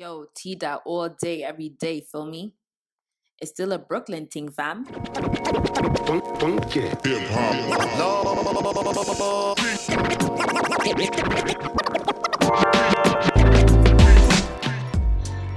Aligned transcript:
Yo, 0.00 0.24
T 0.34 0.54
dot 0.54 0.80
all 0.86 1.10
day, 1.10 1.44
every 1.44 1.68
day, 1.68 2.00
feel 2.00 2.24
me? 2.24 2.54
It's 3.38 3.50
still 3.50 3.72
a 3.72 3.78
Brooklyn 3.78 4.28
thing, 4.28 4.48
fam. 4.48 4.86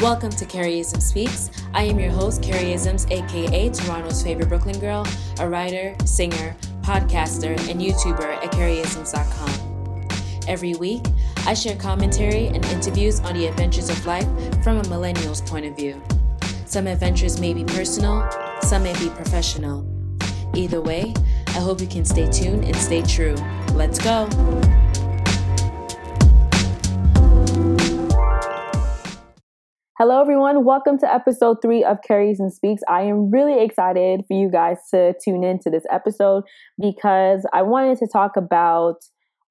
Welcome 0.02 0.32
to 0.32 0.46
Carrieism 0.46 1.02
Speaks. 1.02 1.50
I 1.74 1.84
am 1.84 1.98
your 1.98 2.12
host, 2.12 2.42
Carrieisms, 2.42 3.10
aka 3.10 3.70
Toronto's 3.70 4.22
favorite 4.22 4.50
Brooklyn 4.50 4.78
girl, 4.82 5.08
a 5.40 5.48
writer, 5.48 5.96
singer, 6.04 6.54
podcaster, 6.82 7.58
and 7.70 7.80
YouTuber 7.80 8.44
at 8.44 8.52
Carrieisms.com. 8.52 9.63
Every 10.46 10.76
week, 10.76 11.06
I 11.46 11.54
share 11.54 11.78
commentary 11.78 12.48
and 12.48 12.66
interviews 12.66 13.22
on 13.22 13.34
the 13.34 13.48
adventures 13.48 13.90
of 13.90 14.06
life 14.06 14.28
from 14.62 14.78
a 14.78 14.88
millennial's 14.90 15.40
point 15.40 15.66
of 15.66 15.76
view. 15.78 16.02
Some 16.66 16.86
adventures 16.86 17.40
may 17.40 17.54
be 17.54 17.64
personal, 17.64 18.30
some 18.62 18.84
may 18.84 18.94
be 19.00 19.10
professional. 19.10 19.88
Either 20.54 20.82
way, 20.82 21.14
I 21.48 21.60
hope 21.60 21.80
you 21.80 21.88
can 21.88 22.04
stay 22.04 22.30
tuned 22.30 22.66
and 22.66 22.76
stay 22.76 23.02
true. 23.04 23.36
Let's 23.74 24.00
go. 24.00 24.28
Hello, 29.98 30.20
everyone. 30.20 30.66
Welcome 30.66 30.98
to 31.00 31.14
episode 31.14 31.62
three 31.62 31.86
of 31.86 32.00
Carrieism 32.02 32.52
Speaks. 32.52 32.82
I 32.90 33.04
am 33.04 33.32
really 33.32 33.64
excited 33.64 34.26
for 34.28 34.34
you 34.34 34.50
guys 34.50 34.78
to 34.92 35.14
tune 35.24 35.46
in 35.46 35.60
to 35.60 35.70
this 35.70 35.86
episode 35.90 36.44
because 36.78 37.48
I 37.54 37.62
wanted 37.62 38.00
to 38.00 38.08
talk 38.08 38.36
about 38.36 38.98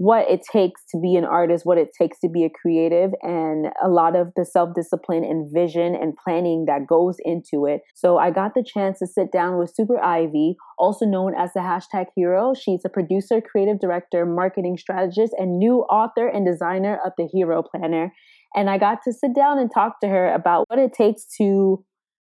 what 0.02 0.29
it 0.29 0.41
takes 0.52 0.83
to 0.91 0.98
be 0.98 1.15
an 1.15 1.24
artist, 1.24 1.65
what 1.65 1.79
it 1.79 1.91
takes 1.97 2.19
to 2.19 2.29
be 2.29 2.45
a 2.45 2.51
creative, 2.51 3.12
and 3.23 3.66
a 3.80 3.88
lot 3.88 4.16
of 4.16 4.33
the 4.34 4.45
self 4.45 4.70
discipline 4.75 5.23
and 5.23 5.48
vision 5.55 5.95
and 5.95 6.16
planning 6.16 6.65
that 6.66 6.88
goes 6.88 7.19
into 7.25 7.66
it. 7.66 7.83
So, 7.95 8.19
I 8.19 8.33
got 8.33 8.55
the 8.55 8.65
chance 8.65 8.98
to 8.98 9.06
sit 9.06 9.31
down 9.31 9.59
with 9.59 9.72
Super 9.72 10.03
Ivi, 10.03 10.56
also 10.77 11.06
known 11.06 11.34
as 11.39 11.53
the 11.53 11.61
hashtag 11.61 12.06
hero. 12.17 12.53
She's 12.53 12.81
a 12.84 12.89
producer, 12.89 13.41
creative 13.41 13.78
director, 13.78 14.27
marketing 14.27 14.77
strategist, 14.77 15.34
and 15.39 15.61
new 15.61 15.83
author 15.83 16.27
and 16.27 16.44
designer 16.44 16.98
of 17.06 17.12
the 17.16 17.28
Hero 17.33 17.62
Planner. 17.62 18.12
And 18.56 18.69
I 18.69 18.78
got 18.78 18.98
to 19.05 19.12
sit 19.12 19.37
down 19.37 19.61
and 19.61 19.70
talk 19.72 20.00
to 20.00 20.09
her 20.09 20.34
about 20.34 20.64
what 20.69 20.81
it 20.81 20.92
takes 20.94 21.27
to 21.39 21.84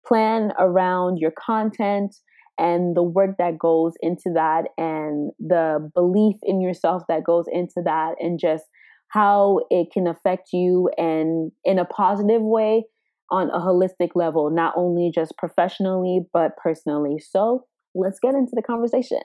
plan 0.06 0.52
around 0.60 1.18
your 1.18 1.32
content 1.32 2.14
and 2.58 2.96
the 2.96 3.04
work 3.04 3.32
that 3.38 3.58
goes 3.58 3.94
into 4.02 4.32
that 4.34 4.66
and 4.78 5.32
the 5.40 5.90
belief 5.94 6.36
in 6.44 6.62
yourself 6.62 7.04
that 7.08 7.24
goes 7.24 7.46
into 7.52 7.82
that 7.84 8.16
and 8.20 8.40
just 8.40 8.64
how 9.10 9.60
it 9.70 9.90
can 9.94 10.08
affect 10.08 10.50
you 10.54 10.90
and 10.98 11.52
in 11.64 11.80
a 11.80 11.86
positive 11.86 12.42
way 12.42 12.84
on 13.32 13.50
a 13.50 13.60
holistic 13.60 14.10
level, 14.16 14.50
not 14.50 14.74
only 14.76 15.12
just 15.14 15.34
professionally, 15.38 16.22
but 16.34 16.52
personally. 16.58 17.20
So 17.20 17.66
let's 17.96 18.20
get 18.20 18.36
into 18.36 18.52
the 18.54 18.62
conversation. 18.62 19.22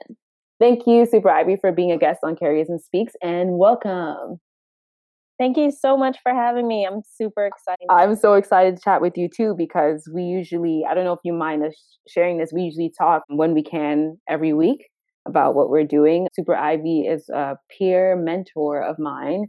Thank 0.59 0.85
you, 0.85 1.05
Super 1.05 1.29
Ivi, 1.29 1.57
for 1.59 1.71
being 1.71 1.91
a 1.91 1.97
guest 1.97 2.19
on 2.23 2.35
Carrieism 2.35 2.79
Speaks 2.79 3.13
and 3.21 3.57
welcome. 3.57 4.39
Thank 5.39 5.55
you 5.55 5.71
so 5.71 5.95
much 5.95 6.17
for 6.21 6.33
having 6.33 6.67
me. 6.67 6.85
I'm 6.85 7.01
super 7.15 7.45
excited. 7.45 7.85
I'm 7.89 8.17
so 8.17 8.33
excited 8.33 8.75
to 8.75 8.81
chat 8.83 9.01
with 9.01 9.17
you 9.17 9.29
too 9.33 9.55
because 9.57 10.03
we 10.13 10.23
usually, 10.23 10.83
I 10.87 10.93
don't 10.93 11.05
know 11.05 11.13
if 11.13 11.21
you 11.23 11.31
mind 11.31 11.63
us 11.63 11.73
sharing 12.09 12.37
this, 12.37 12.51
we 12.53 12.63
usually 12.63 12.91
talk 12.95 13.23
when 13.27 13.53
we 13.53 13.63
can 13.63 14.17
every 14.27 14.51
week 14.51 14.89
about 15.25 15.55
what 15.55 15.69
we're 15.69 15.85
doing. 15.85 16.27
Super 16.33 16.55
Ivi 16.55 17.07
is 17.07 17.29
a 17.29 17.55
peer 17.69 18.17
mentor 18.17 18.81
of 18.83 18.99
mine 18.99 19.45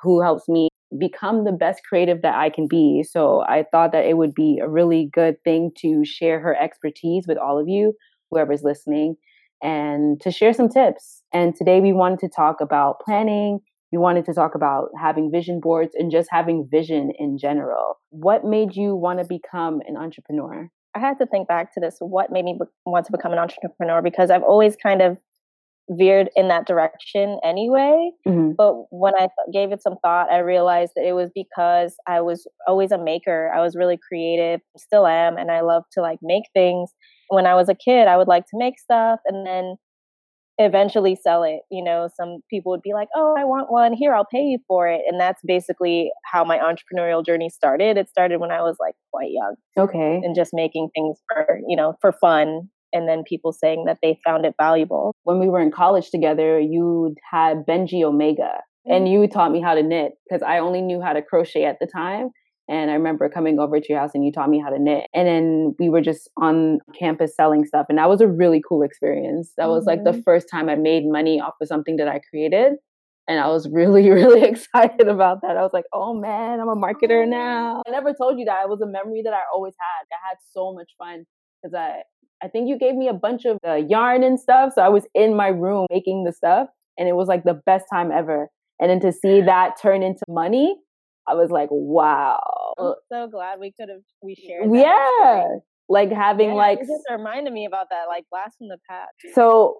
who 0.00 0.22
helps 0.22 0.48
me 0.48 0.68
become 0.96 1.44
the 1.44 1.52
best 1.52 1.80
creative 1.88 2.22
that 2.22 2.36
I 2.36 2.48
can 2.48 2.68
be. 2.68 3.02
So 3.02 3.42
I 3.48 3.64
thought 3.72 3.90
that 3.92 4.04
it 4.04 4.16
would 4.16 4.34
be 4.34 4.60
a 4.62 4.68
really 4.68 5.10
good 5.12 5.42
thing 5.42 5.72
to 5.78 6.04
share 6.04 6.38
her 6.38 6.56
expertise 6.56 7.24
with 7.26 7.38
all 7.38 7.58
of 7.58 7.68
you, 7.68 7.94
whoever's 8.30 8.62
listening, 8.62 9.16
and 9.60 10.20
to 10.20 10.30
share 10.30 10.52
some 10.52 10.68
tips. 10.68 11.22
And 11.32 11.56
today 11.56 11.80
we 11.80 11.92
wanted 11.92 12.20
to 12.20 12.28
talk 12.28 12.60
about 12.60 13.00
planning 13.00 13.58
we 13.92 13.98
wanted 13.98 14.24
to 14.24 14.32
talk 14.32 14.54
about 14.54 14.88
having 15.00 15.30
vision 15.30 15.60
boards 15.60 15.92
and 15.94 16.10
just 16.10 16.28
having 16.32 16.66
vision 16.70 17.12
in 17.18 17.36
general. 17.38 17.98
What 18.08 18.44
made 18.44 18.74
you 18.74 18.96
want 18.96 19.20
to 19.20 19.26
become 19.26 19.80
an 19.86 19.96
entrepreneur? 19.96 20.70
I 20.94 20.98
had 20.98 21.18
to 21.18 21.26
think 21.26 21.46
back 21.46 21.72
to 21.74 21.80
this. 21.80 21.96
What 22.00 22.32
made 22.32 22.44
me 22.44 22.56
be- 22.58 22.66
want 22.86 23.06
to 23.06 23.12
become 23.12 23.32
an 23.32 23.38
entrepreneur? 23.38 24.02
Because 24.02 24.30
I've 24.30 24.42
always 24.42 24.76
kind 24.76 25.02
of 25.02 25.18
veered 25.90 26.30
in 26.36 26.48
that 26.48 26.66
direction 26.66 27.38
anyway. 27.44 28.10
Mm-hmm. 28.26 28.52
But 28.56 28.74
when 28.90 29.14
I 29.14 29.28
th- 29.28 29.52
gave 29.52 29.72
it 29.72 29.82
some 29.82 29.96
thought, 30.02 30.30
I 30.30 30.38
realized 30.38 30.92
that 30.96 31.06
it 31.06 31.12
was 31.12 31.30
because 31.34 31.94
I 32.06 32.20
was 32.20 32.46
always 32.66 32.92
a 32.92 32.98
maker. 32.98 33.52
I 33.54 33.60
was 33.60 33.76
really 33.76 33.98
creative, 34.08 34.60
still 34.76 35.06
am, 35.06 35.36
and 35.36 35.50
I 35.50 35.60
love 35.60 35.84
to 35.92 36.00
like 36.00 36.18
make 36.22 36.44
things. 36.54 36.90
When 37.28 37.46
I 37.46 37.54
was 37.54 37.68
a 37.68 37.74
kid, 37.74 38.08
I 38.08 38.16
would 38.16 38.28
like 38.28 38.44
to 38.46 38.58
make 38.58 38.78
stuff, 38.78 39.20
and 39.26 39.46
then 39.46 39.76
eventually 40.58 41.16
sell 41.16 41.42
it. 41.42 41.60
You 41.70 41.82
know, 41.82 42.08
some 42.16 42.38
people 42.50 42.70
would 42.70 42.82
be 42.82 42.94
like, 42.94 43.08
"Oh, 43.14 43.34
I 43.36 43.44
want 43.44 43.70
one. 43.70 43.92
Here, 43.92 44.14
I'll 44.14 44.26
pay 44.30 44.42
you 44.42 44.58
for 44.68 44.88
it." 44.88 45.02
And 45.06 45.20
that's 45.20 45.40
basically 45.46 46.10
how 46.30 46.44
my 46.44 46.58
entrepreneurial 46.58 47.24
journey 47.24 47.48
started. 47.48 47.96
It 47.96 48.08
started 48.08 48.40
when 48.40 48.50
I 48.50 48.62
was 48.62 48.76
like 48.80 48.94
quite 49.12 49.30
young. 49.30 49.54
Okay. 49.78 50.20
And 50.22 50.34
just 50.34 50.52
making 50.52 50.90
things 50.94 51.18
for, 51.28 51.60
you 51.66 51.76
know, 51.76 51.94
for 52.00 52.12
fun 52.12 52.68
and 52.92 53.08
then 53.08 53.22
people 53.26 53.52
saying 53.52 53.84
that 53.86 53.98
they 54.02 54.18
found 54.24 54.44
it 54.44 54.54
valuable. 54.60 55.14
When 55.24 55.38
we 55.38 55.48
were 55.48 55.60
in 55.60 55.70
college 55.70 56.10
together, 56.10 56.60
you 56.60 57.14
had 57.30 57.64
Benji 57.66 58.02
Omega 58.02 58.60
and 58.86 59.06
mm-hmm. 59.06 59.22
you 59.22 59.28
taught 59.28 59.52
me 59.52 59.60
how 59.60 59.74
to 59.74 59.82
knit 59.82 60.12
because 60.28 60.42
I 60.42 60.58
only 60.58 60.80
knew 60.80 61.00
how 61.00 61.12
to 61.12 61.22
crochet 61.22 61.64
at 61.64 61.78
the 61.80 61.86
time. 61.86 62.30
And 62.72 62.90
I 62.90 62.94
remember 62.94 63.28
coming 63.28 63.58
over 63.58 63.78
to 63.78 63.86
your 63.86 64.00
house 64.00 64.12
and 64.14 64.24
you 64.24 64.32
taught 64.32 64.48
me 64.48 64.58
how 64.58 64.70
to 64.70 64.78
knit. 64.78 65.04
And 65.12 65.28
then 65.28 65.74
we 65.78 65.90
were 65.90 66.00
just 66.00 66.30
on 66.38 66.78
campus 66.98 67.36
selling 67.36 67.66
stuff. 67.66 67.84
And 67.90 67.98
that 67.98 68.08
was 68.08 68.22
a 68.22 68.26
really 68.26 68.62
cool 68.66 68.82
experience. 68.82 69.52
That 69.58 69.68
was 69.68 69.80
mm-hmm. 69.80 69.88
like 69.88 70.04
the 70.04 70.12
mm-hmm. 70.12 70.22
first 70.22 70.48
time 70.50 70.70
I 70.70 70.76
made 70.76 71.04
money 71.04 71.38
off 71.38 71.52
of 71.60 71.68
something 71.68 71.96
that 71.98 72.08
I 72.08 72.20
created. 72.30 72.76
And 73.28 73.38
I 73.38 73.48
was 73.48 73.68
really, 73.72 74.08
really 74.08 74.44
excited 74.44 75.06
about 75.06 75.42
that. 75.42 75.58
I 75.58 75.60
was 75.60 75.74
like, 75.74 75.84
oh 75.92 76.14
man, 76.14 76.60
I'm 76.60 76.68
a 76.68 76.74
marketer 76.74 77.28
now. 77.28 77.82
I 77.86 77.90
never 77.90 78.14
told 78.14 78.38
you 78.38 78.46
that. 78.46 78.62
It 78.62 78.70
was 78.70 78.80
a 78.80 78.86
memory 78.86 79.20
that 79.22 79.34
I 79.34 79.42
always 79.54 79.74
had. 79.78 80.06
I 80.10 80.26
had 80.26 80.38
so 80.54 80.72
much 80.72 80.92
fun 80.96 81.26
because 81.62 81.74
I, 81.74 82.04
I 82.42 82.48
think 82.48 82.70
you 82.70 82.78
gave 82.78 82.94
me 82.94 83.06
a 83.06 83.12
bunch 83.12 83.44
of 83.44 83.58
uh, 83.68 83.74
yarn 83.74 84.22
and 84.22 84.40
stuff. 84.40 84.72
So 84.74 84.80
I 84.80 84.88
was 84.88 85.04
in 85.14 85.36
my 85.36 85.48
room 85.48 85.88
making 85.90 86.24
the 86.24 86.32
stuff. 86.32 86.68
And 86.98 87.06
it 87.06 87.16
was 87.16 87.28
like 87.28 87.44
the 87.44 87.60
best 87.66 87.84
time 87.92 88.10
ever. 88.10 88.48
And 88.80 88.90
then 88.90 89.00
to 89.00 89.12
see 89.12 89.42
that 89.42 89.74
turn 89.80 90.02
into 90.02 90.22
money, 90.26 90.76
I 91.26 91.34
was 91.34 91.50
like, 91.50 91.68
wow. 91.70 92.40
I'm 92.78 92.94
so 93.10 93.28
glad 93.28 93.60
we 93.60 93.72
could 93.72 93.88
have 93.88 94.02
we 94.22 94.34
shared. 94.34 94.70
yeah. 94.74 95.46
Like 95.88 96.10
having 96.10 96.50
yeah, 96.50 96.54
like 96.54 96.78
just 96.78 97.04
reminded 97.10 97.52
me 97.52 97.66
about 97.66 97.90
that, 97.90 98.04
like 98.08 98.24
blast 98.30 98.56
from 98.56 98.68
the 98.68 98.78
past. 98.88 99.10
So 99.34 99.76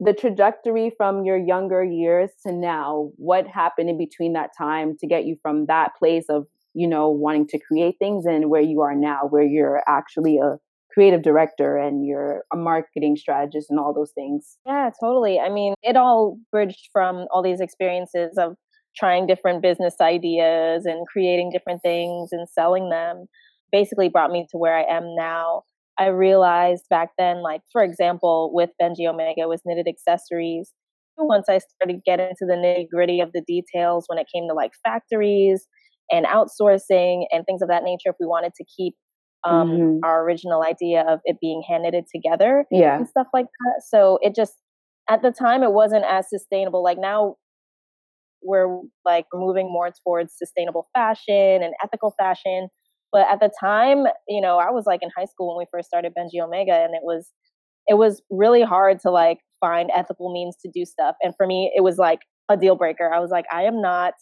the 0.00 0.12
trajectory 0.12 0.92
from 0.96 1.24
your 1.24 1.36
younger 1.36 1.84
years 1.84 2.30
to 2.44 2.52
now, 2.52 3.10
what 3.16 3.46
happened 3.46 3.88
in 3.88 3.98
between 3.98 4.32
that 4.32 4.50
time 4.56 4.96
to 4.98 5.06
get 5.06 5.24
you 5.24 5.36
from 5.40 5.66
that 5.66 5.92
place 5.98 6.24
of, 6.28 6.46
you 6.74 6.88
know, 6.88 7.10
wanting 7.10 7.46
to 7.48 7.60
create 7.60 7.96
things 7.98 8.24
and 8.26 8.50
where 8.50 8.62
you 8.62 8.80
are 8.80 8.96
now, 8.96 9.20
where 9.28 9.44
you're 9.44 9.82
actually 9.86 10.38
a 10.38 10.56
creative 10.92 11.22
director 11.22 11.76
and 11.76 12.06
you're 12.06 12.44
a 12.52 12.56
marketing 12.56 13.16
strategist 13.16 13.68
and 13.70 13.78
all 13.78 13.94
those 13.94 14.12
things. 14.14 14.58
Yeah, 14.66 14.90
totally. 15.00 15.38
I 15.38 15.48
mean, 15.48 15.74
it 15.82 15.96
all 15.96 16.38
bridged 16.50 16.88
from 16.92 17.26
all 17.30 17.42
these 17.42 17.60
experiences 17.60 18.36
of 18.36 18.56
trying 18.96 19.26
different 19.26 19.62
business 19.62 19.94
ideas 20.00 20.84
and 20.84 21.06
creating 21.06 21.50
different 21.50 21.80
things 21.82 22.30
and 22.32 22.48
selling 22.48 22.90
them 22.90 23.26
basically 23.70 24.08
brought 24.08 24.30
me 24.30 24.46
to 24.50 24.58
where 24.58 24.76
I 24.76 24.84
am 24.84 25.14
now. 25.16 25.62
I 25.98 26.06
realized 26.06 26.84
back 26.90 27.10
then, 27.18 27.42
like, 27.42 27.60
for 27.70 27.82
example, 27.82 28.50
with 28.52 28.70
Benji 28.80 29.06
Omega 29.08 29.48
was 29.48 29.62
knitted 29.64 29.86
accessories. 29.88 30.72
Once 31.18 31.46
I 31.48 31.58
started 31.58 32.00
getting 32.04 32.26
into 32.26 32.46
the 32.46 32.54
nitty 32.54 32.88
gritty 32.92 33.20
of 33.20 33.30
the 33.32 33.42
details 33.46 34.04
when 34.08 34.18
it 34.18 34.26
came 34.34 34.48
to 34.48 34.54
like 34.54 34.72
factories 34.82 35.66
and 36.10 36.26
outsourcing 36.26 37.24
and 37.30 37.44
things 37.46 37.62
of 37.62 37.68
that 37.68 37.84
nature, 37.84 38.08
if 38.08 38.16
we 38.18 38.26
wanted 38.26 38.52
to 38.56 38.64
keep 38.76 38.94
um, 39.44 39.70
mm-hmm. 39.70 40.04
our 40.04 40.24
original 40.24 40.62
idea 40.62 41.04
of 41.06 41.20
it 41.24 41.36
being 41.40 41.62
hand 41.68 41.82
knitted 41.82 42.04
together 42.14 42.64
yeah. 42.70 42.96
and 42.96 43.08
stuff 43.08 43.26
like 43.34 43.46
that. 43.46 43.82
So 43.86 44.18
it 44.22 44.34
just, 44.34 44.54
at 45.10 45.20
the 45.22 45.30
time, 45.30 45.62
it 45.62 45.72
wasn't 45.72 46.04
as 46.08 46.28
sustainable. 46.30 46.82
Like 46.82 46.98
now, 46.98 47.36
we're 48.44 48.80
like 49.04 49.26
moving 49.32 49.70
more 49.70 49.90
towards 50.04 50.34
sustainable 50.36 50.88
fashion 50.94 51.62
and 51.62 51.74
ethical 51.82 52.14
fashion. 52.18 52.68
But 53.12 53.26
at 53.30 53.40
the 53.40 53.50
time, 53.60 54.04
you 54.28 54.40
know, 54.40 54.58
I 54.58 54.70
was 54.70 54.84
like 54.86 55.00
in 55.02 55.10
high 55.16 55.26
school 55.26 55.48
when 55.48 55.58
we 55.58 55.66
first 55.70 55.88
started 55.88 56.12
Benji 56.18 56.42
Omega, 56.42 56.74
and 56.74 56.94
it 56.94 57.02
was 57.02 57.30
it 57.86 57.94
was 57.94 58.22
really 58.30 58.62
hard 58.62 59.00
to 59.00 59.10
like 59.10 59.38
find 59.60 59.90
ethical 59.94 60.32
means 60.32 60.56
to 60.62 60.70
do 60.72 60.84
stuff. 60.84 61.16
And 61.22 61.34
for 61.36 61.46
me, 61.46 61.72
it 61.76 61.82
was 61.82 61.98
like 61.98 62.20
a 62.48 62.56
deal 62.56 62.76
breaker. 62.76 63.12
I 63.12 63.20
was 63.20 63.30
like, 63.30 63.44
I 63.52 63.62
am 63.64 63.80
not 63.80 64.14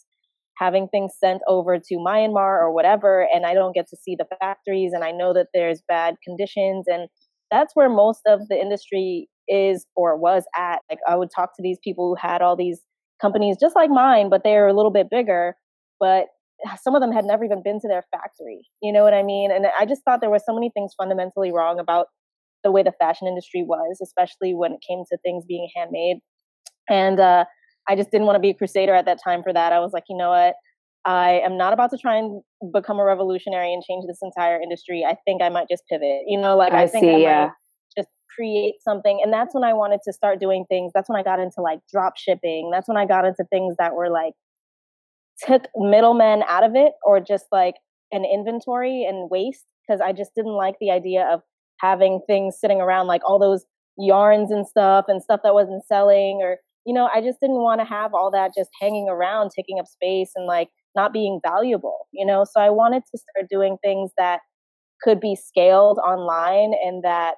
having 0.57 0.87
things 0.87 1.13
sent 1.19 1.41
over 1.47 1.77
to 1.77 1.95
Myanmar 1.95 2.59
or 2.59 2.71
whatever, 2.73 3.27
and 3.33 3.45
I 3.45 3.53
don't 3.53 3.73
get 3.73 3.87
to 3.89 3.97
see 3.97 4.15
the 4.17 4.27
factories, 4.39 4.91
and 4.93 5.03
I 5.03 5.11
know 5.11 5.33
that 5.33 5.47
there's 5.53 5.81
bad 5.87 6.15
conditions, 6.23 6.85
and 6.87 7.07
that's 7.49 7.75
where 7.75 7.89
most 7.89 8.21
of 8.27 8.47
the 8.49 8.59
industry 8.59 9.27
is 9.47 9.85
or 9.95 10.17
was 10.17 10.43
at. 10.57 10.79
Like 10.89 10.99
I 11.07 11.15
would 11.15 11.29
talk 11.35 11.55
to 11.55 11.63
these 11.63 11.79
people 11.83 12.09
who 12.09 12.27
had 12.27 12.41
all 12.41 12.55
these 12.55 12.81
companies 13.21 13.57
just 13.59 13.75
like 13.75 13.89
mine, 13.89 14.29
but 14.29 14.41
they're 14.43 14.67
a 14.67 14.73
little 14.73 14.91
bit 14.91 15.09
bigger. 15.09 15.55
But 15.99 16.27
some 16.81 16.95
of 16.95 17.01
them 17.01 17.11
had 17.11 17.25
never 17.25 17.43
even 17.43 17.61
been 17.63 17.79
to 17.79 17.87
their 17.87 18.03
factory. 18.11 18.67
You 18.81 18.91
know 18.91 19.03
what 19.03 19.13
I 19.13 19.23
mean? 19.23 19.51
And 19.51 19.67
I 19.79 19.85
just 19.85 20.03
thought 20.03 20.21
there 20.21 20.29
were 20.29 20.39
so 20.43 20.53
many 20.53 20.69
things 20.73 20.93
fundamentally 20.97 21.51
wrong 21.51 21.79
about 21.79 22.07
the 22.63 22.71
way 22.71 22.83
the 22.83 22.91
fashion 22.91 23.27
industry 23.27 23.63
was, 23.63 23.99
especially 24.01 24.53
when 24.53 24.73
it 24.73 24.79
came 24.87 25.03
to 25.11 25.17
things 25.23 25.45
being 25.47 25.67
handmade. 25.75 26.17
And 26.89 27.19
uh, 27.19 27.45
I 27.87 27.95
just 27.95 28.11
didn't 28.11 28.27
want 28.27 28.35
to 28.35 28.39
be 28.39 28.49
a 28.49 28.53
crusader 28.53 28.93
at 28.93 29.05
that 29.05 29.19
time 29.23 29.43
for 29.43 29.53
that. 29.53 29.73
I 29.73 29.79
was 29.79 29.91
like, 29.93 30.03
you 30.09 30.17
know 30.17 30.29
what? 30.29 30.55
I 31.03 31.41
am 31.43 31.57
not 31.57 31.73
about 31.73 31.89
to 31.91 31.97
try 31.97 32.15
and 32.17 32.43
become 32.71 32.99
a 32.99 33.03
revolutionary 33.03 33.73
and 33.73 33.81
change 33.83 34.05
this 34.05 34.19
entire 34.21 34.61
industry. 34.61 35.03
I 35.07 35.15
think 35.25 35.41
I 35.41 35.49
might 35.49 35.67
just 35.69 35.83
pivot. 35.89 36.21
You 36.27 36.39
know, 36.39 36.55
like 36.55 36.73
I, 36.73 36.83
I 36.83 36.87
think 36.87 37.03
see, 37.03 37.09
I 37.09 37.17
yeah. 37.17 37.39
might 37.39 37.47
just 37.47 37.60
create 38.35 38.75
something. 38.81 39.19
And 39.23 39.31
that's 39.31 39.53
when 39.53 39.63
I 39.63 39.73
wanted 39.73 39.99
to 40.05 40.13
start 40.13 40.39
doing 40.39 40.65
things. 40.69 40.91
That's 40.93 41.09
when 41.09 41.19
I 41.19 41.23
got 41.23 41.39
into 41.39 41.61
like 41.61 41.79
drop 41.91 42.17
shipping. 42.17 42.69
That's 42.71 42.87
when 42.87 42.97
I 42.97 43.05
got 43.05 43.25
into 43.25 43.43
things 43.51 43.75
that 43.77 43.93
were 43.93 44.09
like 44.09 44.33
took 45.45 45.63
middlemen 45.75 46.43
out 46.47 46.63
of 46.63 46.75
it 46.75 46.93
or 47.03 47.19
just 47.19 47.45
like 47.51 47.75
an 48.11 48.25
inventory 48.25 49.05
and 49.05 49.29
waste 49.29 49.65
because 49.87 50.01
I 50.01 50.11
just 50.11 50.31
didn't 50.35 50.53
like 50.53 50.75
the 50.79 50.91
idea 50.91 51.27
of 51.31 51.41
having 51.79 52.21
things 52.27 52.57
sitting 52.59 52.79
around 52.81 53.07
like 53.07 53.21
all 53.27 53.39
those 53.39 53.65
yarns 53.97 54.51
and 54.51 54.67
stuff 54.67 55.05
and 55.07 55.21
stuff 55.21 55.41
that 55.43 55.53
wasn't 55.53 55.83
selling 55.85 56.39
or 56.41 56.57
you 56.85 56.93
know 56.93 57.09
I 57.13 57.21
just 57.21 57.39
didn't 57.39 57.61
want 57.61 57.81
to 57.81 57.85
have 57.85 58.13
all 58.13 58.31
that 58.31 58.51
just 58.55 58.69
hanging 58.79 59.09
around 59.09 59.51
taking 59.55 59.79
up 59.79 59.87
space 59.87 60.31
and 60.35 60.45
like 60.45 60.69
not 60.95 61.13
being 61.13 61.39
valuable 61.43 62.07
you 62.11 62.25
know 62.25 62.45
so 62.49 62.61
I 62.61 62.69
wanted 62.69 63.03
to 63.11 63.17
start 63.17 63.49
doing 63.49 63.77
things 63.83 64.11
that 64.17 64.39
could 65.01 65.19
be 65.19 65.35
scaled 65.35 65.97
online 65.97 66.73
and 66.83 67.03
that 67.03 67.35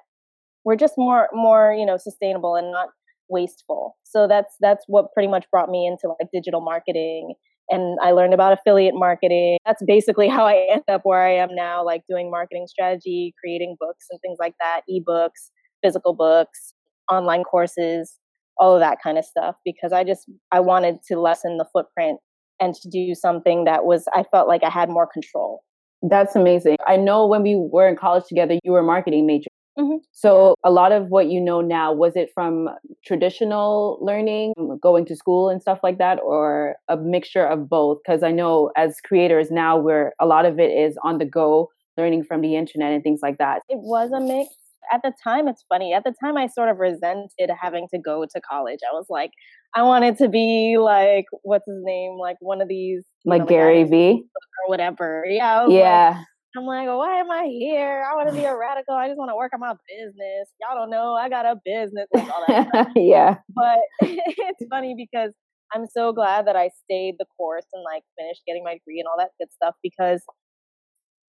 were 0.64 0.76
just 0.76 0.94
more 0.96 1.28
more 1.32 1.74
you 1.76 1.86
know 1.86 1.96
sustainable 1.96 2.56
and 2.56 2.70
not 2.70 2.88
wasteful 3.28 3.96
so 4.04 4.28
that's 4.28 4.54
that's 4.60 4.84
what 4.86 5.12
pretty 5.12 5.28
much 5.28 5.46
brought 5.50 5.70
me 5.70 5.86
into 5.86 6.08
like 6.08 6.28
digital 6.32 6.60
marketing 6.60 7.34
and 7.70 7.98
I 8.02 8.10
learned 8.10 8.34
about 8.34 8.52
affiliate 8.52 8.94
marketing. 8.94 9.56
That's 9.64 9.82
basically 9.86 10.28
how 10.36 10.46
I 10.46 10.66
end 10.70 10.82
up 10.88 11.00
where 11.04 11.24
I 11.26 11.34
am 11.34 11.48
now, 11.54 11.84
like 11.84 12.02
doing 12.08 12.30
marketing 12.30 12.66
strategy, 12.68 13.34
creating 13.40 13.76
books 13.80 14.06
and 14.10 14.20
things 14.20 14.36
like 14.38 14.54
that, 14.60 14.82
ebooks, 14.90 15.50
physical 15.82 16.14
books, 16.14 16.74
online 17.10 17.42
courses, 17.42 18.18
all 18.58 18.74
of 18.74 18.80
that 18.80 18.98
kind 19.02 19.18
of 19.18 19.24
stuff 19.24 19.56
because 19.64 19.92
I 19.92 20.04
just 20.04 20.30
I 20.52 20.60
wanted 20.60 20.98
to 21.08 21.20
lessen 21.20 21.58
the 21.58 21.66
footprint 21.72 22.20
and 22.60 22.74
to 22.74 22.88
do 22.88 23.14
something 23.14 23.64
that 23.64 23.84
was 23.84 24.04
I 24.14 24.24
felt 24.30 24.48
like 24.48 24.62
I 24.62 24.70
had 24.70 24.88
more 24.88 25.08
control. 25.12 25.62
That's 26.02 26.36
amazing. 26.36 26.76
I 26.86 26.96
know 26.96 27.26
when 27.26 27.42
we 27.42 27.56
were 27.56 27.88
in 27.88 27.96
college 27.96 28.24
together, 28.28 28.58
you 28.62 28.72
were 28.72 28.80
a 28.80 28.84
marketing 28.84 29.26
major. 29.26 29.48
Mm-hmm. 29.78 29.96
So, 30.12 30.54
a 30.64 30.70
lot 30.70 30.92
of 30.92 31.08
what 31.08 31.28
you 31.28 31.40
know 31.40 31.60
now, 31.60 31.92
was 31.92 32.14
it 32.14 32.30
from 32.32 32.68
traditional 33.04 33.98
learning, 34.00 34.54
going 34.80 35.04
to 35.06 35.16
school 35.16 35.48
and 35.48 35.60
stuff 35.60 35.80
like 35.82 35.98
that, 35.98 36.20
or 36.22 36.76
a 36.88 36.96
mixture 36.96 37.44
of 37.44 37.68
both? 37.68 37.98
Because 38.04 38.22
I 38.22 38.30
know 38.30 38.70
as 38.76 39.00
creators 39.00 39.50
now, 39.50 39.76
where 39.76 40.14
a 40.20 40.26
lot 40.26 40.46
of 40.46 40.60
it 40.60 40.70
is 40.70 40.96
on 41.02 41.18
the 41.18 41.24
go, 41.24 41.70
learning 41.96 42.24
from 42.24 42.40
the 42.40 42.56
internet 42.56 42.92
and 42.92 43.02
things 43.02 43.20
like 43.22 43.38
that. 43.38 43.62
It 43.68 43.78
was 43.78 44.12
a 44.12 44.20
mix. 44.20 44.54
At 44.92 45.00
the 45.02 45.12
time, 45.22 45.48
it's 45.48 45.64
funny. 45.68 45.94
At 45.94 46.04
the 46.04 46.14
time, 46.20 46.36
I 46.36 46.46
sort 46.46 46.68
of 46.68 46.78
resented 46.78 47.50
having 47.60 47.88
to 47.92 47.98
go 47.98 48.26
to 48.26 48.40
college. 48.40 48.80
I 48.88 48.94
was 48.94 49.06
like, 49.08 49.30
I 49.74 49.82
wanted 49.82 50.18
to 50.18 50.28
be 50.28 50.76
like, 50.78 51.24
what's 51.42 51.66
his 51.66 51.82
name? 51.82 52.18
Like 52.18 52.36
one 52.40 52.60
of 52.60 52.68
these. 52.68 53.02
Like 53.24 53.42
know, 53.42 53.46
Gary 53.46 53.84
Vee? 53.84 54.22
Or 54.22 54.68
whatever. 54.68 55.24
Yeah. 55.26 55.66
Yeah. 55.68 56.10
Like, 56.10 56.26
I'm 56.56 56.66
like, 56.66 56.86
why 56.86 57.18
am 57.18 57.30
I 57.30 57.46
here? 57.46 58.04
I 58.08 58.14
want 58.14 58.28
to 58.28 58.34
be 58.34 58.44
a 58.44 58.56
radical. 58.56 58.94
I 58.94 59.08
just 59.08 59.18
want 59.18 59.30
to 59.30 59.36
work 59.36 59.52
on 59.54 59.60
my 59.60 59.74
business. 59.88 60.48
Y'all 60.60 60.76
don't 60.76 60.90
know 60.90 61.14
I 61.14 61.28
got 61.28 61.46
a 61.46 61.56
business. 61.64 62.06
Like 62.14 62.28
all 62.30 62.44
that 62.46 62.88
yeah. 62.96 63.38
But 63.48 63.78
it's 64.02 64.64
funny 64.70 64.94
because 64.96 65.32
I'm 65.74 65.86
so 65.92 66.12
glad 66.12 66.46
that 66.46 66.54
I 66.54 66.70
stayed 66.84 67.16
the 67.18 67.26
course 67.36 67.66
and 67.72 67.82
like 67.82 68.04
finished 68.16 68.42
getting 68.46 68.62
my 68.62 68.74
degree 68.74 69.00
and 69.00 69.08
all 69.08 69.16
that 69.18 69.30
good 69.40 69.52
stuff 69.52 69.74
because 69.82 70.22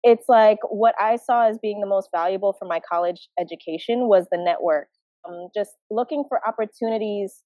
it's 0.03 0.25
like 0.27 0.57
what 0.69 0.95
I 0.99 1.17
saw 1.17 1.47
as 1.47 1.59
being 1.61 1.81
the 1.81 1.87
most 1.87 2.09
valuable 2.13 2.55
for 2.57 2.67
my 2.67 2.79
college 2.79 3.29
education 3.39 4.07
was 4.07 4.25
the 4.31 4.39
network. 4.39 4.87
Um, 5.27 5.49
just 5.53 5.71
looking 5.91 6.23
for 6.27 6.39
opportunities 6.47 7.43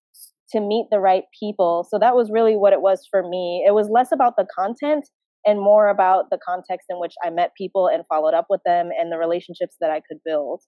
to 0.52 0.62
meet 0.62 0.88
the 0.92 1.00
right 1.00 1.24
people. 1.38 1.86
So 1.90 2.00
that 2.00 2.16
was 2.16 2.30
really 2.32 2.56
what 2.56 2.72
it 2.72 2.82
was 2.82 3.06
for 3.12 3.28
me. 3.28 3.66
It 3.68 3.74
was 3.74 3.90
less 3.90 4.14
about 4.14 4.36
the 4.38 4.48
content 4.58 5.10
and 5.46 5.60
more 5.60 5.90
about 5.90 6.30
the 6.32 6.40
context 6.46 6.88
in 6.90 7.00
which 7.00 7.14
I 7.24 7.30
met 7.30 7.52
people 7.58 7.88
and 7.88 8.04
followed 8.10 8.34
up 8.34 8.48
with 8.50 8.62
them 8.66 8.90
and 8.98 9.12
the 9.12 9.18
relationships 9.18 9.76
that 9.80 9.92
I 9.92 10.02
could 10.08 10.18
build. 10.26 10.62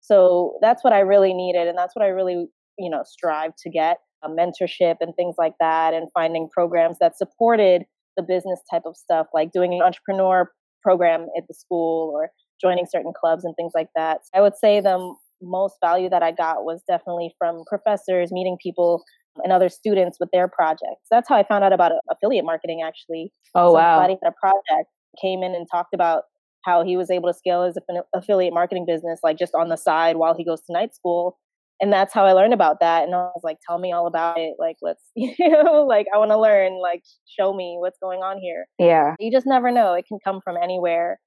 So 0.00 0.58
that's 0.60 0.84
what 0.84 0.92
I 0.92 1.00
really 1.00 1.32
needed. 1.32 1.68
And 1.68 1.78
that's 1.78 1.94
what 1.94 2.04
I 2.04 2.08
really, 2.08 2.46
you 2.78 2.90
know, 2.90 3.02
strive 3.06 3.52
to 3.62 3.70
get 3.70 3.98
a 4.22 4.28
mentorship 4.28 4.96
and 5.00 5.14
things 5.16 5.36
like 5.38 5.54
that 5.60 5.94
and 5.94 6.08
finding 6.14 6.48
programs 6.52 6.98
that 7.00 7.16
supported 7.16 7.84
the 8.16 8.22
business 8.22 8.60
type 8.70 8.82
of 8.86 8.96
stuff, 8.96 9.26
like 9.32 9.52
doing 9.52 9.74
an 9.74 9.82
entrepreneur 9.82 10.50
program 10.82 11.26
at 11.36 11.44
the 11.48 11.54
school 11.54 12.12
or 12.14 12.30
joining 12.60 12.86
certain 12.90 13.12
clubs 13.18 13.44
and 13.44 13.54
things 13.56 13.72
like 13.74 13.88
that. 13.96 14.20
I 14.34 14.40
would 14.40 14.56
say 14.56 14.80
the 14.80 15.14
most 15.42 15.76
value 15.82 16.08
that 16.10 16.22
I 16.22 16.32
got 16.32 16.64
was 16.64 16.82
definitely 16.88 17.34
from 17.38 17.64
professors, 17.66 18.30
meeting 18.30 18.56
people 18.62 19.02
and 19.42 19.52
other 19.52 19.68
students 19.68 20.18
with 20.20 20.28
their 20.32 20.48
projects. 20.48 21.06
That's 21.10 21.28
how 21.28 21.36
I 21.36 21.44
found 21.44 21.64
out 21.64 21.72
about 21.72 21.92
affiliate 22.10 22.44
marketing 22.44 22.82
actually. 22.84 23.32
Oh, 23.54 23.72
wow. 23.72 23.96
Somebody 23.96 24.18
had 24.22 24.30
a 24.30 24.34
project, 24.40 24.90
came 25.20 25.42
in 25.42 25.54
and 25.54 25.66
talked 25.70 25.94
about 25.94 26.24
how 26.64 26.84
he 26.84 26.96
was 26.96 27.10
able 27.10 27.28
to 27.28 27.34
scale 27.34 27.64
his 27.64 27.76
affiliate 28.14 28.54
marketing 28.54 28.86
business, 28.86 29.20
like 29.22 29.38
just 29.38 29.54
on 29.54 29.68
the 29.68 29.76
side 29.76 30.16
while 30.16 30.34
he 30.34 30.44
goes 30.44 30.60
to 30.62 30.72
night 30.72 30.94
school. 30.94 31.38
And 31.80 31.92
that's 31.92 32.14
how 32.14 32.24
I 32.24 32.32
learned 32.32 32.54
about 32.54 32.80
that. 32.80 33.04
And 33.04 33.14
I 33.14 33.28
was 33.34 33.42
like, 33.42 33.58
tell 33.66 33.78
me 33.78 33.92
all 33.92 34.06
about 34.06 34.38
it. 34.38 34.54
Like, 34.58 34.76
let's, 34.80 35.02
you 35.16 35.34
know, 35.40 35.84
like, 35.86 36.06
I 36.14 36.18
want 36.18 36.30
to 36.30 36.38
learn, 36.38 36.80
like, 36.80 37.02
show 37.38 37.52
me 37.52 37.76
what's 37.78 37.98
going 38.00 38.20
on 38.20 38.38
here. 38.38 38.66
Yeah. 38.78 39.14
You 39.18 39.30
just 39.30 39.46
never 39.46 39.70
know. 39.70 39.94
It 39.94 40.06
can 40.06 40.18
come 40.24 40.40
from 40.42 40.56
anywhere. 40.62 41.18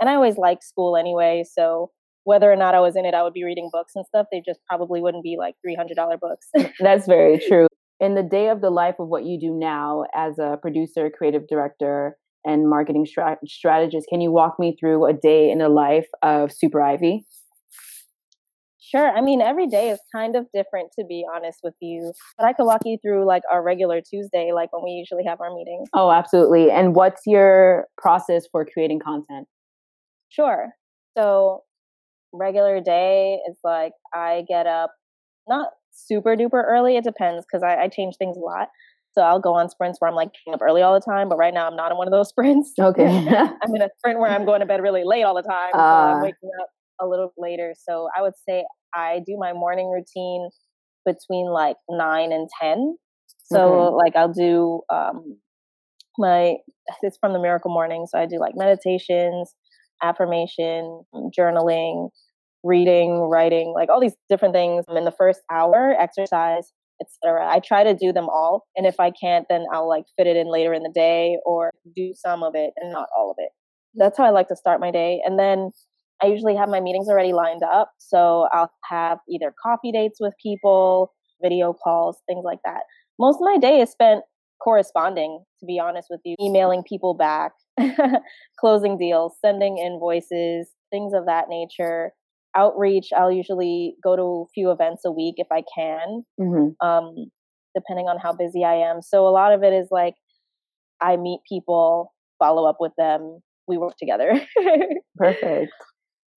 And 0.00 0.10
I 0.10 0.14
always 0.14 0.36
liked 0.36 0.64
school 0.64 0.96
anyway. 0.96 1.44
So 1.50 1.90
whether 2.26 2.50
or 2.50 2.56
not 2.56 2.74
I 2.74 2.80
was 2.80 2.96
in 2.96 3.06
it, 3.06 3.14
I 3.14 3.22
would 3.22 3.32
be 3.32 3.44
reading 3.44 3.70
books 3.72 3.92
and 3.94 4.04
stuff. 4.04 4.26
They 4.32 4.42
just 4.44 4.58
probably 4.68 5.00
wouldn't 5.00 5.22
be 5.22 5.36
like 5.38 5.54
$300 5.64 6.18
books. 6.20 6.48
That's 6.80 7.06
very 7.06 7.38
true. 7.38 7.68
In 8.00 8.16
the 8.16 8.24
day 8.24 8.48
of 8.48 8.60
the 8.60 8.68
life 8.68 8.96
of 8.98 9.06
what 9.06 9.24
you 9.24 9.38
do 9.40 9.56
now 9.56 10.04
as 10.12 10.38
a 10.40 10.58
producer, 10.60 11.08
creative 11.08 11.46
director, 11.48 12.16
and 12.44 12.68
marketing 12.68 13.06
stra- 13.06 13.38
strategist, 13.46 14.08
can 14.08 14.20
you 14.20 14.32
walk 14.32 14.56
me 14.58 14.76
through 14.78 15.06
a 15.06 15.12
day 15.12 15.50
in 15.50 15.58
the 15.58 15.68
life 15.68 16.08
of 16.20 16.52
Super 16.52 16.82
Ivi? 16.82 17.24
Sure. 18.80 19.08
I 19.08 19.20
mean, 19.20 19.40
every 19.40 19.68
day 19.68 19.90
is 19.90 20.00
kind 20.14 20.34
of 20.34 20.46
different, 20.52 20.90
to 20.98 21.04
be 21.04 21.24
honest 21.32 21.60
with 21.62 21.74
you. 21.80 22.12
But 22.36 22.46
I 22.46 22.52
could 22.52 22.66
walk 22.66 22.82
you 22.84 22.98
through 23.00 23.24
like 23.24 23.42
our 23.50 23.62
regular 23.62 24.00
Tuesday, 24.00 24.50
like 24.52 24.72
when 24.72 24.82
we 24.82 24.90
usually 24.90 25.24
have 25.26 25.40
our 25.40 25.54
meetings. 25.54 25.88
Oh, 25.94 26.10
absolutely. 26.10 26.70
And 26.72 26.94
what's 26.94 27.22
your 27.24 27.86
process 27.98 28.46
for 28.50 28.64
creating 28.64 29.00
content? 29.00 29.46
Sure. 30.28 30.70
So 31.16 31.62
regular 32.32 32.80
day 32.80 33.38
is 33.48 33.56
like 33.64 33.92
I 34.14 34.44
get 34.48 34.66
up 34.66 34.92
not 35.48 35.68
super 35.92 36.36
duper 36.36 36.62
early. 36.64 36.96
It 36.96 37.04
depends 37.04 37.44
because 37.46 37.62
I, 37.62 37.84
I, 37.84 37.88
change 37.88 38.16
things 38.18 38.36
a 38.36 38.40
lot. 38.40 38.68
So 39.12 39.22
I'll 39.22 39.40
go 39.40 39.54
on 39.54 39.70
sprints 39.70 39.98
where 39.98 40.10
I'm 40.10 40.14
like 40.14 40.30
up 40.52 40.60
early 40.60 40.82
all 40.82 40.92
the 40.92 41.00
time, 41.00 41.28
but 41.28 41.38
right 41.38 41.54
now 41.54 41.66
I'm 41.66 41.76
not 41.76 41.90
in 41.90 41.96
one 41.96 42.06
of 42.06 42.12
those 42.12 42.28
sprints. 42.34 42.72
Okay. 42.78 43.04
I'm 43.28 43.74
in 43.74 43.82
a 43.82 43.88
sprint 43.98 44.18
where 44.18 44.30
I'm 44.30 44.44
going 44.44 44.60
to 44.60 44.66
bed 44.66 44.82
really 44.82 45.04
late 45.04 45.22
all 45.22 45.34
the 45.34 45.42
time. 45.42 45.70
Uh, 45.72 45.78
so 45.78 45.80
I'm 45.80 46.18
ah. 46.18 46.22
waking 46.22 46.50
up 46.60 46.68
a 47.00 47.06
little 47.06 47.32
later. 47.38 47.74
So 47.88 48.08
I 48.16 48.22
would 48.22 48.34
say 48.48 48.64
I 48.94 49.20
do 49.26 49.36
my 49.38 49.52
morning 49.52 49.90
routine 49.90 50.48
between 51.04 51.46
like 51.46 51.76
nine 51.88 52.32
and 52.32 52.48
ten. 52.60 52.96
So 53.44 53.58
okay. 53.58 53.94
like 53.94 54.16
I'll 54.16 54.32
do 54.32 54.82
um 54.92 55.38
my 56.18 56.56
it's 57.02 57.18
from 57.18 57.32
the 57.32 57.38
miracle 57.38 57.72
morning. 57.72 58.06
So 58.08 58.18
I 58.18 58.26
do 58.26 58.38
like 58.38 58.54
meditations, 58.56 59.54
affirmation, 60.02 61.02
journaling, 61.36 62.10
reading, 62.64 63.20
writing, 63.30 63.72
like 63.74 63.88
all 63.88 64.00
these 64.00 64.16
different 64.28 64.54
things 64.54 64.84
in 64.94 65.04
the 65.04 65.12
first 65.12 65.40
hour, 65.50 65.94
exercise, 65.98 66.72
etc. 67.00 67.46
I 67.48 67.60
try 67.60 67.84
to 67.84 67.94
do 67.94 68.12
them 68.12 68.28
all, 68.28 68.64
and 68.76 68.86
if 68.86 68.98
I 68.98 69.10
can't, 69.10 69.46
then 69.48 69.64
I'll 69.72 69.88
like 69.88 70.04
fit 70.16 70.26
it 70.26 70.36
in 70.36 70.50
later 70.50 70.72
in 70.72 70.82
the 70.82 70.92
day 70.94 71.36
or 71.44 71.70
do 71.94 72.12
some 72.14 72.42
of 72.42 72.54
it 72.54 72.72
and 72.76 72.92
not 72.92 73.08
all 73.16 73.30
of 73.30 73.36
it. 73.38 73.50
That's 73.94 74.18
how 74.18 74.24
I 74.24 74.30
like 74.30 74.48
to 74.48 74.56
start 74.56 74.80
my 74.80 74.90
day, 74.90 75.20
and 75.24 75.38
then 75.38 75.70
I 76.22 76.26
usually 76.26 76.56
have 76.56 76.68
my 76.68 76.80
meetings 76.80 77.08
already 77.08 77.32
lined 77.32 77.62
up, 77.62 77.90
so 77.98 78.48
I'll 78.52 78.70
have 78.88 79.18
either 79.30 79.52
coffee 79.62 79.92
dates 79.92 80.18
with 80.18 80.32
people, 80.42 81.12
video 81.42 81.74
calls, 81.74 82.18
things 82.26 82.42
like 82.44 82.60
that. 82.64 82.80
Most 83.18 83.36
of 83.36 83.42
my 83.42 83.58
day 83.58 83.80
is 83.80 83.90
spent 83.90 84.22
corresponding, 84.62 85.44
to 85.60 85.66
be 85.66 85.78
honest 85.78 86.08
with 86.10 86.20
you, 86.24 86.34
emailing 86.40 86.82
people 86.88 87.14
back, 87.14 87.52
closing 88.60 88.98
deals, 88.98 89.34
sending 89.44 89.78
invoices, 89.78 90.68
things 90.90 91.12
of 91.14 91.26
that 91.26 91.46
nature. 91.48 92.12
Outreach, 92.56 93.08
I'll 93.16 93.32
usually 93.32 93.96
go 94.02 94.16
to 94.16 94.22
a 94.22 94.50
few 94.54 94.70
events 94.70 95.02
a 95.04 95.12
week 95.12 95.34
if 95.36 95.48
I 95.52 95.62
can, 95.76 96.24
mm-hmm. 96.40 96.86
um, 96.86 97.30
depending 97.74 98.06
on 98.06 98.18
how 98.18 98.32
busy 98.32 98.64
I 98.64 98.74
am. 98.74 99.02
So 99.02 99.26
a 99.26 99.30
lot 99.30 99.52
of 99.52 99.62
it 99.62 99.74
is 99.74 99.88
like 99.90 100.14
I 101.00 101.16
meet 101.16 101.40
people, 101.46 102.14
follow 102.38 102.66
up 102.68 102.76
with 102.80 102.92
them, 102.96 103.40
we 103.68 103.76
work 103.76 103.94
together. 103.98 104.40
Perfect. 105.16 105.72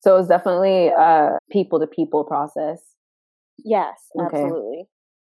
So 0.02 0.18
it's 0.18 0.28
definitely 0.28 0.88
a 0.88 1.38
people 1.52 1.80
to 1.80 1.88
people 1.88 2.24
process. 2.24 2.82
Yes, 3.64 3.96
okay. 4.20 4.42
absolutely. 4.42 4.86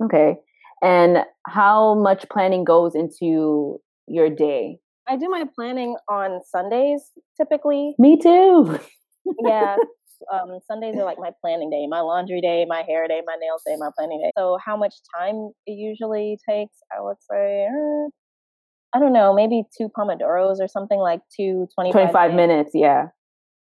Okay. 0.05 0.37
And 0.83 1.19
how 1.47 1.95
much 1.95 2.27
planning 2.31 2.65
goes 2.65 2.95
into 2.95 3.79
your 4.07 4.31
day? 4.31 4.79
I 5.09 5.17
do 5.17 5.29
my 5.29 5.45
planning 5.55 5.97
on 6.09 6.41
Sundays 6.45 7.11
typically. 7.37 7.95
Me 7.99 8.19
too. 8.19 8.79
yeah. 9.43 9.79
Um, 10.33 10.59
Sundays 10.67 10.97
are 10.97 11.05
like 11.05 11.19
my 11.19 11.31
planning 11.43 11.69
day, 11.69 11.87
my 11.87 12.01
laundry 12.01 12.41
day, 12.41 12.65
my 12.67 12.83
hair 12.89 13.07
day, 13.07 13.21
my 13.27 13.37
nails 13.39 13.63
day, 13.67 13.77
my 13.79 13.91
planning 13.97 14.21
day. 14.23 14.31
So, 14.37 14.57
how 14.65 14.75
much 14.75 14.95
time 15.15 15.51
it 15.67 15.73
usually 15.73 16.39
takes, 16.49 16.75
I 16.91 17.03
would 17.03 17.19
say, 17.31 17.67
uh, 17.67 18.09
I 18.95 18.99
don't 18.99 19.13
know, 19.13 19.35
maybe 19.35 19.65
two 19.77 19.91
Pomodoros 19.91 20.57
or 20.59 20.69
something 20.69 20.99
like 20.99 21.21
two 21.37 21.69
25, 21.75 21.93
25 21.93 22.31
minutes. 22.31 22.49
minutes. 22.49 22.71
Yeah. 22.75 23.09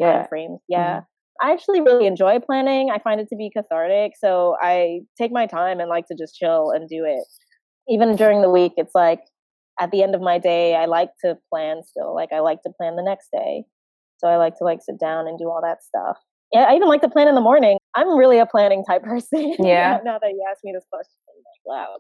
Yeah. 0.01 0.27
Frames. 0.27 0.59
Yeah. 0.69 0.97
Mm-hmm. 0.97 1.10
I 1.43 1.53
actually 1.53 1.81
really 1.81 2.07
enjoy 2.07 2.39
planning. 2.39 2.91
I 2.91 2.99
find 2.99 3.21
it 3.21 3.29
to 3.29 3.37
be 3.37 3.51
cathartic. 3.51 4.13
So 4.19 4.57
I 4.61 5.01
take 5.19 5.33
my 5.33 5.47
time 5.47 5.81
and 5.81 5.89
like 5.89 6.07
to 6.09 6.15
just 6.15 6.35
chill 6.35 6.71
and 6.71 6.89
do 6.89 7.05
it. 7.07 7.25
Even 7.89 8.15
during 8.15 8.43
the 8.43 8.51
week, 8.51 8.73
it's 8.77 8.95
like 8.95 9.21
at 9.81 9.91
the 9.91 10.03
end 10.03 10.15
of 10.15 10.21
my 10.21 10.39
day, 10.39 10.77
I 10.77 10.85
like 10.85 11.11
to 11.25 11.39
plan 11.53 11.83
still. 11.85 12.15
Like 12.15 12.33
I 12.33 12.41
like 12.41 12.63
to 12.63 12.71
plan 12.79 12.97
the 12.97 13.03
next 13.03 13.29
day. 13.33 13.65
So 14.19 14.29
I 14.29 14.37
like 14.37 14.59
to 14.59 14.65
like 14.65 14.81
sit 14.83 15.01
down 15.01 15.27
and 15.27 15.39
do 15.39 15.47
all 15.47 15.63
that 15.63 15.83
stuff. 15.83 16.19
Yeah, 16.53 16.67
I 16.69 16.75
even 16.75 16.89
like 16.89 17.01
to 17.03 17.09
plan 17.09 17.29
in 17.29 17.35
the 17.35 17.41
morning. 17.41 17.79
I'm 17.95 18.17
really 18.17 18.39
a 18.39 18.47
planning 18.47 18.85
type 18.85 19.03
person. 19.05 19.55
Yeah. 19.59 19.99
now 20.05 20.19
that 20.19 20.31
you 20.31 20.45
asked 20.51 20.61
me 20.63 20.73
this 20.75 20.85
question, 20.93 21.17
I'm 21.29 21.39
like, 21.39 21.89
wow. 21.89 21.97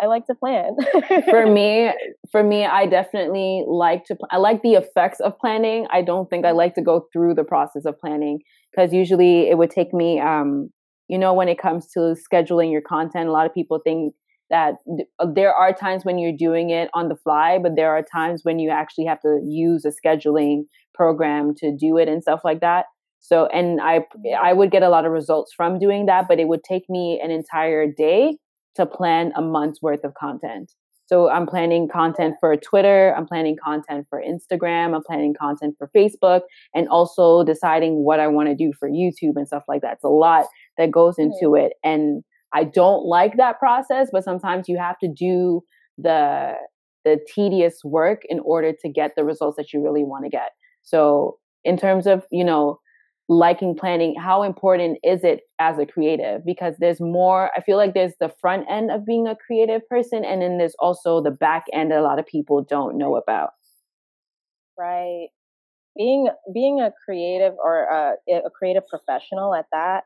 I 0.00 0.06
like 0.06 0.26
to 0.26 0.34
plan. 0.34 0.76
for 1.30 1.46
me, 1.46 1.90
for 2.32 2.42
me, 2.42 2.64
I 2.64 2.86
definitely 2.86 3.64
like 3.66 4.04
to. 4.06 4.16
I 4.30 4.38
like 4.38 4.62
the 4.62 4.74
effects 4.74 5.20
of 5.20 5.38
planning. 5.38 5.86
I 5.90 6.02
don't 6.02 6.28
think 6.30 6.44
I 6.46 6.52
like 6.52 6.74
to 6.76 6.82
go 6.82 7.06
through 7.12 7.34
the 7.34 7.44
process 7.44 7.84
of 7.84 7.98
planning 7.98 8.40
because 8.70 8.92
usually 8.92 9.48
it 9.48 9.58
would 9.58 9.70
take 9.70 9.92
me. 9.92 10.20
Um, 10.20 10.70
you 11.08 11.18
know, 11.18 11.34
when 11.34 11.48
it 11.48 11.58
comes 11.58 11.88
to 11.92 12.14
scheduling 12.32 12.70
your 12.70 12.82
content, 12.82 13.28
a 13.28 13.32
lot 13.32 13.44
of 13.44 13.52
people 13.52 13.80
think 13.82 14.14
that 14.48 14.74
uh, 15.18 15.26
there 15.34 15.52
are 15.52 15.72
times 15.72 16.04
when 16.04 16.18
you're 16.18 16.36
doing 16.36 16.70
it 16.70 16.88
on 16.94 17.08
the 17.08 17.16
fly, 17.16 17.58
but 17.60 17.72
there 17.76 17.90
are 17.90 18.02
times 18.02 18.40
when 18.42 18.58
you 18.58 18.70
actually 18.70 19.06
have 19.06 19.20
to 19.20 19.40
use 19.44 19.84
a 19.84 19.90
scheduling 19.90 20.62
program 20.94 21.54
to 21.56 21.76
do 21.76 21.98
it 21.98 22.08
and 22.08 22.22
stuff 22.22 22.40
like 22.44 22.60
that. 22.60 22.86
So, 23.20 23.46
and 23.46 23.80
I 23.80 24.00
I 24.40 24.52
would 24.52 24.70
get 24.70 24.82
a 24.82 24.88
lot 24.88 25.04
of 25.04 25.12
results 25.12 25.52
from 25.54 25.78
doing 25.78 26.06
that, 26.06 26.26
but 26.26 26.40
it 26.40 26.48
would 26.48 26.64
take 26.64 26.84
me 26.88 27.20
an 27.22 27.30
entire 27.30 27.86
day 27.86 28.38
to 28.80 28.86
plan 28.86 29.32
a 29.36 29.42
month's 29.42 29.82
worth 29.82 30.04
of 30.04 30.14
content. 30.14 30.72
So 31.06 31.28
I'm 31.28 31.44
planning 31.44 31.88
content 31.88 32.36
for 32.38 32.56
Twitter, 32.56 33.12
I'm 33.16 33.26
planning 33.26 33.56
content 33.62 34.06
for 34.08 34.22
Instagram, 34.22 34.94
I'm 34.94 35.02
planning 35.02 35.34
content 35.38 35.74
for 35.76 35.90
Facebook, 35.94 36.42
and 36.72 36.88
also 36.88 37.42
deciding 37.42 38.04
what 38.04 38.20
I 38.20 38.28
want 38.28 38.48
to 38.48 38.54
do 38.54 38.72
for 38.78 38.88
YouTube 38.88 39.32
and 39.34 39.46
stuff 39.46 39.64
like 39.66 39.82
that. 39.82 39.94
It's 39.94 40.04
a 40.04 40.08
lot 40.08 40.46
that 40.78 40.92
goes 40.92 41.16
into 41.18 41.46
mm-hmm. 41.46 41.66
it. 41.66 41.72
And 41.82 42.22
I 42.52 42.62
don't 42.62 43.04
like 43.04 43.36
that 43.38 43.58
process, 43.58 44.08
but 44.12 44.22
sometimes 44.22 44.68
you 44.68 44.78
have 44.78 44.98
to 45.00 45.08
do 45.08 45.62
the 45.98 46.54
the 47.04 47.18
tedious 47.34 47.80
work 47.82 48.22
in 48.28 48.40
order 48.40 48.72
to 48.72 48.88
get 48.88 49.12
the 49.16 49.24
results 49.24 49.56
that 49.56 49.72
you 49.72 49.82
really 49.82 50.04
want 50.04 50.24
to 50.24 50.30
get. 50.30 50.50
So 50.82 51.38
in 51.64 51.76
terms 51.76 52.06
of, 52.06 52.24
you 52.30 52.44
know, 52.44 52.78
liking 53.30 53.76
planning 53.76 54.12
how 54.20 54.42
important 54.42 54.98
is 55.04 55.22
it 55.22 55.42
as 55.60 55.78
a 55.78 55.86
creative? 55.86 56.44
Because 56.44 56.74
there's 56.80 57.00
more 57.00 57.50
i 57.56 57.60
feel 57.60 57.76
like 57.76 57.94
there's 57.94 58.14
the 58.20 58.32
front 58.40 58.66
end 58.68 58.90
of 58.90 59.06
being 59.06 59.28
a 59.28 59.36
creative 59.36 59.88
person 59.88 60.24
and 60.24 60.42
then 60.42 60.58
there's 60.58 60.74
also 60.80 61.22
the 61.22 61.30
back 61.30 61.64
end 61.72 61.92
that 61.92 61.98
a 61.98 62.02
lot 62.02 62.18
of 62.18 62.26
people 62.26 62.62
don't 62.68 62.98
know 62.98 63.16
about. 63.16 63.50
Right. 64.76 65.28
Being 65.96 66.28
being 66.52 66.80
a 66.80 66.90
creative 67.04 67.52
or 67.62 67.84
a, 67.84 68.14
a 68.34 68.50
creative 68.50 68.82
professional 68.88 69.54
at 69.54 69.66
that 69.72 70.04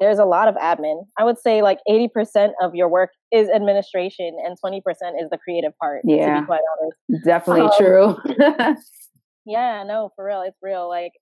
there's 0.00 0.18
a 0.18 0.24
lot 0.24 0.48
of 0.48 0.56
admin. 0.56 1.04
I 1.16 1.22
would 1.22 1.38
say 1.38 1.62
like 1.62 1.78
80% 1.88 2.50
of 2.60 2.74
your 2.74 2.88
work 2.88 3.10
is 3.30 3.48
administration 3.48 4.36
and 4.44 4.58
20% 4.62 4.80
is 5.22 5.30
the 5.30 5.38
creative 5.38 5.72
part 5.78 6.02
yeah 6.04 6.34
to 6.34 6.40
be 6.40 6.46
quite 6.46 6.60
honest. 6.82 7.24
Definitely 7.24 7.62
um, 7.62 7.70
true. 7.78 8.76
yeah 9.46 9.84
no 9.86 10.10
for 10.16 10.24
real 10.24 10.42
it's 10.42 10.56
real 10.62 10.88
like 10.88 11.12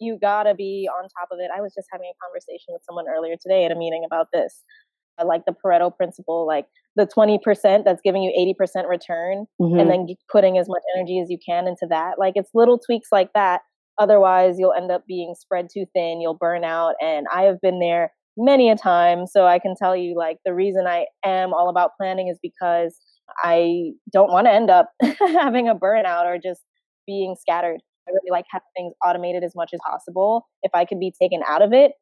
you 0.00 0.18
gotta 0.20 0.54
be 0.54 0.88
on 0.90 1.08
top 1.08 1.28
of 1.30 1.38
it. 1.40 1.50
I 1.56 1.60
was 1.60 1.72
just 1.74 1.88
having 1.92 2.10
a 2.10 2.18
conversation 2.24 2.68
with 2.72 2.82
someone 2.84 3.06
earlier 3.08 3.36
today 3.40 3.64
at 3.64 3.72
a 3.72 3.76
meeting 3.76 4.02
about 4.04 4.28
this. 4.32 4.62
I 5.18 5.24
like 5.24 5.44
the 5.44 5.52
Pareto 5.52 5.94
principle, 5.94 6.46
like 6.46 6.66
the 6.96 7.06
20% 7.06 7.84
that's 7.84 8.00
giving 8.02 8.22
you 8.22 8.56
80% 8.60 8.88
return 8.88 9.46
mm-hmm. 9.60 9.78
and 9.78 9.90
then 9.90 10.06
putting 10.32 10.58
as 10.58 10.68
much 10.68 10.82
energy 10.96 11.20
as 11.20 11.28
you 11.30 11.38
can 11.46 11.66
into 11.68 11.86
that. 11.90 12.18
Like 12.18 12.32
it's 12.36 12.50
little 12.54 12.78
tweaks 12.78 13.08
like 13.12 13.32
that. 13.34 13.60
Otherwise, 13.98 14.56
you'll 14.58 14.72
end 14.72 14.90
up 14.90 15.06
being 15.06 15.34
spread 15.38 15.68
too 15.72 15.84
thin, 15.94 16.20
you'll 16.22 16.38
burn 16.38 16.64
out. 16.64 16.94
And 17.02 17.26
I 17.32 17.42
have 17.42 17.60
been 17.60 17.80
there 17.80 18.12
many 18.36 18.70
a 18.70 18.76
time. 18.76 19.26
So 19.26 19.46
I 19.46 19.58
can 19.58 19.74
tell 19.76 19.94
you, 19.94 20.16
like, 20.16 20.38
the 20.44 20.54
reason 20.54 20.86
I 20.86 21.06
am 21.24 21.52
all 21.52 21.68
about 21.68 21.90
planning 21.98 22.28
is 22.28 22.38
because 22.42 22.98
I 23.42 23.92
don't 24.12 24.32
want 24.32 24.46
to 24.46 24.52
end 24.52 24.70
up 24.70 24.90
having 25.20 25.68
a 25.68 25.74
burnout 25.74 26.24
or 26.24 26.38
just 26.42 26.62
being 27.06 27.36
scattered. 27.38 27.80
I 28.10 28.14
really 28.14 28.30
like 28.30 28.46
having 28.50 28.66
things 28.76 28.94
automated 29.04 29.44
as 29.44 29.52
much 29.54 29.70
as 29.72 29.80
possible. 29.86 30.46
If 30.62 30.72
I 30.74 30.84
could 30.84 30.98
be 31.00 31.12
taken 31.20 31.40
out 31.46 31.62
of 31.62 31.72
it, 31.72 31.92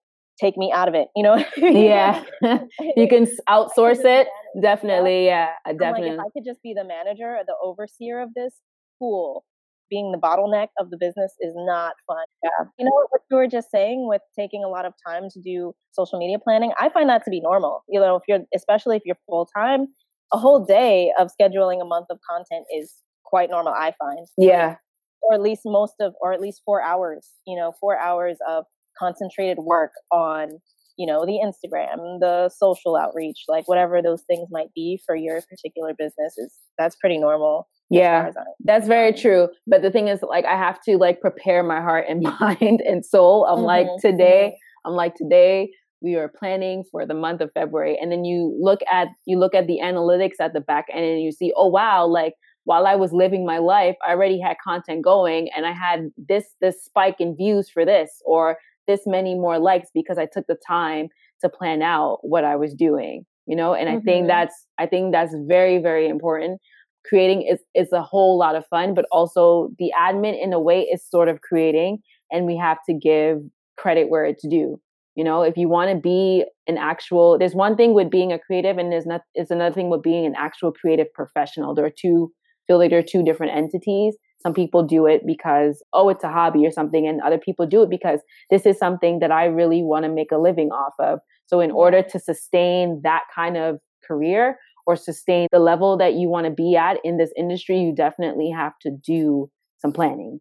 take 0.40 0.56
me 0.56 0.72
out 0.72 0.88
of 0.88 0.94
it. 0.94 1.08
You 1.14 1.22
know? 1.22 1.44
yeah, 1.56 2.22
you 2.96 3.08
can 3.08 3.26
outsource 3.48 4.04
it. 4.04 4.28
Definitely, 4.60 5.26
yeah, 5.26 5.50
definitely. 5.66 6.10
Like, 6.10 6.18
if 6.18 6.20
I 6.20 6.30
could 6.34 6.44
just 6.46 6.62
be 6.62 6.74
the 6.74 6.84
manager 6.84 7.36
or 7.36 7.42
the 7.46 7.56
overseer 7.62 8.20
of 8.20 8.30
this, 8.34 8.54
cool. 8.98 9.44
Being 9.90 10.12
the 10.12 10.18
bottleneck 10.18 10.68
of 10.78 10.90
the 10.90 10.98
business 10.98 11.32
is 11.40 11.54
not 11.56 11.94
fun. 12.06 12.24
Yeah. 12.44 12.66
You 12.78 12.84
know 12.84 12.90
what 12.92 13.22
you 13.30 13.36
were 13.38 13.46
just 13.46 13.70
saying 13.70 14.06
with 14.06 14.20
taking 14.38 14.62
a 14.62 14.68
lot 14.68 14.84
of 14.84 14.92
time 15.06 15.30
to 15.32 15.40
do 15.40 15.72
social 15.92 16.18
media 16.18 16.38
planning? 16.38 16.72
I 16.78 16.90
find 16.90 17.08
that 17.08 17.24
to 17.24 17.30
be 17.30 17.40
normal. 17.40 17.84
You 17.88 17.98
know, 17.98 18.16
if 18.16 18.22
you're 18.28 18.40
especially 18.54 18.96
if 18.96 19.02
you're 19.06 19.16
full 19.26 19.48
time, 19.56 19.86
a 20.30 20.36
whole 20.36 20.62
day 20.62 21.10
of 21.18 21.30
scheduling 21.40 21.80
a 21.80 21.86
month 21.86 22.08
of 22.10 22.18
content 22.30 22.66
is 22.76 22.92
quite 23.24 23.48
normal, 23.48 23.72
I 23.72 23.94
find. 23.98 24.26
Yeah 24.36 24.76
or 25.22 25.34
at 25.34 25.40
least 25.40 25.62
most 25.64 25.94
of 26.00 26.14
or 26.20 26.32
at 26.32 26.40
least 26.40 26.62
four 26.64 26.82
hours 26.82 27.30
you 27.46 27.56
know 27.56 27.72
four 27.80 27.98
hours 27.98 28.38
of 28.48 28.64
concentrated 28.98 29.58
work 29.58 29.92
on 30.12 30.58
you 30.98 31.06
know 31.06 31.24
the 31.24 31.40
instagram 31.42 32.18
the 32.20 32.50
social 32.54 32.96
outreach 32.96 33.44
like 33.48 33.66
whatever 33.68 34.02
those 34.02 34.22
things 34.26 34.48
might 34.50 34.68
be 34.74 35.00
for 35.06 35.14
your 35.14 35.40
particular 35.48 35.94
business 35.96 36.36
is 36.36 36.52
that's 36.76 36.96
pretty 36.96 37.18
normal 37.18 37.68
yeah 37.90 38.30
that's 38.64 38.86
very 38.86 39.12
true 39.12 39.48
but 39.66 39.80
the 39.80 39.90
thing 39.90 40.08
is 40.08 40.20
like 40.22 40.44
i 40.44 40.56
have 40.56 40.78
to 40.82 40.98
like 40.98 41.20
prepare 41.20 41.62
my 41.62 41.80
heart 41.80 42.04
and 42.08 42.22
mind 42.40 42.82
and 42.84 43.06
soul 43.06 43.46
i'm 43.46 43.58
mm-hmm. 43.58 43.64
like 43.64 43.86
today 44.00 44.50
mm-hmm. 44.52 44.90
i'm 44.90 44.96
like 44.96 45.14
today 45.14 45.70
we 46.00 46.14
are 46.14 46.28
planning 46.28 46.84
for 46.90 47.06
the 47.06 47.14
month 47.14 47.40
of 47.40 47.50
february 47.54 47.96
and 48.00 48.12
then 48.12 48.24
you 48.24 48.54
look 48.60 48.80
at 48.92 49.08
you 49.24 49.38
look 49.38 49.54
at 49.54 49.66
the 49.66 49.78
analytics 49.82 50.40
at 50.40 50.52
the 50.52 50.60
back 50.60 50.86
end 50.92 51.04
and 51.04 51.22
you 51.22 51.32
see 51.32 51.52
oh 51.56 51.68
wow 51.68 52.04
like 52.06 52.34
while 52.68 52.86
I 52.86 52.96
was 52.96 53.14
living 53.14 53.46
my 53.46 53.56
life, 53.56 53.96
I 54.06 54.10
already 54.10 54.38
had 54.38 54.58
content 54.62 55.02
going 55.02 55.48
and 55.56 55.64
I 55.64 55.72
had 55.72 56.10
this 56.18 56.44
this 56.60 56.84
spike 56.84 57.16
in 57.18 57.34
views 57.34 57.70
for 57.70 57.86
this 57.86 58.20
or 58.26 58.58
this 58.86 59.06
many 59.06 59.34
more 59.34 59.58
likes 59.58 59.88
because 59.94 60.18
I 60.18 60.26
took 60.26 60.46
the 60.48 60.58
time 60.66 61.08
to 61.40 61.48
plan 61.48 61.80
out 61.80 62.18
what 62.20 62.44
I 62.44 62.56
was 62.56 62.74
doing, 62.74 63.24
you 63.46 63.56
know? 63.56 63.72
And 63.72 63.88
mm-hmm. 63.88 63.96
I 63.96 64.00
think 64.02 64.18
mm-hmm. 64.18 64.28
that's 64.28 64.66
I 64.76 64.84
think 64.84 65.12
that's 65.12 65.34
very 65.46 65.78
very 65.78 66.08
important. 66.10 66.60
Creating 67.08 67.40
is 67.40 67.60
is 67.74 67.90
a 67.90 68.02
whole 68.02 68.36
lot 68.38 68.54
of 68.54 68.66
fun, 68.66 68.92
but 68.92 69.06
also 69.10 69.70
the 69.78 69.90
admin 69.98 70.36
in 70.38 70.52
a 70.52 70.60
way 70.60 70.82
is 70.82 71.02
sort 71.02 71.28
of 71.28 71.40
creating 71.40 72.00
and 72.30 72.44
we 72.44 72.58
have 72.58 72.76
to 72.84 72.92
give 72.92 73.38
credit 73.78 74.10
where 74.10 74.26
it's 74.26 74.46
due. 74.46 74.78
You 75.14 75.24
know, 75.24 75.40
if 75.40 75.56
you 75.56 75.70
want 75.70 75.90
to 75.90 75.96
be 75.96 76.44
an 76.66 76.76
actual, 76.76 77.38
there's 77.38 77.54
one 77.54 77.76
thing 77.76 77.94
with 77.94 78.10
being 78.10 78.30
a 78.30 78.38
creative, 78.38 78.76
and 78.76 78.92
there's 78.92 79.06
not 79.06 79.22
is 79.34 79.50
another 79.50 79.74
thing 79.74 79.88
with 79.88 80.02
being 80.02 80.26
an 80.26 80.34
actual 80.36 80.70
creative 80.70 81.10
professional. 81.14 81.74
There 81.74 81.86
are 81.86 82.00
two 82.06 82.30
feel 82.68 82.78
like 82.78 82.90
they're 82.90 83.02
two 83.02 83.24
different 83.24 83.56
entities. 83.56 84.16
Some 84.40 84.54
people 84.54 84.84
do 84.84 85.06
it 85.06 85.22
because, 85.26 85.82
oh, 85.92 86.08
it's 86.10 86.22
a 86.22 86.28
hobby 86.28 86.64
or 86.64 86.70
something, 86.70 87.08
and 87.08 87.20
other 87.22 87.38
people 87.38 87.66
do 87.66 87.82
it 87.82 87.90
because 87.90 88.20
this 88.50 88.66
is 88.66 88.78
something 88.78 89.18
that 89.18 89.32
I 89.32 89.46
really 89.46 89.82
want 89.82 90.04
to 90.04 90.08
make 90.12 90.30
a 90.30 90.38
living 90.38 90.68
off 90.68 90.94
of. 91.00 91.18
So, 91.46 91.58
in 91.60 91.72
order 91.72 92.02
to 92.02 92.18
sustain 92.20 93.00
that 93.02 93.22
kind 93.34 93.56
of 93.56 93.78
career 94.06 94.56
or 94.86 94.94
sustain 94.94 95.48
the 95.50 95.58
level 95.58 95.96
that 95.98 96.14
you 96.14 96.28
want 96.28 96.46
to 96.46 96.52
be 96.52 96.76
at 96.76 96.98
in 97.02 97.18
this 97.18 97.32
industry, 97.36 97.80
you 97.80 97.92
definitely 97.94 98.50
have 98.50 98.74
to 98.82 98.90
do 99.04 99.50
some 99.78 99.92
planning. 99.92 100.40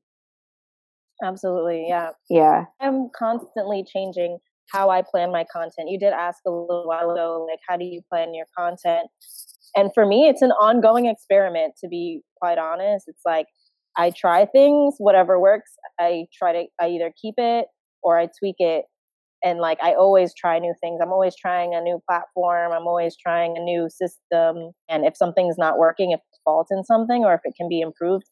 Absolutely. 1.23 1.85
Yeah. 1.87 2.11
Yeah. 2.29 2.65
I'm 2.79 3.09
constantly 3.17 3.83
changing 3.83 4.37
how 4.71 4.89
I 4.89 5.01
plan 5.01 5.31
my 5.31 5.45
content. 5.51 5.89
You 5.89 5.99
did 5.99 6.13
ask 6.13 6.39
a 6.45 6.51
little 6.51 6.83
while 6.85 7.11
ago, 7.11 7.47
like, 7.49 7.59
how 7.67 7.77
do 7.77 7.85
you 7.85 8.01
plan 8.11 8.33
your 8.33 8.45
content? 8.57 9.07
And 9.77 9.91
for 9.93 10.05
me 10.05 10.27
it's 10.27 10.41
an 10.41 10.51
ongoing 10.51 11.05
experiment 11.05 11.75
to 11.79 11.87
be 11.87 12.21
quite 12.41 12.57
honest. 12.57 13.05
It's 13.07 13.21
like 13.25 13.47
i 13.97 14.11
try 14.11 14.45
things 14.45 14.95
whatever 14.97 15.39
works 15.39 15.71
i 15.99 16.25
try 16.37 16.51
to 16.53 16.63
i 16.81 16.87
either 16.87 17.11
keep 17.21 17.35
it 17.37 17.67
or 18.03 18.19
i 18.19 18.27
tweak 18.39 18.55
it. 18.59 18.85
And 19.43 19.59
like 19.59 19.77
i 19.81 19.93
always 19.93 20.33
try 20.35 20.59
new 20.59 20.73
things. 20.81 20.99
I'm 21.01 21.11
always 21.13 21.35
trying 21.35 21.73
a 21.75 21.81
new 21.81 21.99
platform. 22.09 22.73
I'm 22.73 22.87
always 22.87 23.15
trying 23.15 23.55
a 23.57 23.61
new 23.61 23.87
system. 23.89 24.71
And 24.89 25.05
if 25.05 25.15
something's 25.15 25.57
not 25.57 25.77
working 25.77 26.11
if 26.11 26.19
it's 26.27 26.39
fault 26.43 26.67
in 26.71 26.83
something 26.83 27.23
or 27.23 27.33
if 27.35 27.41
it 27.45 27.53
can 27.55 27.69
be 27.69 27.81
improved 27.81 28.25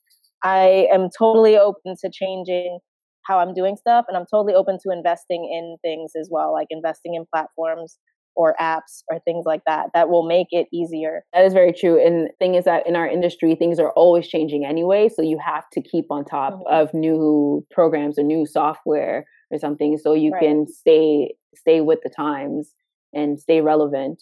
i 0.44 0.88
am 0.92 1.10
totally 1.18 1.58
open 1.58 1.96
to 2.02 2.10
changing 2.12 2.80
how 3.28 3.40
i'm 3.40 3.54
doing 3.54 3.78
stuff. 3.78 4.06
And 4.08 4.18
i'm 4.18 4.26
totally 4.32 4.54
open 4.56 4.78
to 4.84 4.92
investing 4.92 5.44
in 5.52 5.78
things 5.84 6.12
as 6.20 6.30
well 6.32 6.54
like 6.54 6.68
investing 6.72 7.16
in 7.16 7.26
platforms 7.34 7.98
or 8.36 8.56
apps 8.60 9.04
or 9.10 9.20
things 9.20 9.46
like 9.46 9.62
that 9.66 9.88
that 9.94 10.10
will 10.10 10.28
make 10.28 10.48
it 10.52 10.68
easier. 10.74 11.24
That 11.34 11.46
is 11.46 11.54
very 11.54 11.74
true. 11.74 12.04
And 12.06 12.28
the 12.28 12.34
thing 12.40 12.56
is 12.56 12.66
that 12.66 12.88
in 12.88 12.96
our 12.96 13.08
industry, 13.08 13.56
things 13.56 13.80
are 13.80 13.92
always 13.92 14.28
changing 14.28 14.66
anyway. 14.66 15.10
So 15.10 15.22
you 15.22 15.40
have 15.46 15.64
to 15.74 15.82
keep 15.82 16.06
on 16.10 16.26
top 16.26 16.54
mm-hmm. 16.54 16.74
of 16.74 16.94
new 16.94 17.66
programs 17.72 18.20
or 18.20 18.24
new 18.24 18.46
software 18.46 19.26
or 19.52 19.60
something 19.60 19.98
so 19.98 20.14
you 20.14 20.32
right. 20.32 20.42
can 20.42 20.68
stay 20.68 21.36
stay 21.56 21.82
with 21.82 22.00
the 22.04 22.10
times 22.10 22.74
and 23.14 23.40
stay 23.40 23.62
relevant 23.62 24.22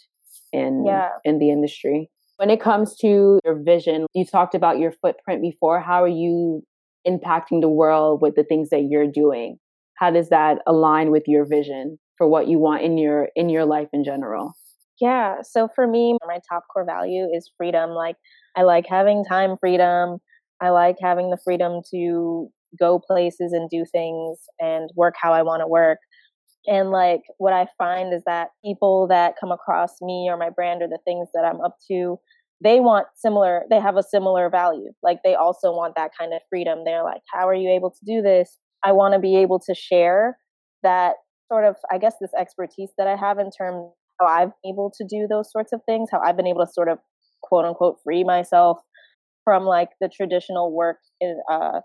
in 0.51 0.85
yeah. 0.85 1.09
in 1.23 1.39
the 1.39 1.49
industry. 1.49 2.09
When 2.37 2.49
it 2.49 2.61
comes 2.61 2.95
to 2.97 3.39
your 3.45 3.61
vision, 3.63 4.07
you 4.13 4.25
talked 4.25 4.55
about 4.55 4.79
your 4.79 4.91
footprint 4.91 5.41
before. 5.41 5.79
How 5.79 6.03
are 6.03 6.07
you 6.07 6.63
impacting 7.07 7.61
the 7.61 7.69
world 7.69 8.21
with 8.21 8.35
the 8.35 8.43
things 8.43 8.69
that 8.69 8.87
you're 8.89 9.07
doing? 9.07 9.57
How 9.95 10.11
does 10.11 10.29
that 10.29 10.59
align 10.67 11.11
with 11.11 11.23
your 11.27 11.45
vision 11.45 11.99
for 12.17 12.27
what 12.27 12.47
you 12.47 12.59
want 12.59 12.83
in 12.83 12.97
your 12.97 13.29
in 13.35 13.49
your 13.49 13.65
life 13.65 13.89
in 13.93 14.03
general? 14.03 14.53
Yeah, 15.01 15.37
so 15.43 15.67
for 15.75 15.87
me, 15.87 16.17
my 16.25 16.39
top 16.49 16.63
core 16.71 16.85
value 16.85 17.27
is 17.33 17.51
freedom. 17.57 17.91
Like 17.91 18.15
I 18.55 18.63
like 18.63 18.85
having 18.87 19.25
time 19.25 19.57
freedom. 19.59 20.19
I 20.61 20.69
like 20.69 20.97
having 21.01 21.29
the 21.29 21.39
freedom 21.43 21.81
to 21.91 22.49
go 22.79 22.99
places 22.99 23.53
and 23.53 23.69
do 23.69 23.85
things 23.91 24.39
and 24.59 24.89
work 24.95 25.15
how 25.21 25.33
I 25.33 25.41
want 25.41 25.61
to 25.61 25.67
work. 25.67 25.99
And 26.65 26.91
like 26.91 27.21
what 27.37 27.53
I 27.53 27.67
find 27.77 28.13
is 28.13 28.23
that 28.25 28.49
people 28.63 29.07
that 29.07 29.35
come 29.39 29.51
across 29.51 30.01
me 30.01 30.27
or 30.29 30.37
my 30.37 30.49
brand 30.49 30.81
or 30.81 30.87
the 30.87 30.99
things 31.03 31.27
that 31.33 31.43
I'm 31.43 31.59
up 31.61 31.75
to, 31.91 32.17
they 32.63 32.79
want 32.79 33.07
similar, 33.15 33.63
they 33.69 33.79
have 33.79 33.97
a 33.97 34.03
similar 34.03 34.49
value. 34.49 34.91
Like 35.01 35.19
they 35.23 35.35
also 35.35 35.71
want 35.73 35.95
that 35.95 36.11
kind 36.17 36.33
of 36.33 36.39
freedom. 36.49 36.83
They're 36.85 37.03
like, 37.03 37.21
how 37.33 37.47
are 37.47 37.53
you 37.53 37.69
able 37.69 37.91
to 37.91 38.05
do 38.05 38.21
this? 38.21 38.57
I 38.83 38.93
want 38.93 39.13
to 39.13 39.19
be 39.19 39.35
able 39.35 39.59
to 39.59 39.75
share 39.75 40.37
that 40.83 41.15
sort 41.53 41.65
of, 41.65 41.75
I 41.91 41.99
guess, 41.99 42.15
this 42.19 42.31
expertise 42.37 42.89
that 42.97 43.07
I 43.07 43.15
have 43.15 43.37
in 43.37 43.51
terms 43.51 43.91
how 44.19 44.27
I've 44.27 44.49
been 44.63 44.73
able 44.73 44.91
to 44.97 45.05
do 45.07 45.27
those 45.29 45.51
sorts 45.51 45.73
of 45.73 45.81
things, 45.85 46.09
how 46.11 46.19
I've 46.19 46.37
been 46.37 46.47
able 46.47 46.65
to 46.65 46.71
sort 46.71 46.89
of 46.89 46.97
quote 47.41 47.65
unquote 47.65 47.97
free 48.03 48.23
myself 48.23 48.79
from 49.43 49.63
like 49.65 49.89
the 50.01 50.09
traditional 50.09 50.73
work 50.73 50.97
in, 51.19 51.39
uh, 51.51 51.81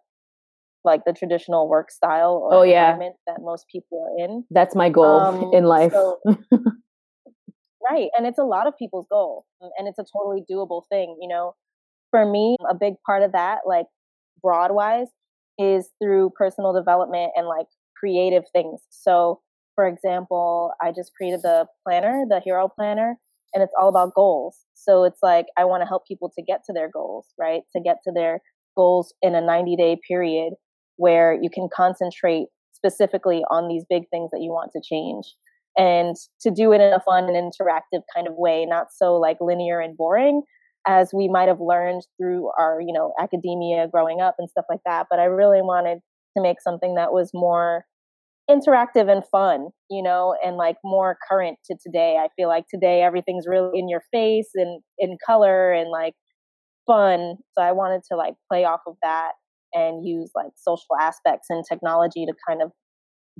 like 0.84 1.02
the 1.04 1.12
traditional 1.12 1.68
work 1.68 1.90
style 1.90 2.48
or 2.50 2.54
oh, 2.54 2.62
yeah. 2.62 2.92
environment 2.92 3.16
that 3.26 3.38
most 3.40 3.66
people 3.70 4.06
are 4.06 4.24
in. 4.24 4.44
That's 4.50 4.74
my 4.74 4.88
goal 4.88 5.20
um, 5.20 5.50
in 5.52 5.64
life. 5.64 5.92
So, 5.92 6.18
right. 7.90 8.08
And 8.16 8.26
it's 8.26 8.38
a 8.38 8.44
lot 8.44 8.66
of 8.66 8.74
people's 8.78 9.06
goal. 9.10 9.44
Um, 9.62 9.70
and 9.78 9.88
it's 9.88 9.98
a 9.98 10.04
totally 10.16 10.44
doable 10.50 10.82
thing. 10.90 11.16
You 11.20 11.28
know, 11.28 11.54
for 12.10 12.24
me, 12.30 12.56
a 12.68 12.74
big 12.74 12.94
part 13.04 13.22
of 13.22 13.32
that, 13.32 13.60
like 13.66 13.86
broad 14.42 14.72
wise, 14.72 15.08
is 15.58 15.90
through 16.02 16.30
personal 16.38 16.72
development 16.72 17.32
and 17.34 17.46
like 17.46 17.66
creative 17.98 18.44
things. 18.54 18.80
So, 18.90 19.40
for 19.78 19.86
example, 19.86 20.72
I 20.82 20.90
just 20.90 21.12
created 21.16 21.42
the 21.42 21.66
planner, 21.86 22.24
the 22.28 22.40
hero 22.40 22.68
planner, 22.68 23.14
and 23.54 23.62
it's 23.62 23.72
all 23.78 23.88
about 23.88 24.12
goals. 24.12 24.56
So 24.74 25.04
it's 25.04 25.20
like 25.22 25.46
I 25.56 25.64
want 25.66 25.82
to 25.82 25.86
help 25.86 26.02
people 26.04 26.32
to 26.36 26.42
get 26.42 26.62
to 26.66 26.72
their 26.72 26.90
goals, 26.92 27.26
right? 27.38 27.62
To 27.76 27.80
get 27.80 27.98
to 28.02 28.12
their 28.12 28.40
goals 28.76 29.14
in 29.22 29.36
a 29.36 29.40
90 29.40 29.76
day 29.76 29.96
period 30.08 30.54
where 30.96 31.32
you 31.40 31.48
can 31.48 31.68
concentrate 31.72 32.46
specifically 32.72 33.44
on 33.52 33.68
these 33.68 33.84
big 33.88 34.08
things 34.10 34.30
that 34.32 34.40
you 34.40 34.50
want 34.50 34.72
to 34.72 34.82
change 34.82 35.26
and 35.76 36.16
to 36.40 36.50
do 36.50 36.72
it 36.72 36.80
in 36.80 36.92
a 36.92 36.98
fun 36.98 37.28
and 37.28 37.36
interactive 37.36 38.02
kind 38.12 38.26
of 38.26 38.34
way 38.36 38.66
not 38.66 38.86
so 38.92 39.14
like 39.14 39.36
linear 39.40 39.80
and 39.80 39.96
boring 39.96 40.42
as 40.86 41.10
we 41.12 41.28
might 41.28 41.48
have 41.48 41.60
learned 41.60 42.02
through 42.16 42.50
our 42.56 42.80
you 42.80 42.92
know 42.92 43.12
academia 43.20 43.88
growing 43.88 44.20
up 44.20 44.36
and 44.38 44.48
stuff 44.48 44.64
like 44.70 44.80
that 44.86 45.06
but 45.10 45.18
i 45.18 45.24
really 45.24 45.60
wanted 45.60 45.98
to 46.36 46.42
make 46.42 46.60
something 46.60 46.94
that 46.94 47.12
was 47.12 47.32
more 47.34 47.84
interactive 48.50 49.10
and 49.10 49.22
fun 49.30 49.68
you 49.90 50.02
know 50.02 50.34
and 50.44 50.56
like 50.56 50.76
more 50.82 51.18
current 51.28 51.58
to 51.64 51.76
today 51.84 52.16
i 52.18 52.28
feel 52.36 52.48
like 52.48 52.64
today 52.72 53.02
everything's 53.02 53.46
really 53.46 53.78
in 53.78 53.88
your 53.88 54.02
face 54.10 54.50
and 54.54 54.80
in 54.98 55.16
color 55.24 55.72
and 55.72 55.90
like 55.90 56.14
fun 56.86 57.34
so 57.56 57.62
i 57.62 57.72
wanted 57.72 58.00
to 58.10 58.16
like 58.16 58.34
play 58.50 58.64
off 58.64 58.80
of 58.86 58.94
that 59.02 59.32
and 59.74 60.06
use 60.06 60.30
like 60.34 60.52
social 60.56 60.96
aspects 61.00 61.48
and 61.50 61.64
technology 61.68 62.24
to 62.24 62.32
kind 62.48 62.62
of 62.62 62.72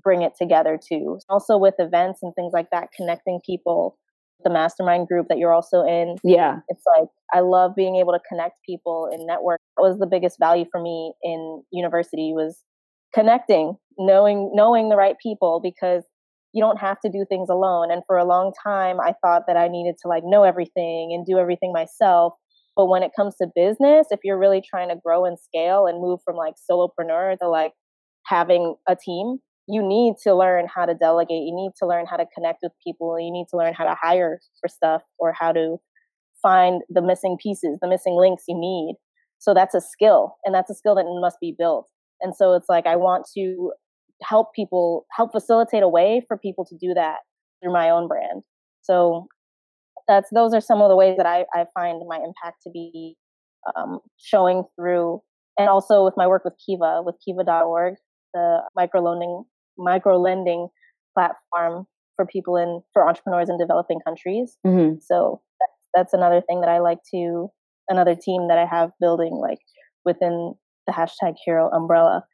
bring 0.02 0.22
it 0.22 0.32
together 0.38 0.78
too. 0.78 1.18
Also 1.28 1.56
with 1.56 1.74
events 1.78 2.20
and 2.22 2.34
things 2.34 2.52
like 2.52 2.70
that, 2.72 2.88
connecting 2.96 3.40
people. 3.44 3.98
The 4.44 4.50
mastermind 4.50 5.08
group 5.08 5.26
that 5.30 5.38
you're 5.38 5.52
also 5.52 5.82
in. 5.82 6.14
Yeah. 6.22 6.58
It's 6.68 6.84
like 6.96 7.08
I 7.34 7.40
love 7.40 7.72
being 7.74 7.96
able 7.96 8.12
to 8.12 8.20
connect 8.28 8.54
people 8.64 9.08
and 9.12 9.26
network. 9.26 9.58
That 9.76 9.82
was 9.82 9.98
the 9.98 10.06
biggest 10.06 10.38
value 10.38 10.64
for 10.70 10.80
me 10.80 11.12
in 11.24 11.64
university 11.72 12.32
was 12.32 12.62
connecting, 13.14 13.76
knowing 13.98 14.52
knowing 14.54 14.88
the 14.88 14.96
right 14.96 15.16
people 15.22 15.60
because 15.62 16.04
you 16.52 16.62
don't 16.62 16.78
have 16.78 16.98
to 17.00 17.10
do 17.10 17.24
things 17.28 17.48
alone. 17.50 17.90
And 17.90 18.02
for 18.06 18.16
a 18.16 18.24
long 18.24 18.52
time 18.64 19.00
I 19.00 19.14
thought 19.22 19.42
that 19.46 19.56
I 19.56 19.68
needed 19.68 19.96
to 20.02 20.08
like 20.08 20.22
know 20.24 20.44
everything 20.44 21.12
and 21.12 21.26
do 21.26 21.38
everything 21.38 21.72
myself. 21.72 22.34
But 22.76 22.86
when 22.86 23.02
it 23.02 23.10
comes 23.16 23.34
to 23.36 23.48
business, 23.54 24.06
if 24.10 24.20
you're 24.22 24.38
really 24.38 24.62
trying 24.62 24.88
to 24.88 24.96
grow 25.04 25.24
and 25.24 25.38
scale 25.38 25.86
and 25.86 26.00
move 26.00 26.20
from 26.24 26.36
like 26.36 26.54
solopreneur 26.70 27.36
to 27.38 27.48
like 27.48 27.72
having 28.24 28.76
a 28.88 28.94
team, 28.94 29.38
you 29.68 29.86
need 29.86 30.14
to 30.22 30.34
learn 30.34 30.66
how 30.72 30.86
to 30.86 30.94
delegate. 30.94 31.42
You 31.42 31.54
need 31.54 31.72
to 31.80 31.86
learn 31.86 32.06
how 32.06 32.16
to 32.16 32.24
connect 32.34 32.60
with 32.62 32.72
people. 32.84 33.18
You 33.20 33.32
need 33.32 33.46
to 33.50 33.56
learn 33.56 33.74
how 33.74 33.84
to 33.84 33.96
hire 34.00 34.38
for 34.60 34.68
stuff 34.68 35.02
or 35.18 35.34
how 35.38 35.52
to 35.52 35.76
find 36.40 36.82
the 36.88 37.02
missing 37.02 37.36
pieces, 37.42 37.78
the 37.82 37.88
missing 37.88 38.16
links 38.16 38.44
you 38.48 38.58
need. 38.58 38.94
So 39.38 39.54
that's 39.54 39.74
a 39.74 39.80
skill, 39.80 40.36
and 40.44 40.54
that's 40.54 40.70
a 40.70 40.74
skill 40.74 40.94
that 40.96 41.04
must 41.20 41.36
be 41.40 41.54
built. 41.56 41.86
And 42.20 42.34
so 42.34 42.54
it's 42.54 42.68
like 42.68 42.86
I 42.86 42.96
want 42.96 43.26
to 43.36 43.72
help 44.22 44.54
people, 44.54 45.06
help 45.12 45.32
facilitate 45.32 45.82
a 45.82 45.88
way 45.88 46.22
for 46.26 46.36
people 46.36 46.64
to 46.66 46.76
do 46.76 46.94
that 46.94 47.18
through 47.62 47.72
my 47.72 47.90
own 47.90 48.08
brand. 48.08 48.42
So 48.82 49.26
that's 50.06 50.30
those 50.32 50.54
are 50.54 50.60
some 50.60 50.80
of 50.80 50.88
the 50.88 50.96
ways 50.96 51.16
that 51.16 51.26
I, 51.26 51.44
I 51.54 51.66
find 51.74 52.02
my 52.08 52.16
impact 52.16 52.62
to 52.64 52.70
be 52.70 53.16
um, 53.76 53.98
showing 54.18 54.64
through, 54.76 55.20
and 55.58 55.68
also 55.68 56.04
with 56.04 56.14
my 56.16 56.26
work 56.26 56.44
with 56.44 56.54
Kiva, 56.64 57.02
with 57.04 57.16
Kiva.org, 57.24 57.94
the 58.34 58.60
micro 58.74 59.02
lending 59.02 59.44
micro 59.76 60.18
lending 60.18 60.68
platform 61.14 61.86
for 62.16 62.26
people 62.26 62.56
in 62.56 62.80
for 62.92 63.06
entrepreneurs 63.06 63.50
in 63.50 63.58
developing 63.58 64.00
countries. 64.04 64.56
Mm-hmm. 64.66 64.96
So 65.00 65.40
that's, 65.60 65.72
that's 65.94 66.14
another 66.14 66.40
thing 66.40 66.60
that 66.62 66.70
I 66.70 66.78
like 66.78 66.98
to 67.14 67.48
another 67.88 68.14
team 68.14 68.48
that 68.48 68.58
I 68.58 68.66
have 68.66 68.90
building 69.00 69.38
like 69.40 69.58
within 70.04 70.54
the 70.88 70.92
hashtag 70.92 71.34
Hero 71.44 71.70
umbrella. 71.70 72.24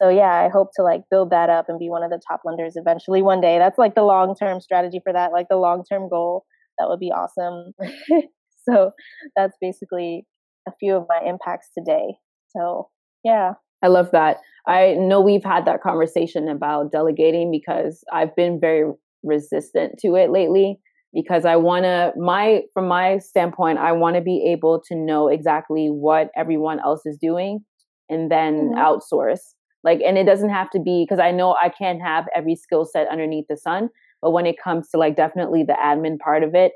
So 0.00 0.08
yeah, 0.08 0.32
I 0.32 0.48
hope 0.48 0.68
to 0.76 0.82
like 0.82 1.02
build 1.10 1.30
that 1.30 1.50
up 1.50 1.66
and 1.68 1.78
be 1.78 1.90
one 1.90 2.02
of 2.02 2.10
the 2.10 2.20
top 2.28 2.40
lenders 2.44 2.74
eventually 2.76 3.22
one 3.22 3.40
day. 3.40 3.58
That's 3.58 3.78
like 3.78 3.94
the 3.94 4.02
long 4.02 4.34
term 4.34 4.60
strategy 4.60 5.00
for 5.02 5.12
that, 5.12 5.32
like 5.32 5.46
the 5.50 5.56
long 5.56 5.84
term 5.90 6.08
goal 6.08 6.44
that 6.78 6.88
would 6.88 7.00
be 7.00 7.12
awesome. 7.12 7.72
so 8.68 8.90
that's 9.36 9.56
basically 9.60 10.26
a 10.66 10.72
few 10.80 10.96
of 10.96 11.06
my 11.08 11.20
impacts 11.28 11.68
today. 11.76 12.14
So 12.56 12.88
yeah. 13.22 13.52
I 13.82 13.88
love 13.88 14.10
that. 14.12 14.38
I 14.66 14.94
know 14.94 15.20
we've 15.20 15.44
had 15.44 15.66
that 15.66 15.82
conversation 15.82 16.48
about 16.48 16.90
delegating 16.90 17.50
because 17.50 18.02
I've 18.12 18.34
been 18.34 18.58
very 18.58 18.90
resistant 19.22 19.98
to 20.00 20.14
it 20.16 20.30
lately 20.30 20.78
because 21.12 21.44
I 21.44 21.56
want 21.56 21.84
to 21.84 22.12
my 22.16 22.62
from 22.74 22.88
my 22.88 23.18
standpoint 23.18 23.78
I 23.78 23.92
want 23.92 24.16
to 24.16 24.22
be 24.22 24.50
able 24.50 24.82
to 24.88 24.96
know 24.96 25.28
exactly 25.28 25.86
what 25.88 26.30
everyone 26.36 26.80
else 26.80 27.02
is 27.06 27.16
doing 27.18 27.64
and 28.08 28.30
then 28.30 28.70
mm-hmm. 28.70 28.78
outsource. 28.78 29.40
Like 29.82 30.00
and 30.04 30.16
it 30.16 30.24
doesn't 30.24 30.50
have 30.50 30.70
to 30.70 30.80
be 30.80 31.04
because 31.04 31.20
I 31.20 31.30
know 31.30 31.56
I 31.62 31.68
can't 31.68 32.00
have 32.00 32.26
every 32.34 32.56
skill 32.56 32.86
set 32.86 33.08
underneath 33.08 33.46
the 33.48 33.56
sun, 33.56 33.90
but 34.22 34.30
when 34.30 34.46
it 34.46 34.56
comes 34.62 34.88
to 34.90 34.98
like 34.98 35.16
definitely 35.16 35.62
the 35.62 35.74
admin 35.74 36.18
part 36.18 36.42
of 36.42 36.54
it, 36.54 36.72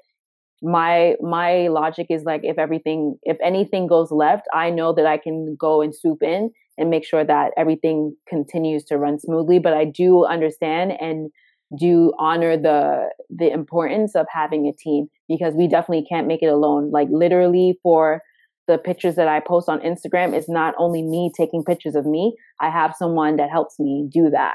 my 0.63 1.15
my 1.21 1.69
logic 1.69 2.09
is 2.11 2.25
like 2.25 2.43
if 2.45 2.59
everything 2.59 3.17
if 3.23 3.39
anything 3.43 3.87
goes 3.87 4.11
left, 4.11 4.47
I 4.53 4.71
know 4.71 4.93
that 4.93 5.07
I 5.07 5.17
can 5.17 5.57
go 5.59 5.81
and 5.81 5.95
swoop 5.95 6.23
in 6.23 6.51
and 6.77 6.91
make 6.91 7.05
sure 7.05 7.25
that 7.25 7.53
everything 7.57 8.15
continues 8.29 8.85
to 8.85 8.99
run 8.99 9.19
smoothly. 9.19 9.59
But 9.59 9.75
I 9.75 9.85
do 9.85 10.25
understand 10.25 10.93
and 11.01 11.31
do 11.79 12.13
honor 12.19 12.57
the 12.57 13.11
the 13.31 13.51
importance 13.53 14.15
of 14.17 14.27
having 14.31 14.67
a 14.67 14.73
team 14.73 15.09
because 15.29 15.55
we 15.55 15.69
definitely 15.69 16.07
can't 16.09 16.27
make 16.27 16.43
it 16.43 16.47
alone. 16.47 16.91
Like 16.91 17.09
literally 17.11 17.79
for 17.83 18.23
the 18.69 18.79
pictures 18.79 19.17
that 19.17 19.27
I 19.27 19.41
post 19.41 19.69
on 19.69 19.81
Instagram, 19.81 20.37
is 20.37 20.49
not 20.49 20.75
only 20.79 21.03
me 21.03 21.33
taking 21.37 21.65
pictures 21.65 21.97
of 21.97 22.07
me. 22.07 22.37
I 22.61 22.71
have 22.71 22.95
someone 22.97 23.37
that 23.37 23.51
helps 23.51 23.81
me 23.81 24.07
do 24.13 24.31
that. 24.31 24.55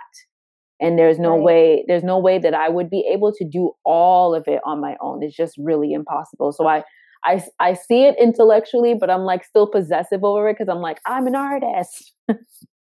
And 0.79 0.97
there's 0.97 1.19
no 1.19 1.31
right. 1.31 1.43
way 1.43 1.85
there's 1.87 2.03
no 2.03 2.19
way 2.19 2.39
that 2.39 2.53
i 2.53 2.67
would 2.67 2.89
be 2.89 3.07
able 3.11 3.31
to 3.33 3.45
do 3.45 3.71
all 3.85 4.35
of 4.35 4.43
it 4.47 4.61
on 4.65 4.79
my 4.79 4.95
own. 5.01 5.23
It's 5.23 5.35
just 5.35 5.55
really 5.57 5.93
impossible. 5.93 6.51
So 6.53 6.67
i 6.67 6.83
i, 7.25 7.41
I 7.59 7.73
see 7.73 8.03
it 8.03 8.15
intellectually 8.19 8.95
but 8.99 9.09
i'm 9.09 9.21
like 9.21 9.45
still 9.45 9.65
possessive 9.65 10.25
over 10.25 10.49
it 10.49 10.57
because 10.57 10.67
i'm 10.69 10.81
like 10.81 10.99
i'm 11.05 11.27
an 11.27 11.35
artist. 11.35 12.13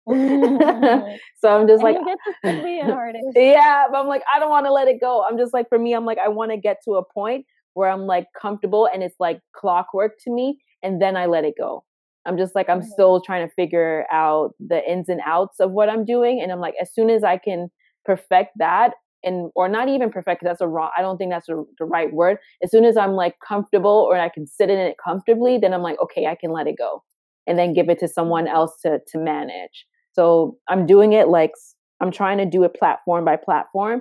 So 0.08 1.48
i'm 1.48 1.68
just 1.68 1.80
and 1.80 1.94
like 1.94 1.96
you 1.96 2.16
get 2.44 2.56
to 2.56 2.64
be 2.64 2.80
an 2.80 2.90
artist. 2.90 3.24
Yeah 3.36 3.84
but 3.90 3.98
i'm 4.00 4.08
like 4.08 4.22
i 4.34 4.40
don't 4.40 4.50
want 4.50 4.66
to 4.66 4.72
let 4.72 4.88
it 4.88 5.00
go. 5.00 5.24
I'm 5.28 5.38
just 5.38 5.54
like 5.54 5.68
for 5.68 5.78
me 5.78 5.94
i'm 5.94 6.04
like 6.04 6.18
i 6.18 6.28
want 6.28 6.50
to 6.50 6.56
get 6.56 6.78
to 6.86 6.94
a 6.94 7.04
point 7.04 7.46
where 7.74 7.88
i'm 7.88 8.06
like 8.06 8.26
comfortable 8.40 8.88
and 8.92 9.04
it's 9.04 9.20
like 9.20 9.38
clockwork 9.54 10.14
to 10.24 10.32
me 10.32 10.58
and 10.82 11.00
then 11.00 11.16
i 11.16 11.26
let 11.26 11.44
it 11.44 11.54
go 11.58 11.84
I'm 12.24 12.38
just 12.38 12.54
like, 12.54 12.68
I'm 12.68 12.82
mm-hmm. 12.82 12.90
still 12.90 13.20
trying 13.20 13.48
to 13.48 13.54
figure 13.54 14.06
out 14.12 14.54
the 14.60 14.88
ins 14.88 15.08
and 15.08 15.20
outs 15.26 15.58
of 15.58 15.72
what 15.72 15.88
I'm 15.88 16.04
doing. 16.04 16.40
And 16.40 16.52
I'm 16.52 16.60
like, 16.60 16.74
as 16.80 16.94
soon 16.94 17.10
as 17.10 17.24
I 17.24 17.36
can 17.36 17.68
perfect 18.04 18.52
that, 18.58 18.92
and 19.24 19.50
or 19.54 19.68
not 19.68 19.88
even 19.88 20.10
perfect 20.10 20.42
that's 20.42 20.60
a 20.60 20.66
wrong 20.66 20.90
i 20.96 21.00
don't 21.00 21.16
think 21.16 21.30
that's 21.30 21.48
a, 21.48 21.62
the 21.78 21.84
right 21.84 22.12
word 22.12 22.38
as 22.62 22.70
soon 22.70 22.84
as 22.84 22.96
i'm 22.96 23.12
like 23.12 23.34
comfortable 23.46 24.06
or 24.10 24.18
i 24.18 24.28
can 24.28 24.46
sit 24.46 24.70
in 24.70 24.78
it 24.78 24.96
comfortably 25.02 25.58
then 25.58 25.72
i'm 25.72 25.82
like 25.82 25.96
okay 26.02 26.26
i 26.26 26.34
can 26.34 26.50
let 26.50 26.66
it 26.66 26.76
go 26.76 27.02
and 27.46 27.58
then 27.58 27.72
give 27.72 27.88
it 27.88 27.98
to 27.98 28.08
someone 28.08 28.48
else 28.48 28.72
to 28.82 28.98
to 29.06 29.18
manage 29.18 29.86
so 30.12 30.56
i'm 30.68 30.86
doing 30.86 31.12
it 31.12 31.28
like 31.28 31.52
i'm 32.00 32.10
trying 32.10 32.38
to 32.38 32.46
do 32.46 32.64
it 32.64 32.74
platform 32.74 33.24
by 33.24 33.36
platform 33.36 34.00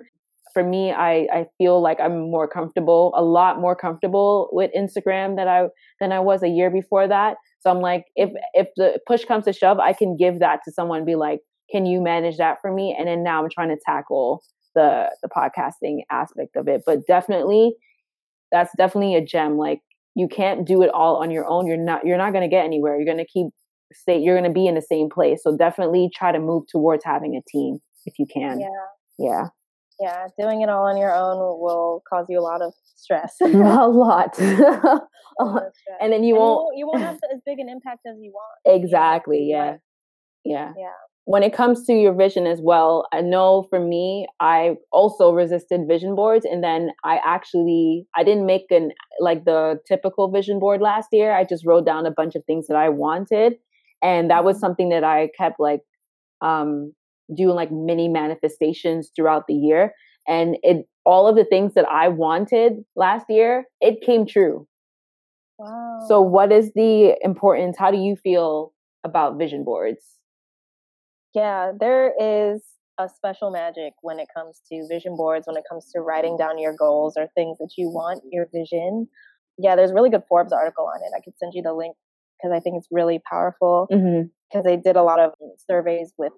for 0.54 0.64
me 0.64 0.92
i 0.92 1.28
i 1.34 1.46
feel 1.58 1.82
like 1.82 2.00
i'm 2.00 2.30
more 2.30 2.48
comfortable 2.48 3.14
a 3.16 3.24
lot 3.24 3.60
more 3.60 3.76
comfortable 3.76 4.50
with 4.52 4.72
instagram 4.78 5.36
than 5.36 5.48
i 5.48 5.68
than 6.00 6.12
i 6.12 6.20
was 6.20 6.44
a 6.44 6.50
year 6.50 6.70
before 6.70 7.08
that. 7.08 7.38
So 7.60 7.70
i'm 7.70 7.80
like 7.80 8.06
if 8.16 8.30
if 8.54 8.68
the 8.76 9.00
push 9.08 9.26
comes 9.26 9.46
to 9.46 9.54
shove 9.54 9.80
i 9.80 9.94
can 9.94 10.18
give 10.18 10.40
that 10.40 10.62
to 10.66 10.72
someone 10.72 11.06
be 11.06 11.16
like 11.16 11.42
can 11.72 11.86
you 11.86 12.02
manage 12.02 12.38
that 12.38 12.60
for 12.62 12.72
me? 12.72 12.96
And 12.98 13.08
then 13.08 13.24
now 13.24 13.42
i'm 13.42 13.50
trying 13.50 13.70
to 13.70 13.78
tackle 13.84 14.44
the 14.76 15.10
the 15.22 15.30
podcasting 15.30 16.02
aspect 16.12 16.56
of 16.56 16.68
it. 16.68 16.84
But 16.86 17.08
definitely 17.08 17.76
that's 18.52 18.72
definitely 18.78 19.16
a 19.16 19.26
gem. 19.26 19.58
Like 19.58 19.80
you 20.16 20.28
can't 20.28 20.68
do 20.68 20.82
it 20.82 20.92
all 20.94 21.18
on 21.18 21.32
your 21.32 21.48
own. 21.48 21.66
You're 21.68 21.78
not 21.78 22.06
you're 22.06 22.18
not 22.18 22.34
going 22.34 22.44
to 22.44 22.54
get 22.54 22.66
anywhere. 22.66 22.96
You're 22.98 23.06
going 23.06 23.18
to 23.18 23.26
keep 23.26 23.48
stay 23.94 24.20
you're 24.20 24.38
going 24.38 24.50
to 24.50 24.54
be 24.54 24.68
in 24.68 24.76
the 24.76 24.82
same 24.82 25.10
place. 25.10 25.42
So 25.44 25.56
definitely 25.56 26.10
try 26.14 26.32
to 26.32 26.40
move 26.40 26.64
towards 26.68 27.04
having 27.06 27.36
a 27.36 27.42
team 27.50 27.80
if 28.06 28.20
you 28.20 28.26
can. 28.26 28.60
Yeah. 28.60 28.68
Yeah 29.18 29.48
yeah 30.02 30.28
doing 30.40 30.62
it 30.62 30.70
all 30.70 30.88
on 30.88 30.98
your 30.98 31.14
own 31.14 31.38
will 31.38 32.04
cause 32.10 32.26
you 32.30 32.40
a 32.40 32.42
lot 32.42 32.62
of 32.62 32.74
stress. 32.96 33.36
A 33.42 33.48
lot. 33.88 34.38
And 36.02 36.12
then 36.14 36.24
you 36.24 36.36
and 36.36 36.40
won't 36.40 36.78
you 36.78 36.88
won't 36.88 37.04
have 37.04 37.16
as 37.34 37.40
big 37.46 37.60
an 37.60 37.70
impact 37.70 38.02
as 38.08 38.18
you 38.20 38.32
want 38.34 38.60
exactly 38.84 39.48
yeah. 39.50 39.78
yeah. 40.46 40.74
Yeah. 40.78 40.90
When 41.26 41.44
it 41.44 41.54
comes 41.54 41.86
to 41.86 41.94
your 41.94 42.14
vision 42.14 42.48
as 42.48 42.60
well, 42.62 43.08
I 43.14 43.22
know 43.22 43.68
for 43.70 43.80
me, 43.80 44.28
I 44.40 44.78
also 44.92 45.32
resisted 45.32 45.82
vision 45.88 46.16
boards, 46.16 46.46
and 46.46 46.64
then 46.64 46.92
I 47.04 47.20
actually 47.26 48.08
I 48.16 48.24
didn't 48.24 48.46
make 48.48 48.72
an 48.72 48.92
like 49.20 49.46
the 49.46 49.80
typical 49.88 50.32
vision 50.32 50.60
board 50.60 50.82
last 50.82 51.10
year. 51.12 51.32
I 51.34 51.44
just 51.44 51.66
wrote 51.66 51.86
down 51.86 52.06
a 52.08 52.12
bunch 52.12 52.36
of 52.36 52.44
things 52.46 52.68
that 52.68 52.76
I 52.76 52.90
wanted, 52.90 53.54
and 54.02 54.32
that 54.32 54.44
was 54.44 54.58
Mm-hmm. 54.58 54.60
something 54.60 54.90
that 54.90 55.04
I 55.04 55.30
kept 55.38 55.60
like 55.60 55.82
um, 56.42 56.94
doing 57.36 57.56
like 57.56 57.72
mini 57.72 58.08
manifestations 58.08 59.12
throughout 59.15 59.46
the 59.48 59.54
year, 59.56 59.94
and 60.28 60.58
it 60.63 60.86
all 61.06 61.28
of 61.28 61.36
the 61.36 61.46
things 61.46 61.74
that 61.74 61.86
I 61.89 62.08
wanted 62.10 62.84
last 62.96 63.26
year, 63.30 63.65
it 63.82 64.02
came 64.06 64.26
true. 64.26 64.67
wow 65.58 66.00
So, 66.08 66.22
what 66.22 66.52
is 66.52 66.72
the 66.76 67.15
importance? 67.24 67.78
How 67.78 67.91
do 67.91 67.98
you 67.98 68.15
feel 68.15 68.74
about 69.04 69.38
vision 69.38 69.63
boards? 69.63 70.04
Yeah, 71.34 71.72
there 71.78 72.13
is 72.20 72.62
a 73.00 73.08
special 73.10 73.52
magic 73.52 73.94
when 74.02 74.20
it 74.20 74.28
comes 74.36 74.62
to 74.72 74.86
vision 74.89 75.15
boards, 75.15 75.48
when 75.48 75.58
it 75.58 75.63
comes 75.70 75.89
to 75.94 76.02
writing 76.02 76.38
down 76.38 76.60
your 76.60 76.76
goals 76.76 77.15
or 77.17 77.28
things 77.36 77.58
that 77.60 77.72
you 77.78 77.89
want, 77.89 78.22
your 78.32 78.48
vision. 78.54 79.08
Yeah, 79.58 79.76
there's 79.76 79.91
a 79.91 79.94
really 79.94 80.10
good 80.10 80.24
Forbes 80.28 80.52
article 80.52 80.86
on 80.86 81.02
it. 81.02 81.12
I 81.17 81.22
could 81.24 81.38
send 81.38 81.54
you 81.56 81.62
the 81.62 81.74
link 81.74 81.96
because 82.38 82.56
I 82.56 82.60
think 82.60 82.78
it's 82.78 82.88
really 82.91 83.22
powerful 83.30 83.88
Mm-hmm. 83.91 84.28
because 84.50 84.65
they 84.65 84.78
did 84.78 84.96
a 84.98 85.04
lot 85.04 85.20
of 85.20 85.32
surveys 85.70 86.13
with 86.17 86.34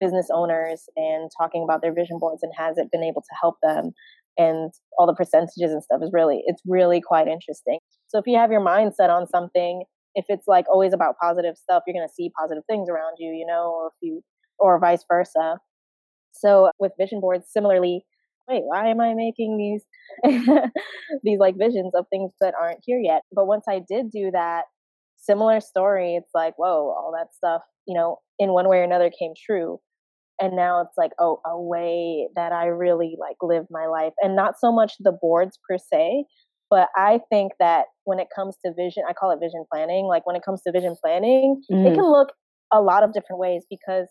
business 0.00 0.28
owners 0.32 0.84
and 0.96 1.30
talking 1.38 1.62
about 1.62 1.82
their 1.82 1.94
vision 1.94 2.18
boards 2.18 2.42
and 2.42 2.52
has 2.56 2.78
it 2.78 2.88
been 2.92 3.02
able 3.02 3.22
to 3.22 3.36
help 3.40 3.56
them 3.62 3.92
and 4.36 4.72
all 4.98 5.06
the 5.06 5.14
percentages 5.14 5.72
and 5.72 5.82
stuff 5.82 6.00
is 6.02 6.10
really 6.12 6.42
it's 6.46 6.62
really 6.66 7.00
quite 7.00 7.26
interesting. 7.26 7.78
So 8.06 8.18
if 8.18 8.24
you 8.26 8.38
have 8.38 8.50
your 8.50 8.64
mindset 8.64 9.10
on 9.10 9.26
something, 9.26 9.82
if 10.14 10.24
it's 10.28 10.46
like 10.46 10.66
always 10.72 10.92
about 10.92 11.16
positive 11.20 11.56
stuff, 11.56 11.82
you're 11.86 11.94
going 11.94 12.08
to 12.08 12.14
see 12.14 12.30
positive 12.38 12.62
things 12.68 12.88
around 12.88 13.16
you, 13.18 13.30
you 13.30 13.46
know, 13.46 13.72
or 13.74 13.88
if 13.88 13.94
you 14.00 14.22
or 14.58 14.78
vice 14.78 15.04
versa. 15.08 15.58
So 16.32 16.70
with 16.78 16.92
vision 16.98 17.20
boards, 17.20 17.46
similarly, 17.50 18.04
wait, 18.48 18.62
why 18.64 18.88
am 18.88 19.00
I 19.00 19.14
making 19.14 19.56
these 19.58 19.84
these 21.22 21.38
like 21.38 21.56
visions 21.58 21.92
of 21.94 22.06
things 22.10 22.32
that 22.40 22.54
aren't 22.60 22.80
here 22.82 22.98
yet? 22.98 23.22
But 23.32 23.46
once 23.46 23.64
I 23.68 23.80
did 23.86 24.10
do 24.10 24.30
that, 24.32 24.64
similar 25.16 25.60
story, 25.60 26.16
it's 26.16 26.30
like, 26.34 26.54
whoa, 26.56 26.94
all 26.96 27.12
that 27.16 27.34
stuff, 27.34 27.62
you 27.86 27.94
know, 27.94 28.18
in 28.38 28.52
one 28.52 28.68
way 28.68 28.78
or 28.78 28.84
another 28.84 29.10
came 29.10 29.32
true. 29.36 29.78
And 30.40 30.54
now 30.56 30.80
it's 30.82 30.96
like, 30.96 31.12
oh, 31.18 31.40
a 31.46 31.60
way 31.60 32.28
that 32.36 32.52
I 32.52 32.66
really 32.66 33.16
like 33.20 33.36
live 33.42 33.66
my 33.70 33.86
life. 33.86 34.12
And 34.22 34.36
not 34.36 34.54
so 34.60 34.72
much 34.72 34.94
the 35.00 35.12
boards 35.12 35.58
per 35.68 35.78
se, 35.78 36.24
but 36.70 36.88
I 36.96 37.20
think 37.30 37.52
that 37.58 37.86
when 38.04 38.18
it 38.20 38.28
comes 38.34 38.56
to 38.64 38.72
vision, 38.74 39.02
I 39.08 39.12
call 39.14 39.30
it 39.32 39.40
vision 39.40 39.64
planning. 39.72 40.06
Like 40.06 40.26
when 40.26 40.36
it 40.36 40.42
comes 40.44 40.62
to 40.62 40.72
vision 40.72 40.96
planning, 41.02 41.62
it 41.84 41.94
Mhm. 41.94 41.94
can 41.94 42.10
look 42.10 42.32
a 42.72 42.80
lot 42.82 43.02
of 43.02 43.12
different 43.12 43.40
ways 43.40 43.64
because 43.70 44.08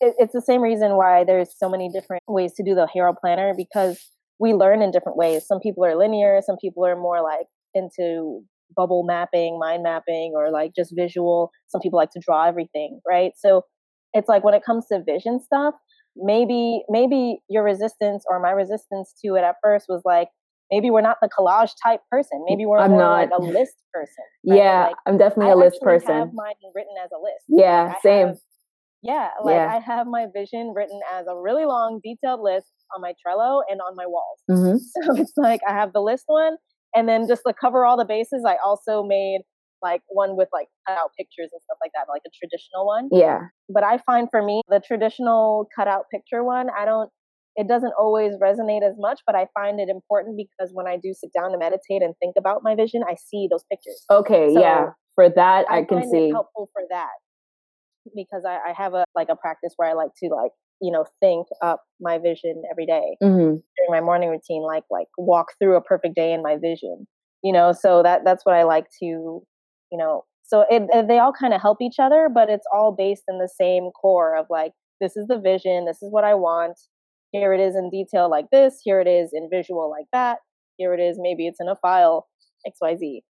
it, 0.00 0.14
it's 0.18 0.32
the 0.32 0.42
same 0.42 0.60
reason 0.62 0.96
why 0.96 1.24
there's 1.24 1.50
so 1.56 1.68
many 1.68 1.88
different 1.90 2.22
ways 2.28 2.52
to 2.54 2.62
do 2.64 2.74
the 2.74 2.86
hero 2.92 3.14
planner 3.18 3.54
because 3.56 4.00
we 4.38 4.52
learn 4.52 4.82
in 4.82 4.90
different 4.90 5.16
ways. 5.16 5.46
Some 5.46 5.60
people 5.60 5.84
are 5.84 5.96
linear, 5.96 6.40
some 6.44 6.56
people 6.60 6.84
are 6.86 6.96
more 6.96 7.22
like 7.22 7.46
into 7.74 8.42
bubble 8.76 9.04
mapping, 9.04 9.58
mind 9.58 9.82
mapping, 9.82 10.32
or 10.36 10.50
like 10.50 10.72
just 10.76 10.92
visual. 10.96 11.50
Some 11.68 11.80
people 11.80 11.96
like 11.98 12.10
to 12.10 12.20
draw 12.24 12.46
everything, 12.46 13.00
right? 13.06 13.32
So 13.36 13.62
it's 14.16 14.28
like 14.28 14.44
when 14.44 14.54
it 14.54 14.62
comes 14.64 14.86
to 14.92 15.02
vision 15.04 15.40
stuff, 15.40 15.74
maybe 16.16 16.82
maybe 16.88 17.38
your 17.48 17.62
resistance 17.62 18.24
or 18.28 18.40
my 18.40 18.50
resistance 18.50 19.14
to 19.24 19.34
it 19.34 19.42
at 19.44 19.56
first 19.62 19.86
was 19.88 20.02
like 20.04 20.28
maybe 20.70 20.90
we're 20.90 21.00
not 21.00 21.18
the 21.22 21.28
collage 21.28 21.72
type 21.82 22.00
person. 22.10 22.44
Maybe 22.48 22.66
we're 22.66 22.78
I'm 22.80 22.90
more 22.92 23.00
not. 23.00 23.28
like 23.30 23.30
a 23.36 23.42
list 23.42 23.74
person. 23.92 24.24
right? 24.48 24.56
Yeah, 24.56 24.84
Like, 24.88 24.96
I'm 25.06 25.18
definitely 25.18 25.50
I 25.50 25.54
a 25.54 25.56
list 25.56 25.80
person. 25.82 26.08
have 26.14 26.32
mine 26.32 26.54
written 26.74 26.94
as 27.04 27.10
a 27.12 27.20
list. 27.22 27.44
Yeah, 27.48 27.92
I 27.96 28.00
same. 28.02 28.26
have- 28.28 28.38
yeah, 29.02 29.28
like 29.44 29.54
Yeah. 29.54 29.72
I 29.72 29.78
have 29.78 30.06
my 30.08 30.26
vision 30.34 30.72
written 30.74 30.98
as 31.14 31.26
a 31.28 31.36
really 31.40 31.64
long, 31.66 32.00
detailed 32.02 32.40
list 32.40 32.72
on 32.94 33.00
my 33.02 33.12
Trello 33.24 33.60
and 33.70 33.80
on 33.80 33.94
my 33.94 34.06
walls. 34.06 34.40
hmm 34.48 34.76
So 35.04 35.14
it's 35.22 35.32
like 35.36 35.60
I 35.68 35.72
have 35.72 35.92
the 35.92 36.00
list 36.00 36.24
one, 36.26 36.56
and 36.94 37.08
then 37.08 37.28
just 37.28 37.42
to 37.46 37.52
cover 37.52 37.84
all 37.84 37.96
the 37.96 38.04
bases, 38.04 38.44
I 38.46 38.56
also 38.64 39.04
made 39.04 39.42
like 39.82 40.02
one 40.08 40.36
with 40.36 40.48
like 40.52 40.68
cutout 40.86 41.10
pictures 41.18 41.50
and 41.52 41.60
stuff 41.62 41.78
like 41.82 41.92
that, 41.94 42.06
like 42.08 42.22
a 42.26 42.30
traditional 42.34 42.86
one. 42.86 43.08
Yeah, 43.12 43.48
But 43.68 43.84
I 43.84 43.98
find 43.98 44.28
for 44.30 44.42
me 44.42 44.62
the 44.68 44.80
traditional 44.80 45.68
cutout 45.74 46.04
picture 46.10 46.44
one, 46.44 46.68
I 46.76 46.84
don't. 46.84 47.10
It 47.58 47.68
doesn't 47.68 47.94
always 47.98 48.34
resonate 48.36 48.82
as 48.86 48.96
much, 48.98 49.20
but 49.26 49.34
I 49.34 49.46
find 49.54 49.80
it 49.80 49.88
important 49.88 50.36
because 50.36 50.72
when 50.74 50.86
I 50.86 50.98
do 50.98 51.14
sit 51.14 51.30
down 51.32 51.52
to 51.52 51.58
meditate 51.58 52.02
and 52.02 52.14
think 52.20 52.34
about 52.36 52.60
my 52.62 52.74
vision, 52.74 53.02
I 53.08 53.14
see 53.14 53.48
those 53.50 53.64
pictures. 53.70 54.04
okay, 54.10 54.52
So, 54.52 54.60
yeah. 54.60 54.90
For 55.14 55.30
that, 55.30 55.64
I, 55.70 55.78
I, 55.78 55.82
can 55.84 56.02
find 56.02 56.12
see. 56.12 56.28
it 56.28 56.32
helpful 56.34 56.68
for 56.74 56.82
that 56.90 57.08
because 58.14 58.42
I, 58.46 58.58
I 58.70 58.72
have 58.76 58.94
a 58.94 59.04
like 59.14 59.28
a 59.30 59.36
practice 59.36 59.72
where 59.76 59.88
I 59.88 59.94
like 59.94 60.10
to 60.22 60.28
like 60.28 60.52
you 60.80 60.92
know 60.92 61.04
think 61.20 61.46
up 61.62 61.82
my 62.00 62.18
vision 62.18 62.62
every 62.70 62.86
day 62.86 63.16
hmm 63.22 63.54
during 63.76 63.90
my 63.90 64.00
morning 64.00 64.30
routine, 64.30 64.62
like 64.62 64.84
like 64.90 65.08
walk 65.18 65.48
through 65.60 65.76
a 65.76 65.82
perfect 65.82 66.14
day 66.14 66.32
in 66.32 66.42
my 66.42 66.56
vision. 66.56 67.06
You 67.42 67.52
know, 67.52 67.72
so 67.72 68.02
that 68.02 68.22
that's 68.24 68.44
what 68.44 68.54
I 68.54 68.64
like 68.64 68.86
to 69.02 69.42
you 69.90 69.98
know. 69.98 70.24
So 70.44 70.64
it, 70.70 70.84
it- 70.92 71.08
they 71.08 71.18
all 71.18 71.32
kind 71.32 71.54
of 71.54 71.60
help 71.60 71.78
each 71.80 71.96
other, 71.98 72.28
but 72.32 72.48
it's 72.50 72.66
all 72.72 72.92
based 72.96 73.24
in 73.28 73.38
the 73.38 73.48
same 73.60 73.90
core 74.00 74.36
of 74.36 74.46
like 74.50 74.72
this 75.00 75.16
is 75.16 75.26
the 75.28 75.38
vision, 75.38 75.84
this 75.86 76.02
is 76.02 76.10
what 76.10 76.24
I 76.24 76.34
want. 76.34 76.78
Here 77.32 77.52
it 77.52 77.60
is 77.60 77.74
in 77.76 77.90
detail 77.90 78.30
like 78.30 78.46
this. 78.52 78.80
Here 78.82 79.00
it 79.00 79.08
is 79.08 79.30
in 79.34 79.48
visual 79.50 79.90
like 79.90 80.06
that. 80.12 80.38
Here 80.78 80.94
it 80.94 81.00
is. 81.00 81.18
Maybe 81.20 81.46
it's 81.46 81.60
in 81.60 81.68
a 81.68 81.76
file 81.76 82.26
xyz 82.66 83.20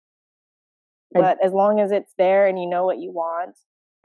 but 1.13 1.37
as 1.43 1.53
long 1.53 1.79
as 1.79 1.91
it's 1.91 2.13
there 2.17 2.47
and 2.47 2.59
you 2.59 2.67
know 2.67 2.85
what 2.85 2.99
you 2.99 3.11
want 3.11 3.55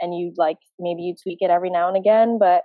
and 0.00 0.14
you 0.16 0.32
like 0.36 0.58
maybe 0.78 1.02
you 1.02 1.14
tweak 1.20 1.38
it 1.40 1.50
every 1.50 1.70
now 1.70 1.88
and 1.88 1.96
again 1.96 2.38
but 2.38 2.62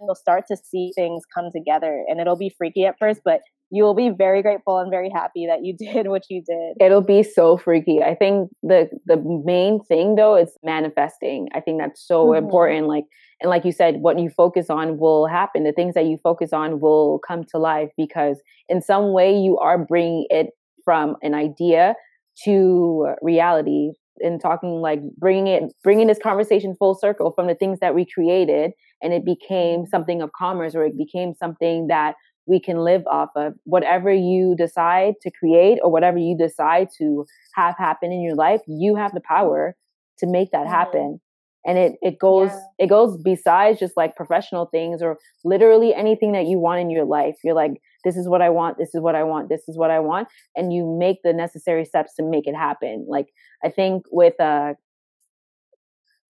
you'll 0.00 0.14
start 0.14 0.44
to 0.48 0.56
see 0.56 0.92
things 0.94 1.22
come 1.34 1.48
together 1.54 2.04
and 2.08 2.20
it'll 2.20 2.36
be 2.36 2.52
freaky 2.56 2.84
at 2.84 2.96
first 2.98 3.20
but 3.24 3.40
you'll 3.74 3.94
be 3.94 4.10
very 4.10 4.42
grateful 4.42 4.78
and 4.78 4.90
very 4.90 5.10
happy 5.10 5.46
that 5.46 5.64
you 5.64 5.74
did 5.86 6.06
what 6.08 6.24
you 6.30 6.42
did 6.46 6.76
It'll 6.80 7.00
be 7.16 7.22
so 7.22 7.56
freaky. 7.56 8.02
I 8.02 8.14
think 8.14 8.50
the 8.62 8.88
the 9.06 9.16
main 9.44 9.82
thing 9.90 10.14
though 10.16 10.36
is 10.36 10.50
manifesting. 10.62 11.48
I 11.54 11.60
think 11.60 11.80
that's 11.80 12.06
so 12.06 12.18
Mhm. 12.26 12.38
important. 12.38 12.86
Like 12.86 13.04
and 13.40 13.50
like 13.50 13.64
you 13.64 13.72
said, 13.72 13.96
what 14.00 14.18
you 14.20 14.30
focus 14.30 14.70
on 14.70 14.98
will 14.98 15.26
happen. 15.26 15.64
The 15.64 15.72
things 15.72 15.94
that 15.94 16.06
you 16.06 16.18
focus 16.22 16.52
on 16.52 16.78
will 16.80 17.18
come 17.26 17.42
to 17.52 17.58
life 17.58 17.90
because 17.96 18.40
in 18.68 18.80
some 18.82 19.12
way 19.12 19.34
you 19.36 19.58
are 19.58 19.78
bringing 19.78 20.26
it 20.30 20.48
from 20.84 21.16
an 21.22 21.34
idea 21.34 21.94
to 22.44 23.14
reality. 23.22 23.92
And 24.20 24.40
talking 24.40 24.80
like 24.82 25.00
bringing 25.18 25.46
it, 25.48 25.72
bringing 25.82 26.06
this 26.06 26.18
conversation 26.22 26.76
full 26.78 26.94
circle 26.94 27.32
from 27.32 27.46
the 27.48 27.54
things 27.54 27.80
that 27.80 27.94
we 27.94 28.04
created, 28.06 28.72
and 29.02 29.12
it 29.12 29.24
became 29.24 29.86
something 29.86 30.20
of 30.22 30.30
commerce, 30.38 30.74
or 30.76 30.84
it 30.84 30.96
became 30.96 31.32
something 31.34 31.86
that 31.88 32.14
we 32.46 32.60
can 32.60 32.78
live 32.78 33.06
off 33.06 33.30
of. 33.36 33.54
Whatever 33.64 34.12
you 34.12 34.54
decide 34.56 35.14
to 35.22 35.30
create 35.30 35.78
or 35.82 35.90
whatever 35.90 36.18
you 36.18 36.36
decide 36.36 36.88
to 36.98 37.26
have 37.54 37.76
happen 37.78 38.12
in 38.12 38.20
your 38.22 38.34
life, 38.34 38.60
you 38.66 38.96
have 38.96 39.12
the 39.14 39.20
power 39.20 39.76
to 40.18 40.26
make 40.26 40.50
that 40.52 40.66
Mhm. 40.66 40.70
happen. 40.70 41.20
And 41.64 41.78
it 41.78 41.96
it 42.02 42.18
goes 42.18 42.50
Yeah. 42.50 42.84
it 42.84 42.86
goes 42.88 43.16
besides 43.22 43.78
just 43.78 43.96
like 43.96 44.16
professional 44.16 44.66
things 44.66 45.00
or 45.02 45.18
literally 45.44 45.94
anything 45.94 46.32
that 46.32 46.46
you 46.46 46.58
want 46.58 46.80
in 46.80 46.90
your 46.90 47.04
life. 47.04 47.38
You're 47.44 47.54
like, 47.54 47.80
this 48.04 48.16
is 48.16 48.28
what 48.28 48.42
I 48.42 48.50
want, 48.50 48.78
this 48.78 48.94
is 48.94 49.00
what 49.00 49.14
I 49.14 49.22
want, 49.22 49.48
this 49.48 49.68
is 49.68 49.78
what 49.78 49.90
I 49.92 50.00
want, 50.00 50.28
and 50.56 50.72
you 50.72 50.84
make 50.98 51.22
the 51.22 51.32
necessary 51.32 51.84
steps 51.84 52.14
to 52.16 52.22
make 52.24 52.46
it 52.48 52.56
happen. 52.56 53.06
Like 53.08 53.28
I 53.64 53.68
think 53.70 54.04
with 54.10 54.38
uh 54.40 54.74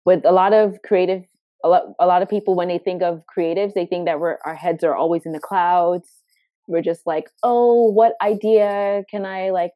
with 0.04 0.24
a 0.24 0.32
lot 0.32 0.52
of 0.52 0.80
creative 0.82 1.24
a 1.64 1.68
lot, 1.68 1.82
a 1.98 2.06
lot 2.06 2.22
of 2.22 2.28
people 2.28 2.54
when 2.54 2.68
they 2.68 2.78
think 2.78 3.02
of 3.02 3.22
creatives 3.36 3.74
they 3.74 3.86
think 3.86 4.06
that 4.06 4.20
we're 4.20 4.38
our 4.44 4.54
heads 4.54 4.84
are 4.84 4.94
always 4.94 5.26
in 5.26 5.32
the 5.32 5.40
clouds 5.40 6.18
we're 6.68 6.82
just 6.82 7.06
like, 7.06 7.24
oh, 7.42 7.90
what 7.90 8.12
idea 8.22 9.02
can 9.10 9.24
I 9.24 9.50
like 9.50 9.72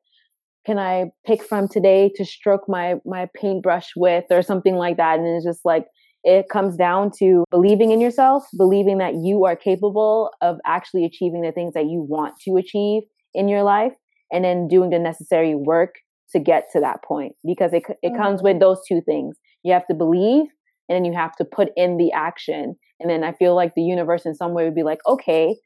can 0.64 0.78
I 0.78 1.10
pick 1.26 1.42
from 1.42 1.66
today 1.66 2.12
to 2.14 2.24
stroke 2.24 2.68
my 2.68 2.96
my 3.04 3.28
paintbrush 3.34 3.90
with 3.96 4.24
or 4.30 4.42
something 4.42 4.76
like 4.76 4.98
that? 4.98 5.18
And 5.18 5.26
it's 5.26 5.44
just 5.44 5.64
like 5.64 5.86
it 6.22 6.48
comes 6.48 6.76
down 6.76 7.10
to 7.18 7.44
believing 7.50 7.90
in 7.90 8.00
yourself, 8.00 8.44
believing 8.56 8.98
that 8.98 9.14
you 9.14 9.44
are 9.44 9.56
capable 9.56 10.30
of 10.40 10.58
actually 10.64 11.04
achieving 11.04 11.42
the 11.42 11.50
things 11.50 11.74
that 11.74 11.86
you 11.86 12.06
want 12.08 12.34
to 12.44 12.56
achieve 12.56 13.02
in 13.34 13.48
your 13.48 13.64
life, 13.64 13.94
and 14.30 14.44
then 14.44 14.68
doing 14.68 14.90
the 14.90 15.00
necessary 15.00 15.56
work 15.56 15.94
to 16.30 16.38
get 16.38 16.68
to 16.72 16.80
that 16.80 17.02
point. 17.02 17.32
Because 17.44 17.72
it 17.72 17.82
it 18.02 18.12
mm-hmm. 18.12 18.22
comes 18.22 18.42
with 18.42 18.60
those 18.60 18.80
two 18.86 19.00
things. 19.00 19.36
You 19.64 19.72
have 19.72 19.86
to 19.88 19.94
believe, 19.94 20.46
and 20.92 20.96
then 20.96 21.11
you 21.11 21.18
have 21.18 21.35
to 21.37 21.44
put 21.44 21.70
in 21.74 21.96
the 21.96 22.12
action. 22.12 22.76
And 23.00 23.09
then 23.09 23.24
I 23.24 23.33
feel 23.33 23.55
like 23.55 23.74
the 23.74 23.83
universe 23.83 24.26
in 24.26 24.35
some 24.35 24.52
way 24.52 24.64
would 24.64 24.74
be 24.74 24.83
like, 24.83 25.00
okay, 25.07 25.57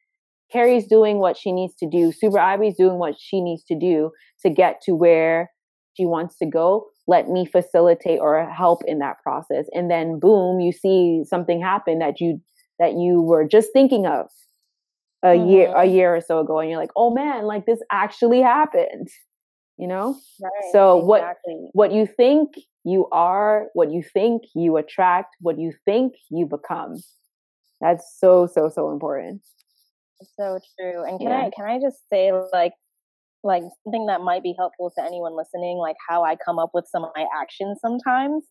Carrie's 0.53 0.87
doing 0.87 1.19
what 1.19 1.37
she 1.37 1.51
needs 1.51 1.75
to 1.81 1.89
do. 1.91 2.13
Super 2.13 2.39
Ivi's 2.39 2.77
doing 2.77 2.99
what 2.99 3.17
she 3.19 3.41
needs 3.41 3.65
to 3.65 3.77
do 3.77 4.13
to 4.43 4.51
get 4.51 4.81
to 4.83 4.95
where 4.95 5.51
she 5.95 6.07
wants 6.07 6.39
to 6.39 6.47
go. 6.47 6.87
Let 7.09 7.29
me 7.29 7.45
facilitate 7.45 8.21
or 8.21 8.49
help 8.49 8.83
in 8.87 9.01
that 9.01 9.17
process. 9.21 9.67
And 9.73 9.91
then 9.91 10.21
boom, 10.21 10.61
you 10.61 10.71
see 10.71 11.25
something 11.27 11.61
happen 11.61 11.99
that 11.99 12.21
you 12.21 12.41
that 12.79 12.93
you 12.93 13.21
were 13.21 13.49
just 13.49 13.71
thinking 13.73 14.07
of 14.07 14.27
a 15.25 15.29
mm-hmm. 15.29 15.49
year 15.49 15.73
a 15.75 15.87
year 15.87 16.15
or 16.15 16.21
so 16.21 16.39
ago 16.39 16.61
and 16.61 16.71
you're 16.71 16.79
like, 16.79 16.93
"Oh 16.95 17.13
man, 17.13 17.47
like 17.47 17.67
this 17.67 17.81
actually 17.91 18.43
happened." 18.43 19.09
You 19.77 19.89
know? 19.89 20.17
Right, 20.41 20.73
so 20.73 20.99
exactly. 20.99 21.55
what 21.73 21.91
what 21.91 21.93
you 21.93 22.07
think 22.07 22.55
you 22.87 23.09
are, 23.13 23.67
what 23.75 23.93
you 23.93 24.03
think 24.03 24.43
you 24.55 24.79
attract, 24.79 25.35
what 25.41 25.59
you 25.59 25.73
think 25.85 26.15
you 26.31 26.47
become. 26.47 26.97
That's 27.81 28.17
so 28.19 28.47
so 28.47 28.71
so 28.75 28.91
important 28.91 29.43
so 30.39 30.59
true. 30.79 31.05
And 31.05 31.19
can 31.19 31.29
yeah. 31.29 31.47
I 31.47 31.51
can 31.55 31.67
I 31.67 31.79
just 31.81 32.09
say 32.11 32.33
like 32.53 32.73
like 33.43 33.63
something 33.85 34.07
that 34.07 34.23
might 34.23 34.43
be 34.43 34.55
helpful 34.59 34.93
to 34.97 35.05
anyone 35.05 35.37
listening, 35.37 35.79
like 35.79 35.97
how 36.09 36.25
I 36.25 36.37
come 36.37 36.59
up 36.59 36.71
with 36.75 36.87
some 36.91 37.05
of 37.05 37.11
my 37.15 37.27
actions 37.35 37.79
sometimes. 37.81 38.45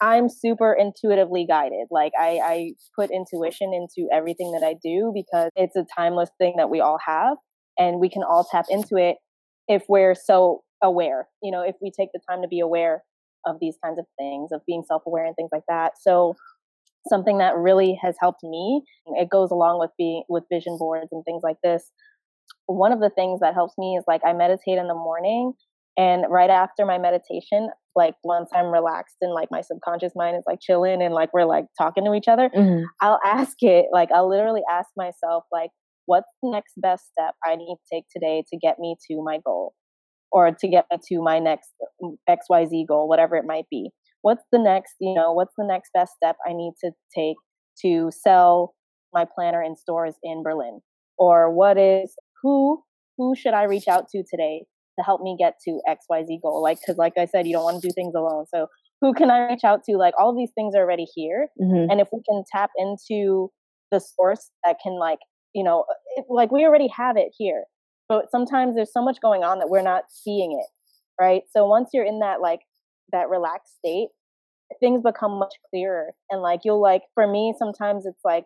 I'm 0.00 0.28
super 0.28 0.72
intuitively 0.72 1.44
guided. 1.46 1.88
Like 1.90 2.12
I, 2.18 2.40
I 2.44 2.72
put 2.94 3.10
intuition 3.10 3.72
into 3.72 4.08
everything 4.12 4.52
that 4.52 4.62
I 4.62 4.74
do 4.82 5.12
because 5.14 5.50
it's 5.56 5.74
a 5.76 5.84
timeless 5.96 6.30
thing 6.38 6.54
that 6.56 6.70
we 6.70 6.80
all 6.80 6.98
have 7.04 7.36
and 7.78 7.98
we 7.98 8.08
can 8.08 8.22
all 8.22 8.46
tap 8.48 8.66
into 8.68 8.96
it 8.96 9.16
if 9.66 9.84
we're 9.88 10.14
so 10.14 10.62
aware. 10.82 11.26
You 11.42 11.50
know, 11.50 11.62
if 11.62 11.74
we 11.80 11.90
take 11.90 12.10
the 12.12 12.20
time 12.28 12.42
to 12.42 12.48
be 12.48 12.60
aware 12.60 13.02
of 13.48 13.56
these 13.60 13.76
kinds 13.82 13.98
of 13.98 14.04
things, 14.18 14.50
of 14.52 14.60
being 14.66 14.82
self 14.86 15.02
aware 15.06 15.24
and 15.24 15.34
things 15.34 15.50
like 15.52 15.64
that. 15.68 15.92
So 16.00 16.34
something 17.08 17.38
that 17.38 17.56
really 17.56 17.98
has 18.02 18.16
helped 18.20 18.42
me. 18.42 18.82
It 19.06 19.30
goes 19.30 19.50
along 19.50 19.78
with 19.78 19.90
being 19.96 20.24
with 20.28 20.44
vision 20.52 20.76
boards 20.78 21.08
and 21.12 21.24
things 21.24 21.42
like 21.42 21.56
this. 21.62 21.90
One 22.66 22.92
of 22.92 23.00
the 23.00 23.10
things 23.10 23.40
that 23.40 23.54
helps 23.54 23.74
me 23.78 23.96
is 23.96 24.04
like 24.06 24.20
I 24.26 24.32
meditate 24.32 24.78
in 24.78 24.88
the 24.88 24.94
morning 24.94 25.54
and 25.96 26.24
right 26.30 26.50
after 26.50 26.86
my 26.86 26.98
meditation, 26.98 27.70
like 27.96 28.14
once 28.22 28.50
I'm 28.54 28.66
relaxed 28.66 29.16
and 29.20 29.32
like 29.32 29.48
my 29.50 29.62
subconscious 29.62 30.12
mind 30.14 30.36
is 30.36 30.44
like 30.46 30.60
chilling 30.60 31.02
and 31.02 31.12
like 31.12 31.30
we're 31.32 31.44
like 31.44 31.64
talking 31.76 32.04
to 32.04 32.14
each 32.14 32.28
other, 32.28 32.50
mm-hmm. 32.54 32.84
I'll 33.00 33.18
ask 33.24 33.56
it, 33.62 33.86
like 33.92 34.10
I'll 34.12 34.28
literally 34.28 34.62
ask 34.70 34.90
myself, 34.96 35.44
like, 35.50 35.70
what's 36.06 36.30
the 36.42 36.50
next 36.50 36.74
best 36.76 37.04
step 37.10 37.34
I 37.44 37.56
need 37.56 37.74
to 37.74 37.96
take 37.96 38.04
today 38.14 38.44
to 38.50 38.56
get 38.56 38.78
me 38.78 38.96
to 39.10 39.22
my 39.22 39.38
goal 39.44 39.74
or 40.30 40.50
to 40.50 40.68
get 40.68 40.86
me 40.90 40.98
to 41.08 41.22
my 41.22 41.38
next 41.38 41.70
XYZ 42.28 42.86
goal, 42.86 43.08
whatever 43.08 43.36
it 43.36 43.44
might 43.46 43.66
be 43.70 43.90
what's 44.22 44.44
the 44.52 44.58
next, 44.58 44.94
you 45.00 45.14
know, 45.14 45.32
what's 45.32 45.54
the 45.56 45.66
next 45.66 45.90
best 45.94 46.12
step 46.16 46.36
I 46.46 46.52
need 46.52 46.72
to 46.84 46.90
take 47.16 47.36
to 47.82 48.10
sell 48.10 48.74
my 49.12 49.24
planner 49.34 49.62
in 49.62 49.76
stores 49.76 50.14
in 50.22 50.42
Berlin? 50.42 50.80
Or 51.18 51.52
what 51.52 51.78
is 51.78 52.14
who 52.42 52.82
who 53.16 53.34
should 53.34 53.54
I 53.54 53.64
reach 53.64 53.88
out 53.88 54.08
to 54.10 54.22
today 54.30 54.64
to 54.98 55.04
help 55.04 55.20
me 55.20 55.36
get 55.38 55.54
to 55.64 55.80
XYZ 55.88 56.40
goal? 56.42 56.62
Like 56.62 56.78
cuz 56.84 56.96
like 56.96 57.14
I 57.16 57.26
said, 57.26 57.46
you 57.46 57.54
don't 57.54 57.64
want 57.64 57.82
to 57.82 57.88
do 57.88 57.92
things 57.92 58.14
alone. 58.14 58.46
So 58.54 58.66
who 59.00 59.14
can 59.14 59.30
I 59.30 59.48
reach 59.48 59.64
out 59.64 59.84
to? 59.84 59.96
Like 59.96 60.14
all 60.18 60.34
these 60.34 60.52
things 60.54 60.74
are 60.74 60.82
already 60.82 61.06
here. 61.14 61.48
Mm-hmm. 61.60 61.90
And 61.90 62.00
if 62.00 62.08
we 62.12 62.20
can 62.28 62.44
tap 62.52 62.70
into 62.76 63.50
the 63.90 64.00
source 64.00 64.50
that 64.64 64.76
can 64.82 64.98
like, 64.98 65.20
you 65.54 65.64
know, 65.64 65.84
it, 66.16 66.26
like 66.28 66.52
we 66.52 66.64
already 66.64 66.88
have 66.96 67.16
it 67.16 67.32
here. 67.36 67.64
But 68.08 68.30
sometimes 68.30 68.74
there's 68.74 68.92
so 68.92 69.02
much 69.02 69.18
going 69.20 69.44
on 69.44 69.58
that 69.58 69.68
we're 69.68 69.82
not 69.82 70.04
seeing 70.08 70.52
it. 70.52 70.66
Right. 71.20 71.42
So 71.54 71.66
once 71.66 71.90
you're 71.92 72.04
in 72.04 72.20
that 72.20 72.40
like 72.40 72.60
that 73.12 73.28
relaxed 73.28 73.76
state, 73.78 74.08
things 74.80 75.02
become 75.02 75.38
much 75.38 75.54
clearer. 75.70 76.12
And 76.30 76.40
like 76.42 76.60
you'll 76.64 76.80
like 76.80 77.02
for 77.14 77.26
me, 77.26 77.54
sometimes 77.58 78.06
it's 78.06 78.24
like 78.24 78.44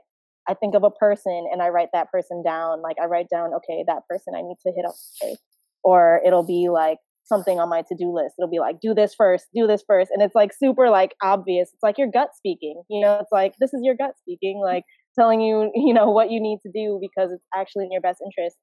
I 0.48 0.55
think 0.55 0.75
of 0.75 0.83
a 0.83 0.90
person 0.90 1.48
and 1.53 1.62
I 1.62 1.68
write 1.68 1.90
that 1.92 2.11
person 2.11 2.42
down. 2.44 2.83
Like 2.83 2.96
I 3.01 3.07
write 3.07 3.27
down, 3.31 3.51
okay, 3.55 3.85
that 3.87 4.03
person 4.09 4.35
I 4.37 4.42
need 4.42 4.57
to 4.66 4.72
hit 4.75 4.85
up 4.87 4.94
today. 5.20 5.37
Or 5.85 6.20
it'll 6.25 6.46
be 6.46 6.68
like 6.68 6.98
something 7.25 7.61
on 7.61 7.68
my 7.68 7.83
to-do 7.83 8.12
list. 8.12 8.35
It'll 8.38 8.51
be 8.51 8.59
like, 8.59 8.81
do 8.81 8.94
this 8.94 9.14
first, 9.14 9.46
do 9.55 9.66
this 9.66 9.83
first. 9.87 10.11
And 10.11 10.22
it's 10.22 10.35
like 10.35 10.53
super 10.53 10.90
like 10.90 11.14
obvious. 11.22 11.70
It's 11.72 11.83
like 11.83 11.98
your 11.98 12.09
gut 12.12 12.31
speaking. 12.37 12.83
You 12.88 13.01
know, 13.01 13.18
it's 13.20 13.33
like 13.33 13.55
this 13.61 13.72
is 13.72 13.81
your 13.83 13.94
gut 13.94 14.12
speaking, 14.18 14.61
like 14.62 14.85
telling 15.18 15.40
you, 15.40 15.70
you 15.75 15.94
know, 15.94 16.11
what 16.11 16.31
you 16.31 16.40
need 16.40 16.59
to 16.66 16.70
do 16.72 16.98
because 17.01 17.31
it's 17.33 17.44
actually 17.55 17.85
in 17.85 17.92
your 17.92 18.01
best 18.01 18.20
interest. 18.25 18.57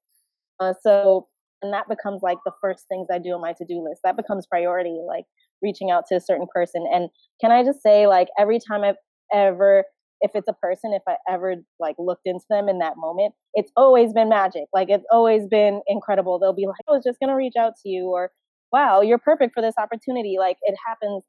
Uh, 0.60 0.74
so 0.82 1.26
and 1.62 1.72
that 1.74 1.88
becomes 1.88 2.22
like 2.22 2.38
the 2.44 2.52
first 2.60 2.84
things 2.88 3.08
I 3.12 3.18
do 3.18 3.30
on 3.30 3.40
my 3.40 3.52
to-do 3.52 3.84
list. 3.86 4.00
That 4.04 4.16
becomes 4.16 4.46
priority. 4.46 4.98
Like 5.06 5.24
reaching 5.62 5.90
out 5.90 6.04
to 6.08 6.16
a 6.16 6.20
certain 6.20 6.46
person. 6.52 6.86
And 6.92 7.08
can 7.40 7.50
I 7.50 7.64
just 7.64 7.82
say, 7.82 8.06
like, 8.06 8.28
every 8.38 8.58
time 8.58 8.82
I've 8.82 8.96
ever, 9.32 9.84
if 10.20 10.32
it's 10.34 10.48
a 10.48 10.52
person, 10.52 10.92
if 10.92 11.02
I 11.08 11.16
ever 11.30 11.56
like 11.78 11.96
looked 11.98 12.22
into 12.26 12.44
them 12.50 12.68
in 12.68 12.78
that 12.78 12.94
moment, 12.96 13.34
it's 13.54 13.72
always 13.76 14.12
been 14.12 14.28
magic. 14.28 14.64
Like, 14.72 14.88
it's 14.90 15.04
always 15.10 15.46
been 15.48 15.82
incredible. 15.86 16.38
They'll 16.38 16.54
be 16.54 16.66
like, 16.66 16.80
I 16.88 16.92
was 16.92 17.04
just 17.04 17.18
going 17.20 17.30
to 17.30 17.36
reach 17.36 17.54
out 17.58 17.74
to 17.82 17.88
you, 17.88 18.10
or 18.10 18.30
wow, 18.72 19.00
you're 19.00 19.18
perfect 19.18 19.54
for 19.54 19.62
this 19.62 19.74
opportunity. 19.78 20.36
Like, 20.38 20.56
it 20.62 20.76
happens. 20.86 21.22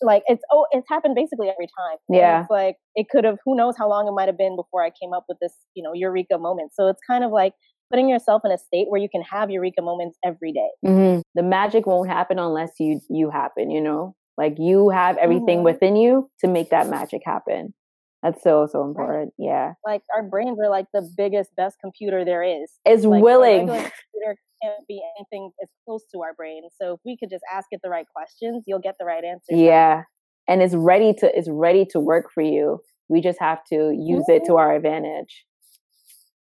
Like 0.00 0.22
it's 0.28 0.44
oh 0.52 0.64
it's 0.70 0.86
happened 0.88 1.16
basically 1.16 1.48
every 1.48 1.66
time. 1.66 1.96
Yeah. 2.08 2.42
it's 2.42 2.50
like 2.50 2.76
it 2.94 3.08
could 3.10 3.24
have 3.24 3.38
who 3.44 3.56
knows 3.56 3.74
how 3.76 3.88
long 3.88 4.06
it 4.06 4.12
might 4.12 4.28
have 4.28 4.38
been 4.38 4.54
before 4.54 4.80
I 4.80 4.90
came 4.90 5.12
up 5.12 5.24
with 5.28 5.38
this, 5.42 5.52
you 5.74 5.82
know, 5.82 5.90
eureka 5.92 6.38
moment. 6.38 6.70
So 6.72 6.86
it's 6.86 7.00
kind 7.04 7.24
of 7.24 7.32
like 7.32 7.54
putting 7.90 8.08
yourself 8.08 8.42
in 8.44 8.50
a 8.50 8.58
state 8.58 8.86
where 8.88 9.00
you 9.00 9.08
can 9.08 9.22
have 9.22 9.50
eureka 9.50 9.82
moments 9.82 10.18
every 10.24 10.52
day. 10.52 10.70
Mm-hmm. 10.84 11.20
The 11.34 11.42
magic 11.42 11.86
won't 11.86 12.08
happen 12.08 12.38
unless 12.38 12.72
you 12.78 13.00
you 13.08 13.30
happen. 13.30 13.70
You 13.70 13.80
know, 13.80 14.14
like 14.36 14.56
you 14.58 14.90
have 14.90 15.16
everything 15.18 15.58
mm-hmm. 15.58 15.64
within 15.64 15.96
you 15.96 16.30
to 16.40 16.48
make 16.48 16.70
that 16.70 16.88
magic 16.88 17.22
happen. 17.24 17.74
That's 18.22 18.42
so 18.42 18.66
so 18.70 18.84
important. 18.84 19.32
Right. 19.38 19.46
Yeah. 19.46 19.72
Like 19.86 20.02
our 20.14 20.22
brains 20.22 20.58
are 20.60 20.70
like 20.70 20.86
the 20.92 21.08
biggest, 21.16 21.50
best 21.56 21.76
computer 21.80 22.24
there 22.24 22.42
is. 22.42 22.70
Is 22.86 23.04
like, 23.04 23.22
willing. 23.22 23.66
Computer 23.66 24.36
can't 24.62 24.86
be 24.88 25.00
anything 25.16 25.50
as 25.62 25.68
close 25.84 26.04
to 26.12 26.22
our 26.22 26.34
brain. 26.34 26.62
So 26.80 26.94
if 26.94 27.00
we 27.04 27.16
could 27.16 27.30
just 27.30 27.44
ask 27.52 27.66
it 27.70 27.80
the 27.82 27.90
right 27.90 28.06
questions, 28.14 28.64
you'll 28.66 28.80
get 28.80 28.96
the 28.98 29.04
right 29.04 29.22
answer. 29.24 29.54
Yeah. 29.54 30.02
And 30.48 30.62
it's 30.62 30.74
ready 30.74 31.14
to 31.14 31.38
it's 31.38 31.48
ready 31.50 31.86
to 31.90 32.00
work 32.00 32.26
for 32.32 32.42
you. 32.42 32.80
We 33.08 33.20
just 33.20 33.38
have 33.40 33.64
to 33.70 33.92
use 33.96 34.24
mm-hmm. 34.28 34.42
it 34.42 34.46
to 34.46 34.56
our 34.56 34.74
advantage. 34.74 35.44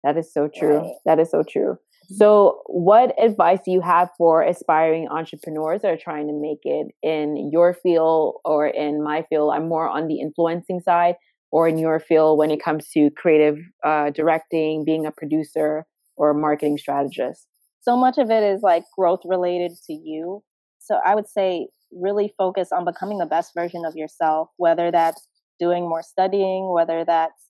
That 0.05 0.19
is 0.19 0.33
so 0.33 0.49
true. 0.55 0.79
Right. 0.79 0.93
That 1.07 1.19
is 1.19 1.31
so 1.31 1.43
true. 1.43 1.73
Mm-hmm. 1.73 2.15
So, 2.17 2.61
what 2.67 3.15
advice 3.21 3.61
do 3.65 3.71
you 3.71 3.81
have 3.81 4.11
for 4.19 4.43
aspiring 4.43 5.09
entrepreneurs 5.09 5.81
that 5.83 5.91
are 5.91 5.97
trying 5.97 6.27
to 6.29 6.35
make 6.35 6.61
it 6.63 6.89
in 7.03 7.51
your 7.51 7.75
field 7.75 8.37
or 8.45 8.67
in 8.67 9.03
my 9.03 9.25
field? 9.31 9.53
I'm 9.55 9.69
more 9.69 9.89
on 9.89 10.07
the 10.07 10.21
influencing 10.21 10.81
side, 10.81 11.15
or 11.51 11.67
in 11.67 11.79
your 11.79 11.99
field 11.99 12.39
when 12.39 12.51
it 12.51 12.63
comes 12.63 12.89
to 12.91 13.11
creative 13.17 13.57
uh, 13.83 14.11
directing, 14.11 14.85
being 14.85 15.07
a 15.07 15.13
producer, 15.13 15.87
or 16.17 16.31
a 16.31 16.35
marketing 16.35 16.77
strategist? 16.77 17.47
So 17.81 17.97
much 17.97 18.19
of 18.19 18.31
it 18.31 18.43
is 18.43 18.61
like 18.63 18.85
growth 18.97 19.21
related 19.25 19.73
to 19.87 19.95
you. 19.95 20.43
So, 20.81 21.01
I 21.05 21.15
would 21.15 21.29
say 21.29 21.69
really 21.91 22.35
focus 22.37 22.69
on 22.73 22.85
becoming 22.85 23.19
the 23.19 23.27
best 23.27 23.53
version 23.55 23.85
of 23.87 23.97
yourself, 23.97 24.49
whether 24.59 24.91
that's 24.91 25.27
doing 25.59 25.89
more 25.89 26.03
studying, 26.03 26.71
whether 26.71 27.05
that's 27.07 27.45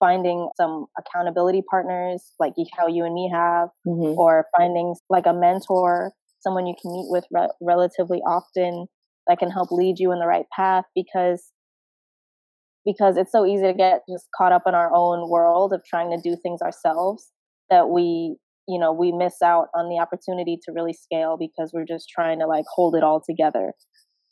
finding 0.00 0.48
some 0.56 0.86
accountability 0.98 1.62
partners 1.68 2.32
like 2.38 2.54
how 2.76 2.86
you 2.86 3.04
and 3.04 3.14
me 3.14 3.30
have, 3.32 3.68
mm-hmm. 3.86 4.18
or 4.18 4.46
finding 4.56 4.94
like 5.08 5.26
a 5.26 5.32
mentor, 5.32 6.12
someone 6.40 6.66
you 6.66 6.74
can 6.80 6.92
meet 6.92 7.06
with 7.08 7.24
re- 7.30 7.48
relatively 7.60 8.18
often 8.26 8.86
that 9.26 9.38
can 9.38 9.50
help 9.50 9.70
lead 9.70 9.98
you 9.98 10.12
in 10.12 10.18
the 10.18 10.26
right 10.26 10.46
path 10.54 10.84
because 10.94 11.50
because 12.84 13.16
it's 13.16 13.32
so 13.32 13.46
easy 13.46 13.62
to 13.62 13.72
get 13.72 14.02
just 14.08 14.28
caught 14.36 14.52
up 14.52 14.62
in 14.66 14.74
our 14.74 14.90
own 14.94 15.28
world 15.28 15.72
of 15.72 15.82
trying 15.84 16.10
to 16.10 16.20
do 16.22 16.36
things 16.36 16.60
ourselves 16.60 17.30
that 17.70 17.88
we 17.88 18.36
you 18.68 18.78
know 18.78 18.92
we 18.92 19.12
miss 19.12 19.40
out 19.42 19.68
on 19.74 19.88
the 19.88 19.98
opportunity 19.98 20.58
to 20.62 20.72
really 20.72 20.92
scale 20.92 21.36
because 21.38 21.72
we're 21.72 21.86
just 21.86 22.08
trying 22.08 22.38
to 22.38 22.46
like 22.46 22.64
hold 22.72 22.94
it 22.94 23.02
all 23.02 23.22
together 23.24 23.72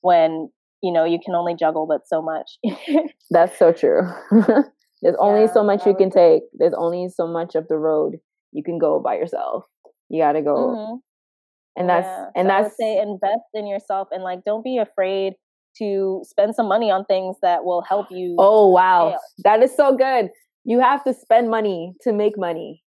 when 0.03 0.51
you 0.83 0.92
know 0.92 1.05
you 1.05 1.18
can 1.25 1.35
only 1.35 1.55
juggle 1.55 1.87
but 1.87 2.03
so 2.07 2.20
much 2.20 2.59
that's 3.31 3.59
so 3.59 3.72
true 3.72 4.03
There's 5.02 5.16
only 5.18 5.48
so 5.52 5.64
much 5.64 5.84
you 5.84 5.94
can 5.94 6.10
take. 6.10 6.44
There's 6.54 6.74
only 6.74 7.08
so 7.08 7.26
much 7.26 7.56
of 7.56 7.66
the 7.68 7.76
road 7.76 8.18
you 8.52 8.62
can 8.62 8.78
go 8.78 9.00
by 9.00 9.16
yourself. 9.16 9.64
You 10.08 10.22
got 10.22 10.32
to 10.32 10.42
go. 10.42 10.54
Mm-hmm. 10.56 10.96
And 11.74 11.88
that's 11.88 12.06
yeah. 12.06 12.26
and 12.36 12.46
so 12.46 12.48
that's 12.48 12.76
say 12.78 12.98
invest 13.00 13.48
in 13.54 13.66
yourself 13.66 14.08
and 14.12 14.22
like 14.22 14.44
don't 14.44 14.62
be 14.62 14.78
afraid 14.78 15.34
to 15.78 16.22
spend 16.24 16.54
some 16.54 16.68
money 16.68 16.90
on 16.90 17.04
things 17.06 17.36
that 17.42 17.64
will 17.64 17.82
help 17.82 18.08
you. 18.10 18.36
Oh 18.38 18.68
wow. 18.68 19.08
Scale. 19.08 19.20
That 19.44 19.62
is 19.62 19.74
so 19.74 19.96
good. 19.96 20.28
You 20.64 20.80
have 20.80 21.02
to 21.04 21.14
spend 21.14 21.50
money 21.50 21.94
to 22.02 22.12
make 22.12 22.38
money. 22.38 22.84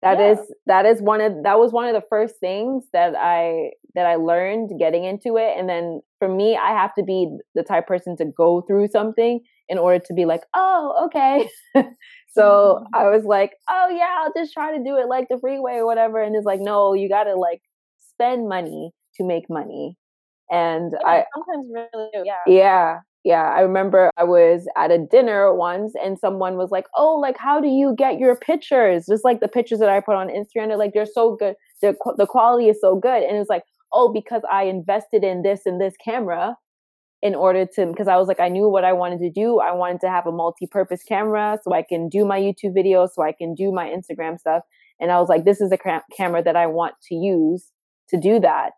That 0.00 0.18
yeah. 0.18 0.32
is 0.32 0.38
that 0.66 0.86
is 0.86 1.00
one 1.02 1.20
of 1.20 1.34
that 1.44 1.58
was 1.58 1.70
one 1.70 1.86
of 1.86 1.94
the 1.94 2.06
first 2.08 2.36
things 2.40 2.84
that 2.92 3.14
I 3.14 3.72
that 3.94 4.06
I 4.06 4.16
learned 4.16 4.70
getting 4.78 5.04
into 5.04 5.36
it. 5.36 5.54
And 5.56 5.68
then 5.68 6.00
for 6.18 6.28
me, 6.28 6.56
I 6.56 6.70
have 6.70 6.94
to 6.94 7.04
be 7.04 7.28
the 7.54 7.62
type 7.62 7.86
person 7.86 8.16
to 8.16 8.24
go 8.24 8.62
through 8.62 8.88
something 8.88 9.40
in 9.72 9.78
order 9.78 10.04
to 10.06 10.14
be 10.14 10.26
like, 10.26 10.42
oh, 10.54 11.06
okay. 11.06 11.48
so 12.30 12.84
mm-hmm. 12.84 12.94
I 12.94 13.08
was 13.08 13.24
like, 13.24 13.54
oh 13.70 13.88
yeah, 13.90 14.18
I'll 14.18 14.32
just 14.36 14.52
try 14.52 14.76
to 14.76 14.84
do 14.84 14.98
it 14.98 15.08
like 15.08 15.26
the 15.28 15.38
freeway 15.40 15.76
or 15.76 15.86
whatever. 15.86 16.22
And 16.22 16.36
it's 16.36 16.46
like, 16.46 16.60
no, 16.60 16.92
you 16.92 17.08
gotta 17.08 17.34
like 17.34 17.62
spend 18.10 18.48
money 18.48 18.92
to 19.16 19.24
make 19.24 19.44
money. 19.48 19.96
And 20.50 20.92
yeah, 21.00 21.08
I 21.08 21.24
sometimes 21.34 21.66
really 21.72 22.08
do, 22.12 22.22
yeah. 22.24 22.34
Yeah 22.46 22.98
yeah, 23.24 23.52
I 23.56 23.60
remember 23.60 24.10
I 24.16 24.24
was 24.24 24.66
at 24.76 24.90
a 24.90 24.98
dinner 24.98 25.54
once 25.54 25.92
and 26.02 26.18
someone 26.18 26.56
was 26.56 26.70
like, 26.72 26.86
"Oh, 26.96 27.16
like 27.16 27.36
how 27.38 27.60
do 27.60 27.68
you 27.68 27.94
get 27.96 28.18
your 28.18 28.36
pictures?" 28.36 29.06
Just 29.08 29.24
like 29.24 29.40
the 29.40 29.48
pictures 29.48 29.78
that 29.78 29.88
I 29.88 30.00
put 30.00 30.16
on 30.16 30.28
Instagram, 30.28 30.68
they're 30.68 30.76
like 30.76 30.92
they're 30.92 31.06
so 31.06 31.36
good. 31.36 31.54
The 31.82 31.94
the 32.16 32.26
quality 32.26 32.68
is 32.68 32.80
so 32.80 32.96
good, 32.96 33.22
and 33.22 33.36
it's 33.36 33.48
like, 33.48 33.62
"Oh, 33.92 34.12
because 34.12 34.42
I 34.50 34.64
invested 34.64 35.22
in 35.22 35.42
this 35.42 35.60
and 35.66 35.80
this 35.80 35.94
camera 36.04 36.56
in 37.22 37.34
order 37.34 37.64
to 37.64 37.86
because 37.86 38.08
I 38.08 38.16
was 38.16 38.28
like 38.28 38.40
I 38.40 38.48
knew 38.48 38.68
what 38.68 38.84
I 38.84 38.92
wanted 38.92 39.20
to 39.20 39.30
do. 39.30 39.60
I 39.60 39.72
wanted 39.72 40.00
to 40.02 40.10
have 40.10 40.26
a 40.26 40.32
multi-purpose 40.32 41.02
camera 41.04 41.58
so 41.62 41.72
I 41.72 41.82
can 41.82 42.08
do 42.08 42.24
my 42.24 42.38
YouTube 42.38 42.76
videos, 42.76 43.10
so 43.14 43.22
I 43.22 43.32
can 43.32 43.54
do 43.54 43.72
my 43.72 43.86
Instagram 43.86 44.38
stuff. 44.38 44.62
And 45.00 45.10
I 45.10 45.18
was 45.20 45.28
like, 45.28 45.44
this 45.44 45.60
is 45.60 45.72
a 45.72 45.78
cam- 45.78 46.02
camera 46.16 46.42
that 46.42 46.56
I 46.56 46.66
want 46.66 46.94
to 47.08 47.14
use 47.14 47.70
to 48.10 48.18
do 48.18 48.40
that. 48.40 48.72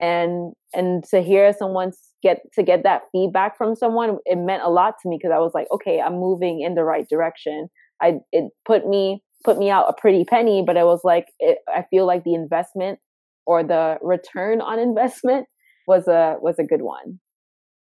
And 0.00 0.52
and 0.74 1.02
to 1.10 1.22
hear 1.22 1.52
someone 1.52 1.92
get 2.22 2.40
to 2.54 2.62
get 2.62 2.82
that 2.82 3.02
feedback 3.12 3.56
from 3.56 3.74
someone 3.74 4.18
it 4.26 4.36
meant 4.36 4.62
a 4.62 4.68
lot 4.68 4.94
to 5.00 5.08
me 5.08 5.18
because 5.18 5.32
i 5.34 5.38
was 5.38 5.52
like 5.54 5.66
okay 5.70 6.00
i'm 6.00 6.14
moving 6.14 6.60
in 6.60 6.74
the 6.74 6.82
right 6.82 7.06
direction 7.08 7.68
i 8.02 8.14
it 8.32 8.50
put 8.66 8.86
me 8.86 9.22
put 9.44 9.56
me 9.56 9.70
out 9.70 9.86
a 9.88 9.92
pretty 9.92 10.24
penny 10.24 10.62
but 10.66 10.76
it 10.76 10.84
was 10.84 11.00
like 11.04 11.26
it, 11.38 11.58
i 11.68 11.84
feel 11.90 12.06
like 12.06 12.24
the 12.24 12.34
investment 12.34 12.98
or 13.46 13.62
the 13.62 13.98
return 14.02 14.60
on 14.60 14.78
investment 14.90 15.46
was 15.86 16.08
a 16.08 16.36
was 16.40 16.58
a 16.58 16.64
good 16.64 16.82
one 16.82 17.20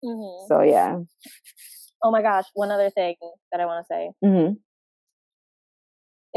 mm-hmm. 0.04 0.46
so 0.46 0.62
yeah 0.62 0.96
oh 2.04 2.10
my 2.10 2.22
gosh 2.22 2.44
one 2.54 2.70
other 2.70 2.90
thing 2.90 3.14
that 3.52 3.60
i 3.60 3.66
want 3.66 3.84
to 3.84 3.94
say 3.94 4.10
mm-hmm. 4.24 4.52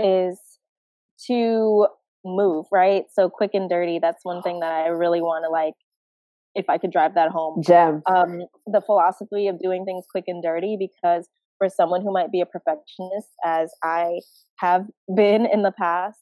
is 0.04 0.40
to 1.28 1.88
move 2.24 2.66
right 2.72 3.04
so 3.14 3.30
quick 3.30 3.52
and 3.54 3.70
dirty 3.70 4.00
that's 4.00 4.24
one 4.24 4.42
thing 4.42 4.60
that 4.60 4.72
i 4.72 4.88
really 4.88 5.22
want 5.22 5.44
to 5.46 5.50
like 5.50 5.74
if 6.56 6.70
I 6.70 6.78
could 6.78 6.92
drive 6.92 7.16
that 7.16 7.32
home. 7.32 7.62
Gem. 7.64 8.02
Um, 8.06 8.42
the 8.66 8.82
philosophy 8.82 9.48
of 9.48 9.60
doing 9.60 9.86
things 9.86 10.06
quick 10.12 10.26
and 10.28 10.44
dirty 10.44 10.78
because 10.80 11.28
for 11.58 11.70
someone 11.70 12.02
who 12.02 12.12
might 12.12 12.32
be 12.32 12.42
a 12.42 12.46
perfectionist, 12.46 13.30
as 13.46 13.72
I 13.84 14.20
have 14.58 14.86
been 15.16 15.46
in 15.46 15.62
the 15.62 15.72
past, 15.72 16.20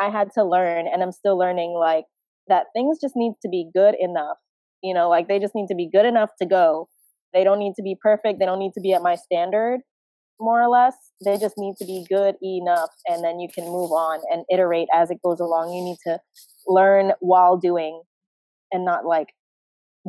I 0.00 0.10
had 0.10 0.28
to 0.34 0.44
learn 0.44 0.86
and 0.92 1.02
I'm 1.02 1.12
still 1.12 1.38
learning 1.38 1.76
like 1.78 2.04
that 2.48 2.66
things 2.74 2.98
just 3.00 3.14
need 3.16 3.34
to 3.42 3.48
be 3.48 3.70
good 3.72 3.94
enough. 4.00 4.38
You 4.82 4.94
know, 4.94 5.08
like 5.08 5.28
they 5.28 5.38
just 5.38 5.54
need 5.54 5.68
to 5.68 5.74
be 5.74 5.88
good 5.90 6.06
enough 6.06 6.30
to 6.40 6.46
go. 6.46 6.88
They 7.32 7.44
don't 7.44 7.58
need 7.58 7.74
to 7.76 7.82
be 7.82 7.96
perfect. 8.00 8.38
They 8.38 8.46
don't 8.46 8.58
need 8.58 8.72
to 8.74 8.80
be 8.80 8.92
at 8.92 9.02
my 9.02 9.14
standard, 9.16 9.80
more 10.38 10.60
or 10.60 10.68
less. 10.68 10.94
They 11.24 11.38
just 11.38 11.54
need 11.56 11.76
to 11.78 11.86
be 11.86 12.04
good 12.08 12.34
enough. 12.42 12.90
And 13.06 13.24
then 13.24 13.40
you 13.40 13.48
can 13.52 13.64
move 13.64 13.90
on 13.90 14.20
and 14.30 14.44
iterate 14.52 14.88
as 14.94 15.10
it 15.10 15.18
goes 15.24 15.40
along. 15.40 15.72
You 15.72 15.82
need 15.82 15.98
to 16.06 16.18
learn 16.66 17.12
while 17.20 17.56
doing 17.56 18.02
and 18.72 18.84
not 18.84 19.06
like 19.06 19.28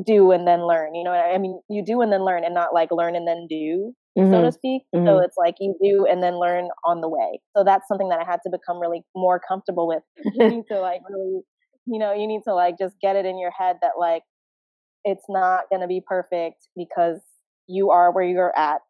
do 0.06 0.32
and 0.32 0.48
then 0.48 0.66
learn. 0.68 0.96
You 0.96 1.04
know, 1.04 1.12
I 1.12 1.38
mean, 1.38 1.62
you 1.70 1.84
do 1.86 2.02
and 2.02 2.12
then 2.12 2.26
learn, 2.26 2.44
and 2.44 2.54
not 2.54 2.74
like 2.74 2.90
learn 2.92 3.16
and 3.16 3.28
then 3.28 3.48
do, 3.48 3.94
mm-hmm. 4.18 4.32
so 4.32 4.42
to 4.42 4.52
speak. 4.52 4.84
Mm-hmm. 4.96 5.06
So 5.06 5.20
it's 5.20 5.38
like 5.38 5.56
you 5.60 5.76
do 5.82 6.08
and 6.10 6.24
then 6.24 6.40
learn 6.40 6.70
on 6.86 7.02
the 7.02 7.10
way. 7.10 7.40
So 7.56 7.64
that's 7.64 7.88
something 7.88 8.10
that 8.10 8.20
I 8.20 8.30
had 8.30 8.40
to 8.46 8.50
become 8.50 8.80
really 8.80 9.04
more 9.16 9.40
comfortable 9.48 9.88
with. 9.88 10.04
you 10.34 10.50
need 10.50 10.64
to 10.72 10.80
like 10.80 11.02
really, 11.10 11.42
you 11.86 12.00
know, 12.00 12.14
you 12.14 12.28
need 12.28 12.42
to 12.48 12.54
like 12.54 12.76
just 12.80 12.96
get 13.02 13.16
it 13.16 13.26
in 13.26 13.38
your 13.40 13.52
head 13.52 13.78
that 13.82 13.94
like 14.00 14.24
it's 15.04 15.26
not 15.30 15.66
going 15.70 15.82
to 15.82 15.88
be 15.88 16.02
perfect 16.06 16.68
because 16.76 17.22
you 17.68 17.89
are 17.89 18.12
where 18.12 18.24
you're 18.24 18.58
at. 18.58 18.82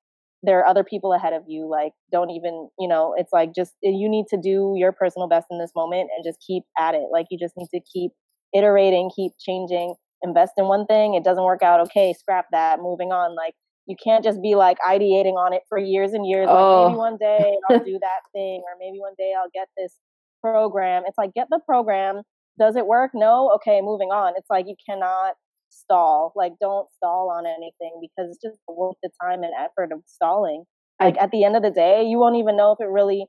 There 0.45 0.59
are 0.59 0.67
other 0.67 0.83
people 0.83 1.13
ahead 1.13 1.33
of 1.33 1.43
you. 1.47 1.69
Like, 1.69 1.93
don't 2.11 2.29
even, 2.29 2.69
you 2.77 2.87
know, 2.87 3.13
it's 3.17 3.31
like 3.31 3.55
just 3.55 3.73
eh, 3.83 3.91
you 3.93 4.09
need 4.09 4.25
to 4.29 4.37
do 4.37 4.73
your 4.75 4.91
personal 4.91 5.27
best 5.27 5.47
in 5.49 5.59
this 5.59 5.71
moment 5.75 6.09
and 6.15 6.25
just 6.25 6.39
keep 6.45 6.63
at 6.77 6.95
it. 6.95 7.07
Like, 7.11 7.27
you 7.31 7.39
just 7.39 7.53
need 7.55 7.69
to 7.73 7.79
keep 7.79 8.11
iterating, 8.53 9.09
keep 9.15 9.31
changing, 9.39 9.95
invest 10.21 10.53
in 10.57 10.67
one 10.67 10.85
thing, 10.85 11.13
it 11.13 11.23
doesn't 11.23 11.43
work 11.43 11.61
out, 11.61 11.79
okay, 11.81 12.13
scrap 12.17 12.45
that, 12.51 12.79
moving 12.79 13.11
on. 13.11 13.35
Like 13.35 13.53
you 13.85 13.95
can't 14.01 14.23
just 14.23 14.41
be 14.41 14.55
like 14.55 14.77
ideating 14.87 15.35
on 15.35 15.53
it 15.53 15.61
for 15.67 15.77
years 15.77 16.13
and 16.13 16.25
years. 16.25 16.47
Oh. 16.49 16.83
Like 16.83 16.89
maybe 16.89 16.97
one 16.97 17.17
day 17.17 17.55
I'll 17.69 17.83
do 17.83 17.99
that 18.01 18.21
thing, 18.31 18.61
or 18.63 18.77
maybe 18.79 18.99
one 18.99 19.13
day 19.17 19.33
I'll 19.37 19.51
get 19.53 19.67
this 19.77 19.93
program. 20.41 21.03
It's 21.05 21.17
like 21.17 21.33
get 21.33 21.47
the 21.49 21.59
program. 21.65 22.21
Does 22.59 22.75
it 22.75 22.85
work? 22.85 23.11
No. 23.13 23.51
Okay, 23.55 23.81
moving 23.81 24.09
on. 24.09 24.33
It's 24.37 24.49
like 24.49 24.65
you 24.67 24.75
cannot 24.87 25.33
stall. 25.73 26.33
Like 26.35 26.53
don't 26.59 26.87
stall 26.97 27.29
on 27.29 27.45
anything 27.45 27.99
because 28.01 28.31
it's 28.31 28.41
just 28.41 28.59
worth 28.67 28.95
the 29.03 29.09
time 29.21 29.43
and 29.43 29.53
effort 29.59 29.91
of 29.91 30.01
stalling. 30.05 30.63
Like 31.01 31.17
at 31.19 31.31
the 31.31 31.43
end 31.43 31.55
of 31.55 31.63
the 31.63 31.71
day, 31.71 32.03
you 32.03 32.17
won't 32.19 32.37
even 32.37 32.55
know 32.55 32.71
if 32.71 32.79
it 32.79 32.89
really 32.89 33.25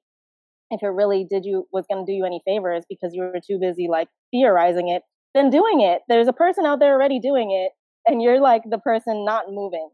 if 0.71 0.83
it 0.83 0.89
really 0.89 1.27
did 1.29 1.45
you 1.45 1.67
was 1.73 1.85
going 1.91 2.05
to 2.05 2.11
do 2.11 2.17
you 2.17 2.25
any 2.25 2.41
favors 2.47 2.85
because 2.89 3.13
you 3.15 3.23
were 3.23 3.41
too 3.47 3.59
busy 3.61 3.87
like 3.89 4.09
theorizing 4.33 4.89
it 4.89 5.03
than 5.35 5.51
doing 5.51 5.81
it. 5.81 6.03
There's 6.09 6.29
a 6.29 6.33
person 6.33 6.65
out 6.65 6.81
there 6.81 6.95
already 6.95 7.21
doing 7.21 7.51
it, 7.51 7.73
and 8.11 8.23
you're 8.23 8.41
like 8.41 8.63
the 8.69 8.79
person 8.79 9.25
not 9.25 9.45
moving. 9.49 9.89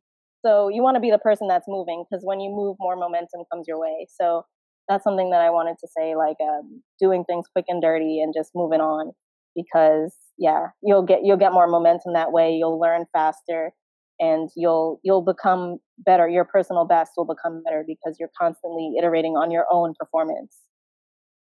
So 0.44 0.68
you 0.68 0.82
want 0.82 0.96
to 0.96 1.00
be 1.00 1.10
the 1.10 1.18
person 1.18 1.48
that's 1.48 1.66
moving 1.68 2.04
because 2.08 2.24
when 2.24 2.40
you 2.40 2.50
move, 2.50 2.76
more 2.80 2.96
momentum 2.96 3.42
comes 3.52 3.66
your 3.68 3.78
way. 3.78 4.06
So 4.20 4.44
that's 4.88 5.04
something 5.04 5.30
that 5.30 5.40
I 5.40 5.50
wanted 5.50 5.76
to 5.80 5.88
say, 5.96 6.16
like 6.16 6.36
um, 6.42 6.82
doing 6.98 7.24
things 7.24 7.46
quick 7.54 7.66
and 7.68 7.82
dirty 7.82 8.20
and 8.20 8.34
just 8.36 8.50
moving 8.54 8.80
on 8.80 9.12
because 9.54 10.14
yeah, 10.40 10.68
you'll 10.82 11.02
get 11.02 11.20
you'll 11.22 11.36
get 11.36 11.52
more 11.52 11.68
momentum 11.68 12.14
that 12.14 12.32
way. 12.32 12.54
You'll 12.54 12.80
learn 12.80 13.04
faster 13.12 13.72
and 14.18 14.48
you'll 14.56 14.98
you'll 15.04 15.22
become 15.22 15.76
better. 15.98 16.28
Your 16.28 16.46
personal 16.46 16.86
best 16.86 17.12
will 17.16 17.26
become 17.26 17.62
better 17.62 17.84
because 17.86 18.16
you're 18.18 18.30
constantly 18.36 18.94
iterating 18.98 19.34
on 19.36 19.50
your 19.50 19.66
own 19.70 19.92
performance. 19.98 20.56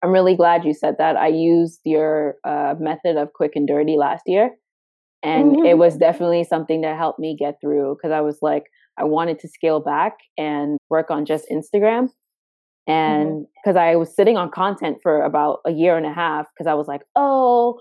I'm 0.02 0.10
really 0.10 0.34
glad 0.34 0.64
you 0.64 0.72
said 0.72 0.96
that. 0.98 1.16
I 1.16 1.28
used 1.28 1.80
your 1.84 2.36
uh, 2.44 2.74
method 2.80 3.16
of 3.16 3.32
quick 3.34 3.52
and 3.54 3.68
dirty 3.68 3.96
last 3.98 4.22
year, 4.26 4.50
and 5.22 5.56
mm-hmm. 5.56 5.66
it 5.66 5.76
was 5.76 5.98
definitely 5.98 6.44
something 6.44 6.80
that 6.80 6.96
helped 6.96 7.18
me 7.18 7.36
get 7.38 7.56
through 7.60 7.96
because 7.96 8.12
I 8.12 8.22
was 8.22 8.38
like, 8.40 8.64
I 8.98 9.04
wanted 9.04 9.38
to 9.40 9.48
scale 9.48 9.80
back 9.80 10.14
and 10.38 10.78
work 10.88 11.10
on 11.10 11.26
just 11.26 11.46
Instagram. 11.52 12.08
And 12.88 13.46
because 13.56 13.76
mm-hmm. 13.76 13.90
I 13.90 13.96
was 13.96 14.14
sitting 14.14 14.36
on 14.38 14.50
content 14.50 14.98
for 15.02 15.22
about 15.22 15.58
a 15.66 15.72
year 15.72 15.96
and 15.96 16.06
a 16.06 16.12
half, 16.12 16.46
because 16.54 16.70
I 16.70 16.74
was 16.74 16.86
like, 16.86 17.02
oh, 17.14 17.80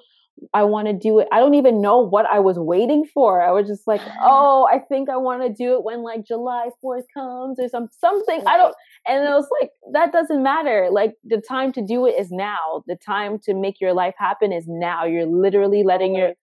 I 0.54 0.63
want 0.63 0.88
to 0.88 0.93
do 0.93 1.19
it. 1.19 1.28
I 1.32 1.39
don't 1.39 1.54
even 1.54 1.82
know 1.82 2.00
what 2.00 2.26
I 2.26 2.39
was 2.39 2.58
waiting 2.60 3.06
for. 3.06 3.41
I 3.41 3.52
was 3.52 3.67
just 3.67 3.88
like, 3.88 4.02
oh, 4.21 4.67
I 4.71 4.80
think 4.80 5.10
I 5.10 5.17
want 5.17 5.41
to 5.43 5.50
do 5.50 5.76
it 5.76 5.84
when 5.84 6.04
like 6.04 6.26
July 6.26 6.69
4th 6.84 7.04
comes 7.13 7.60
or 7.60 7.69
some 7.69 7.88
something. 8.00 8.43
I 8.45 8.58
don't 8.58 8.76
and 9.08 9.24
it 9.24 9.32
was 9.32 9.48
like 9.62 9.71
that 9.93 10.12
doesn't 10.12 10.43
matter. 10.43 10.89
Like 10.91 11.13
the 11.24 11.41
time 11.41 11.71
to 11.74 11.82
do 11.82 12.06
it 12.06 12.15
is 12.19 12.32
now. 12.32 12.84
The 12.88 12.95
time 12.95 13.39
to 13.45 13.54
make 13.54 13.80
your 13.80 13.93
life 13.93 14.15
happen 14.17 14.52
is 14.52 14.65
now. 14.67 15.06
You're 15.06 15.26
literally 15.26 15.84
letting 15.84 16.15
your 16.15 16.34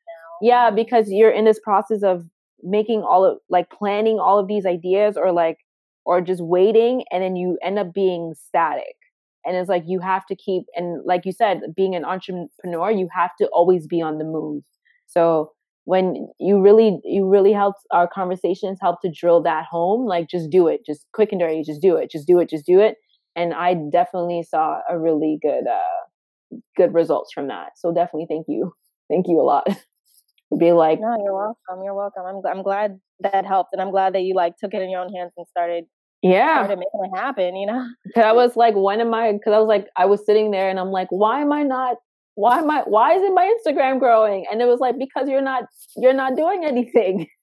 Yeah, 0.40 0.70
because 0.70 1.10
you're 1.10 1.30
in 1.30 1.44
this 1.44 1.60
process 1.60 2.02
of 2.02 2.24
making 2.62 3.02
all 3.02 3.24
of 3.24 3.38
like 3.48 3.70
planning 3.70 4.18
all 4.18 4.38
of 4.38 4.48
these 4.48 4.66
ideas 4.66 5.16
or 5.16 5.32
like 5.32 5.58
or 6.04 6.20
just 6.20 6.42
waiting 6.42 7.04
and 7.10 7.22
then 7.22 7.36
you 7.36 7.58
end 7.62 7.78
up 7.78 7.92
being 7.92 8.34
static 8.34 8.96
and 9.44 9.56
it's 9.56 9.68
like 9.68 9.84
you 9.86 10.00
have 10.00 10.24
to 10.26 10.36
keep 10.36 10.64
and 10.74 11.02
like 11.04 11.22
you 11.24 11.32
said 11.32 11.60
being 11.76 11.94
an 11.94 12.04
entrepreneur 12.04 12.90
you 12.90 13.08
have 13.14 13.30
to 13.40 13.46
always 13.48 13.86
be 13.86 14.00
on 14.00 14.18
the 14.18 14.24
move. 14.24 14.62
So 15.06 15.52
when 15.84 16.28
you 16.38 16.60
really 16.60 17.00
you 17.04 17.28
really 17.28 17.52
helped 17.52 17.80
our 17.90 18.08
conversations 18.08 18.78
help 18.80 19.00
to 19.02 19.10
drill 19.10 19.42
that 19.42 19.64
home 19.64 20.06
like 20.06 20.28
just 20.28 20.48
do 20.50 20.68
it 20.68 20.80
just 20.86 21.06
quick 21.12 21.32
and 21.32 21.40
dirty 21.40 21.62
just 21.64 21.82
do 21.82 21.96
it 21.96 22.10
just 22.10 22.26
do 22.26 22.38
it 22.38 22.48
just 22.48 22.66
do 22.66 22.80
it. 22.80 22.96
And 23.34 23.54
i 23.54 23.74
definitely 23.90 24.42
saw 24.42 24.80
a 24.88 24.98
really 24.98 25.38
good 25.42 25.66
uh 25.66 26.60
good 26.76 26.92
results 26.92 27.32
from 27.32 27.48
that. 27.48 27.70
So 27.76 27.92
definitely 27.92 28.26
thank 28.28 28.46
you. 28.46 28.72
Thank 29.08 29.26
you 29.26 29.40
a 29.40 29.42
lot. 29.42 29.66
Being 30.58 30.74
like 30.74 31.00
no 31.00 31.16
you're 31.24 31.34
welcome 31.34 31.82
you're 31.82 31.94
welcome. 31.94 32.24
I'm, 32.26 32.58
I'm 32.58 32.62
glad 32.62 33.00
that 33.22 33.46
helped 33.46 33.70
and 33.72 33.80
i'm 33.80 33.90
glad 33.90 34.14
that 34.14 34.22
you 34.22 34.34
like 34.34 34.56
took 34.56 34.74
it 34.74 34.82
in 34.82 34.90
your 34.90 35.00
own 35.00 35.12
hands 35.12 35.32
and 35.36 35.46
started 35.46 35.84
yeah. 36.22 36.64
Started 36.64 36.78
making 36.78 37.12
it 37.12 37.16
happen 37.16 37.56
you 37.56 37.66
know? 37.66 37.88
Because 38.04 38.24
i 38.24 38.32
was 38.32 38.56
like 38.56 38.74
when 38.74 39.00
am 39.00 39.12
i 39.14 39.32
because 39.32 39.52
i 39.52 39.58
was 39.58 39.68
like 39.68 39.88
i 39.96 40.06
was 40.06 40.24
sitting 40.24 40.50
there 40.50 40.68
and 40.68 40.78
i'm 40.78 40.90
like 40.90 41.08
why 41.10 41.40
am 41.40 41.52
i 41.52 41.62
not 41.62 41.96
why 42.34 42.58
am 42.58 42.70
i 42.70 42.82
why 42.86 43.14
isn't 43.14 43.34
my 43.34 43.52
instagram 43.54 43.98
growing? 43.98 44.46
And 44.50 44.62
it 44.62 44.66
was 44.66 44.80
like 44.80 44.98
because 44.98 45.28
you're 45.28 45.42
not 45.42 45.64
you're 45.96 46.14
not 46.14 46.36
doing 46.36 46.64
anything. 46.64 47.26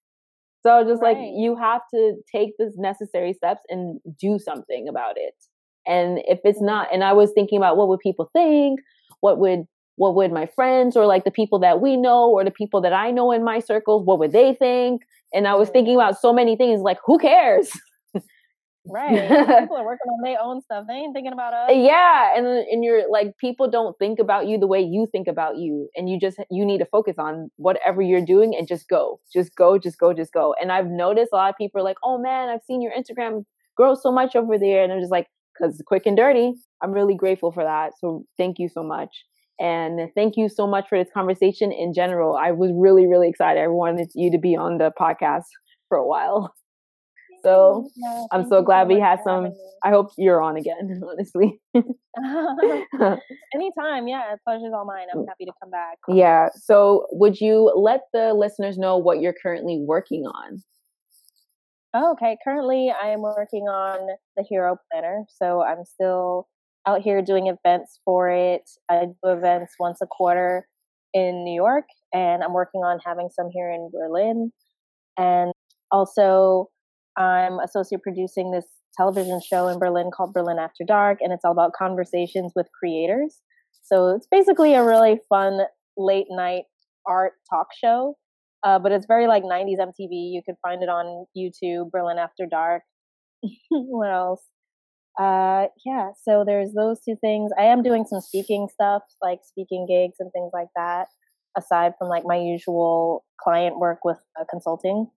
So 0.61 0.84
just 0.84 1.01
right. 1.01 1.15
like 1.15 1.25
you 1.36 1.55
have 1.55 1.84
to 1.93 2.15
take 2.30 2.57
the 2.57 2.69
necessary 2.75 3.32
steps 3.32 3.61
and 3.69 3.97
do 4.19 4.38
something 4.38 4.89
about 4.89 5.13
it. 5.15 5.34
And 5.88 6.19
if 6.27 6.39
it's 6.43 6.61
not 6.61 6.89
and 6.91 7.01
i 7.01 7.13
was 7.13 7.32
thinking 7.32 7.57
about 7.57 7.77
what 7.77 7.88
would 7.88 8.01
people 8.01 8.30
think 8.34 8.82
what 9.21 9.39
would 9.39 9.63
what 9.95 10.15
would 10.15 10.34
my 10.34 10.47
friends 10.47 10.97
or 10.97 11.05
like 11.05 11.23
the 11.23 11.32
people 11.32 11.59
that 11.59 11.80
we 11.80 11.95
know 11.95 12.30
or 12.30 12.43
the 12.43 12.51
people 12.51 12.82
that 12.82 12.91
i 12.91 13.09
know 13.09 13.32
in 13.32 13.41
my 13.41 13.59
circles 13.59 14.05
what 14.05 14.19
would 14.19 14.34
they 14.34 14.53
think? 14.53 15.01
And 15.34 15.47
i 15.47 15.55
was 15.55 15.69
thinking 15.69 15.95
about 15.95 16.19
so 16.19 16.34
many 16.34 16.57
things 16.57 16.82
like 16.82 16.97
who 17.05 17.17
cares 17.19 17.71
Right. 18.89 19.29
people 19.59 19.77
are 19.77 19.85
working 19.85 20.09
on 20.09 20.23
their 20.23 20.37
own 20.41 20.61
stuff. 20.61 20.85
They 20.87 20.95
ain't 20.95 21.13
thinking 21.13 21.33
about 21.33 21.53
us. 21.53 21.69
Yeah, 21.73 22.35
and 22.35 22.47
and 22.47 22.83
you're 22.83 23.09
like 23.09 23.37
people 23.37 23.69
don't 23.69 23.97
think 23.99 24.19
about 24.19 24.47
you 24.47 24.57
the 24.57 24.67
way 24.67 24.81
you 24.81 25.07
think 25.11 25.27
about 25.27 25.57
you, 25.57 25.89
and 25.95 26.09
you 26.09 26.19
just 26.19 26.39
you 26.49 26.65
need 26.65 26.79
to 26.79 26.85
focus 26.85 27.15
on 27.19 27.51
whatever 27.57 28.01
you're 28.01 28.25
doing 28.25 28.55
and 28.55 28.67
just 28.67 28.89
go, 28.89 29.19
just 29.31 29.55
go, 29.55 29.77
just 29.77 29.99
go, 29.99 30.13
just 30.13 30.33
go. 30.33 30.55
And 30.59 30.71
I've 30.71 30.87
noticed 30.87 31.29
a 31.31 31.35
lot 31.35 31.49
of 31.51 31.57
people 31.57 31.81
are 31.81 31.83
like, 31.83 31.97
"Oh 32.03 32.17
man, 32.17 32.49
I've 32.49 32.63
seen 32.63 32.81
your 32.81 32.91
Instagram 32.93 33.45
grow 33.77 33.93
so 33.93 34.11
much 34.11 34.35
over 34.35 34.57
there," 34.57 34.83
and 34.83 34.91
I'm 34.91 34.99
just 34.99 35.11
like, 35.11 35.27
"Cause 35.57 35.81
quick 35.85 36.07
and 36.07 36.17
dirty." 36.17 36.53
I'm 36.81 36.91
really 36.91 37.15
grateful 37.15 37.51
for 37.51 37.63
that. 37.63 37.91
So 37.99 38.25
thank 38.37 38.57
you 38.57 38.69
so 38.69 38.81
much. 38.83 39.09
And 39.59 40.09
thank 40.15 40.37
you 40.37 40.47
so 40.47 40.65
much 40.65 40.87
for 40.87 40.97
this 40.97 41.11
conversation 41.13 41.71
in 41.71 41.93
general. 41.93 42.35
I 42.37 42.51
was 42.51 42.71
really, 42.73 43.05
really 43.07 43.27
excited. 43.27 43.61
I 43.61 43.67
wanted 43.67 44.09
you 44.15 44.31
to 44.31 44.37
be 44.37 44.55
on 44.55 44.77
the 44.77 44.91
podcast 44.97 45.43
for 45.89 45.97
a 45.97 46.07
while. 46.07 46.53
So 47.43 47.89
yeah, 47.95 48.25
I'm 48.31 48.47
so 48.47 48.61
glad 48.61 48.83
so 48.83 48.95
we 48.95 48.99
had 48.99 49.19
some. 49.23 49.53
I 49.83 49.89
hope 49.89 50.11
you're 50.17 50.41
on 50.41 50.57
again, 50.57 51.01
honestly. 51.09 51.59
Anytime, 53.53 54.07
yeah, 54.07 54.35
pleasure's 54.45 54.73
all 54.73 54.85
mine. 54.85 55.07
I'm 55.13 55.21
mm. 55.21 55.27
happy 55.27 55.45
to 55.45 55.51
come 55.61 55.71
back. 55.71 55.97
Yeah. 56.07 56.49
So 56.55 57.07
would 57.11 57.39
you 57.39 57.71
let 57.75 58.01
the 58.13 58.33
listeners 58.33 58.77
know 58.77 58.97
what 58.97 59.21
you're 59.21 59.35
currently 59.41 59.81
working 59.85 60.25
on? 60.25 60.61
Oh, 61.93 62.11
okay. 62.11 62.37
Currently, 62.43 62.93
I 63.01 63.07
am 63.09 63.21
working 63.21 63.63
on 63.63 64.15
the 64.37 64.43
Hero 64.47 64.77
Planner. 64.91 65.23
So 65.29 65.63
I'm 65.63 65.85
still 65.85 66.47
out 66.85 67.01
here 67.01 67.21
doing 67.21 67.47
events 67.47 67.99
for 68.05 68.29
it. 68.29 68.69
I 68.89 69.05
do 69.05 69.29
events 69.31 69.73
once 69.79 69.99
a 70.01 70.07
quarter 70.07 70.67
in 71.13 71.43
New 71.43 71.53
York, 71.53 71.85
and 72.13 72.43
I'm 72.43 72.53
working 72.53 72.81
on 72.81 72.99
having 73.03 73.29
some 73.35 73.49
here 73.51 73.71
in 73.71 73.89
Berlin. 73.91 74.51
And 75.17 75.51
also, 75.91 76.69
I'm 77.20 77.59
associate 77.59 78.01
producing 78.01 78.51
this 78.51 78.65
television 78.95 79.41
show 79.41 79.67
in 79.67 79.78
Berlin 79.78 80.09
called 80.11 80.34
Berlin 80.34 80.57
After 80.57 80.84
Dark, 80.86 81.20
and 81.22 81.34
it's 81.34 81.43
all 81.43 81.51
about 81.51 81.74
conversations 81.74 82.53
with 82.55 82.67
creators. 82.78 83.41
So 83.84 84.15
it's 84.15 84.28
basically 84.32 84.74
a 84.74 84.84
really 84.84 85.20
fun 85.28 85.61
late 85.97 86.28
night 86.30 86.63
art 87.05 87.34
talk 87.49 87.67
show, 87.78 88.15
uh, 88.63 88.80
but 88.80 88.91
it's 88.91 89.05
very 89.05 89.28
like 89.28 89.43
90s 89.43 89.80
MTV. 89.80 90.09
You 90.09 90.41
could 90.45 90.55
find 90.61 90.82
it 90.82 90.89
on 90.89 91.26
YouTube, 91.38 91.91
Berlin 91.91 92.17
After 92.17 92.45
Dark. 92.49 92.84
what 93.70 94.09
else? 94.09 94.43
Uh, 95.20 95.67
yeah, 95.86 96.11
so 96.24 96.43
there's 96.45 96.72
those 96.74 96.99
two 97.01 97.17
things. 97.20 97.51
I 97.59 97.63
am 97.63 97.84
doing 97.84 98.05
some 98.05 98.22
speaking 98.22 98.70
stuff, 98.72 99.01
like 99.22 99.39
speaking 99.43 99.86
gigs 99.89 100.15
and 100.20 100.32
things 100.32 100.51
like 100.53 100.70
that, 100.78 101.07
aside 101.57 101.93
from 101.99 102.07
like 102.07 102.24
my 102.26 102.38
usual 102.38 103.26
client 103.41 103.78
work 103.80 103.99
with 104.05 104.20
uh, 104.39 104.45
consulting. 104.49 105.07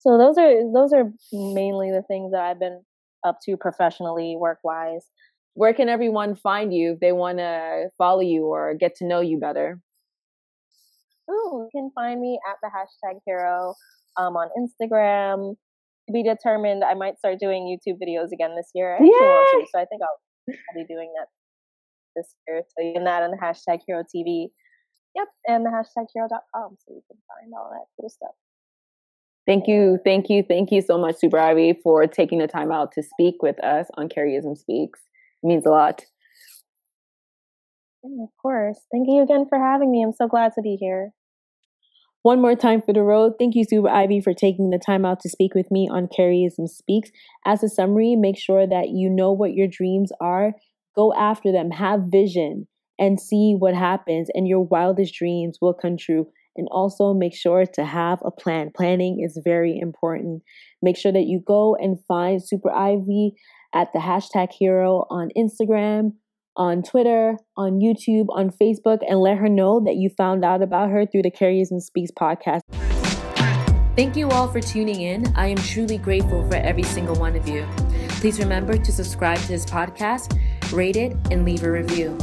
So 0.00 0.16
those 0.16 0.38
are 0.38 0.72
those 0.72 0.92
are 0.92 1.12
mainly 1.32 1.90
the 1.90 2.02
things 2.02 2.32
that 2.32 2.42
I've 2.42 2.60
been 2.60 2.82
up 3.24 3.38
to 3.44 3.56
professionally, 3.56 4.36
work 4.38 4.58
wise. 4.62 5.06
Where 5.54 5.74
can 5.74 5.88
everyone 5.88 6.36
find 6.36 6.72
you 6.72 6.92
if 6.92 7.00
they 7.00 7.12
want 7.12 7.38
to 7.38 7.88
follow 7.98 8.20
you 8.20 8.44
or 8.46 8.74
get 8.74 8.94
to 8.96 9.06
know 9.06 9.20
you 9.20 9.38
better? 9.38 9.80
Oh, 11.28 11.66
you 11.66 11.80
can 11.80 11.90
find 11.94 12.20
me 12.20 12.38
at 12.48 12.56
the 12.62 12.68
hashtag 12.68 13.18
hero 13.26 13.74
um, 14.16 14.36
on 14.36 14.48
Instagram. 14.56 15.56
To 16.06 16.12
be 16.12 16.22
determined, 16.22 16.84
I 16.84 16.94
might 16.94 17.18
start 17.18 17.38
doing 17.40 17.64
YouTube 17.66 17.98
videos 18.00 18.32
again 18.32 18.54
this 18.56 18.70
year. 18.74 18.96
I 18.96 18.98
to, 19.00 19.66
so 19.72 19.80
I 19.80 19.84
think 19.84 20.00
I'll, 20.02 20.54
I'll 20.54 20.74
be 20.74 20.86
doing 20.86 21.12
that 21.18 21.26
this 22.16 22.34
year. 22.46 22.62
So 22.62 22.84
you 22.84 22.94
can 22.94 23.04
that 23.04 23.22
on 23.22 23.30
the 23.30 23.36
hashtag 23.36 23.80
hero 23.86 24.04
TV. 24.04 24.46
Yep, 25.16 25.28
and 25.48 25.66
the 25.66 25.70
hashtag 25.70 26.06
hero.com 26.14 26.76
so 26.78 26.94
you 26.94 27.02
can 27.10 27.18
find 27.26 27.52
all 27.52 27.70
that 27.72 27.86
cool 28.00 28.08
stuff. 28.08 28.34
Thank 29.48 29.66
you, 29.66 29.98
thank 30.04 30.28
you, 30.28 30.44
thank 30.46 30.70
you 30.70 30.82
so 30.82 30.98
much, 30.98 31.16
Super 31.16 31.38
Ivi, 31.38 31.80
for 31.82 32.06
taking 32.06 32.38
the 32.38 32.46
time 32.46 32.70
out 32.70 32.92
to 32.92 33.02
speak 33.02 33.36
with 33.42 33.58
us 33.64 33.86
on 33.94 34.10
Carrieism 34.10 34.58
Speaks. 34.58 35.00
It 35.42 35.46
means 35.46 35.64
a 35.64 35.70
lot. 35.70 36.04
Of 38.04 38.28
course. 38.42 38.78
Thank 38.92 39.08
you 39.08 39.22
again 39.22 39.46
for 39.48 39.58
having 39.58 39.90
me. 39.90 40.02
I'm 40.02 40.12
so 40.12 40.28
glad 40.28 40.52
to 40.56 40.60
be 40.60 40.76
here. 40.78 41.12
One 42.22 42.42
more 42.42 42.56
time 42.56 42.82
for 42.82 42.92
the 42.92 43.02
road. 43.02 43.36
Thank 43.38 43.54
you, 43.54 43.64
Super 43.64 43.88
Ivi, 43.88 44.20
for 44.20 44.34
taking 44.34 44.68
the 44.68 44.78
time 44.78 45.06
out 45.06 45.20
to 45.20 45.30
speak 45.30 45.54
with 45.54 45.70
me 45.70 45.88
on 45.90 46.08
Carrieism 46.08 46.68
Speaks. 46.68 47.08
As 47.46 47.62
a 47.62 47.70
summary, 47.70 48.16
make 48.16 48.36
sure 48.38 48.66
that 48.66 48.90
you 48.90 49.08
know 49.08 49.32
what 49.32 49.54
your 49.54 49.66
dreams 49.66 50.12
are. 50.20 50.52
Go 50.94 51.14
after 51.14 51.52
them. 51.52 51.70
Have 51.70 52.02
vision 52.12 52.68
and 52.98 53.18
see 53.18 53.54
what 53.58 53.74
happens, 53.74 54.28
and 54.34 54.46
your 54.46 54.60
wildest 54.60 55.14
dreams 55.14 55.56
will 55.62 55.72
come 55.72 55.96
true. 55.96 56.26
And 56.58 56.68
also 56.70 57.14
make 57.14 57.34
sure 57.34 57.64
to 57.74 57.84
have 57.84 58.18
a 58.24 58.30
plan. 58.30 58.70
Planning 58.76 59.24
is 59.24 59.40
very 59.42 59.78
important. 59.78 60.42
Make 60.82 60.98
sure 60.98 61.12
that 61.12 61.24
you 61.26 61.40
go 61.46 61.76
and 61.76 61.96
find 62.06 62.42
Super 62.44 62.70
Ivi 62.70 63.34
at 63.74 63.92
the 63.92 64.00
hashtag 64.00 64.48
hero 64.52 65.06
on 65.08 65.30
Instagram, 65.36 66.14
on 66.56 66.82
Twitter, 66.82 67.36
on 67.56 67.80
YouTube, 67.80 68.26
on 68.30 68.50
Facebook, 68.50 68.98
and 69.08 69.20
let 69.20 69.38
her 69.38 69.48
know 69.48 69.80
that 69.84 69.94
you 69.94 70.10
found 70.16 70.44
out 70.44 70.62
about 70.62 70.90
her 70.90 71.06
through 71.06 71.22
the 71.22 71.30
Carrieism 71.30 71.80
Speaks 71.80 72.10
podcast. 72.10 72.60
Thank 73.94 74.16
you 74.16 74.28
all 74.30 74.46
for 74.46 74.60
tuning 74.60 75.02
in. 75.02 75.32
I 75.36 75.48
am 75.48 75.56
truly 75.56 75.98
grateful 75.98 76.48
for 76.48 76.56
every 76.56 76.84
single 76.84 77.16
one 77.16 77.34
of 77.36 77.48
you. 77.48 77.66
Please 78.20 78.38
remember 78.38 78.76
to 78.76 78.92
subscribe 78.92 79.38
to 79.38 79.48
this 79.48 79.64
podcast, 79.64 80.38
rate 80.72 80.96
it, 80.96 81.16
and 81.30 81.44
leave 81.44 81.62
a 81.62 81.70
review. 81.70 82.16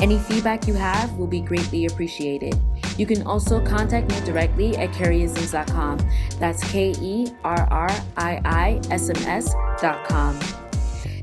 Any 0.00 0.18
feedback 0.18 0.66
you 0.66 0.74
have 0.74 1.12
will 1.14 1.26
be 1.26 1.40
greatly 1.40 1.86
appreciated. 1.86 2.60
You 2.98 3.06
can 3.06 3.22
also 3.26 3.64
contact 3.64 4.10
me 4.10 4.20
directly 4.26 4.76
at 4.76 4.90
kerryisms.com. 4.90 5.98
That's 6.38 6.62
K 6.70 6.94
E 7.00 7.32
R 7.42 7.66
R 7.70 7.90
I 8.16 8.40
I 8.44 8.80
S 8.90 9.08
M 9.08 9.16
S.com. 9.26 10.38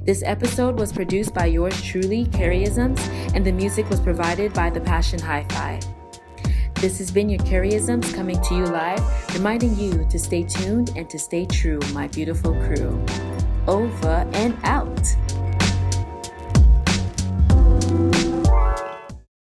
This 0.04 0.24
episode 0.26 0.80
was 0.80 0.92
produced 0.92 1.34
by 1.34 1.46
yours 1.46 1.80
truly, 1.82 2.26
Carrieisms, 2.26 3.00
and 3.36 3.46
the 3.46 3.52
music 3.52 3.88
was 3.88 4.00
provided 4.00 4.52
by 4.52 4.72
The 4.72 4.82
Passion 4.82 5.20
Hi 5.20 5.46
Fi. 5.50 5.80
This 6.76 6.98
has 6.98 7.12
been 7.12 7.30
your 7.30 7.40
Carrieisms 7.42 8.12
coming 8.16 8.42
to 8.42 8.56
you 8.56 8.66
live, 8.66 9.36
reminding 9.36 9.78
you 9.78 10.04
to 10.10 10.18
stay 10.18 10.42
tuned 10.42 10.94
and 10.96 11.08
to 11.12 11.20
stay 11.20 11.46
true, 11.46 11.80
my 11.94 12.08
beautiful 12.08 12.56
crew. 12.66 13.06
Over 13.68 14.28
and 14.34 14.58
out. 14.64 15.00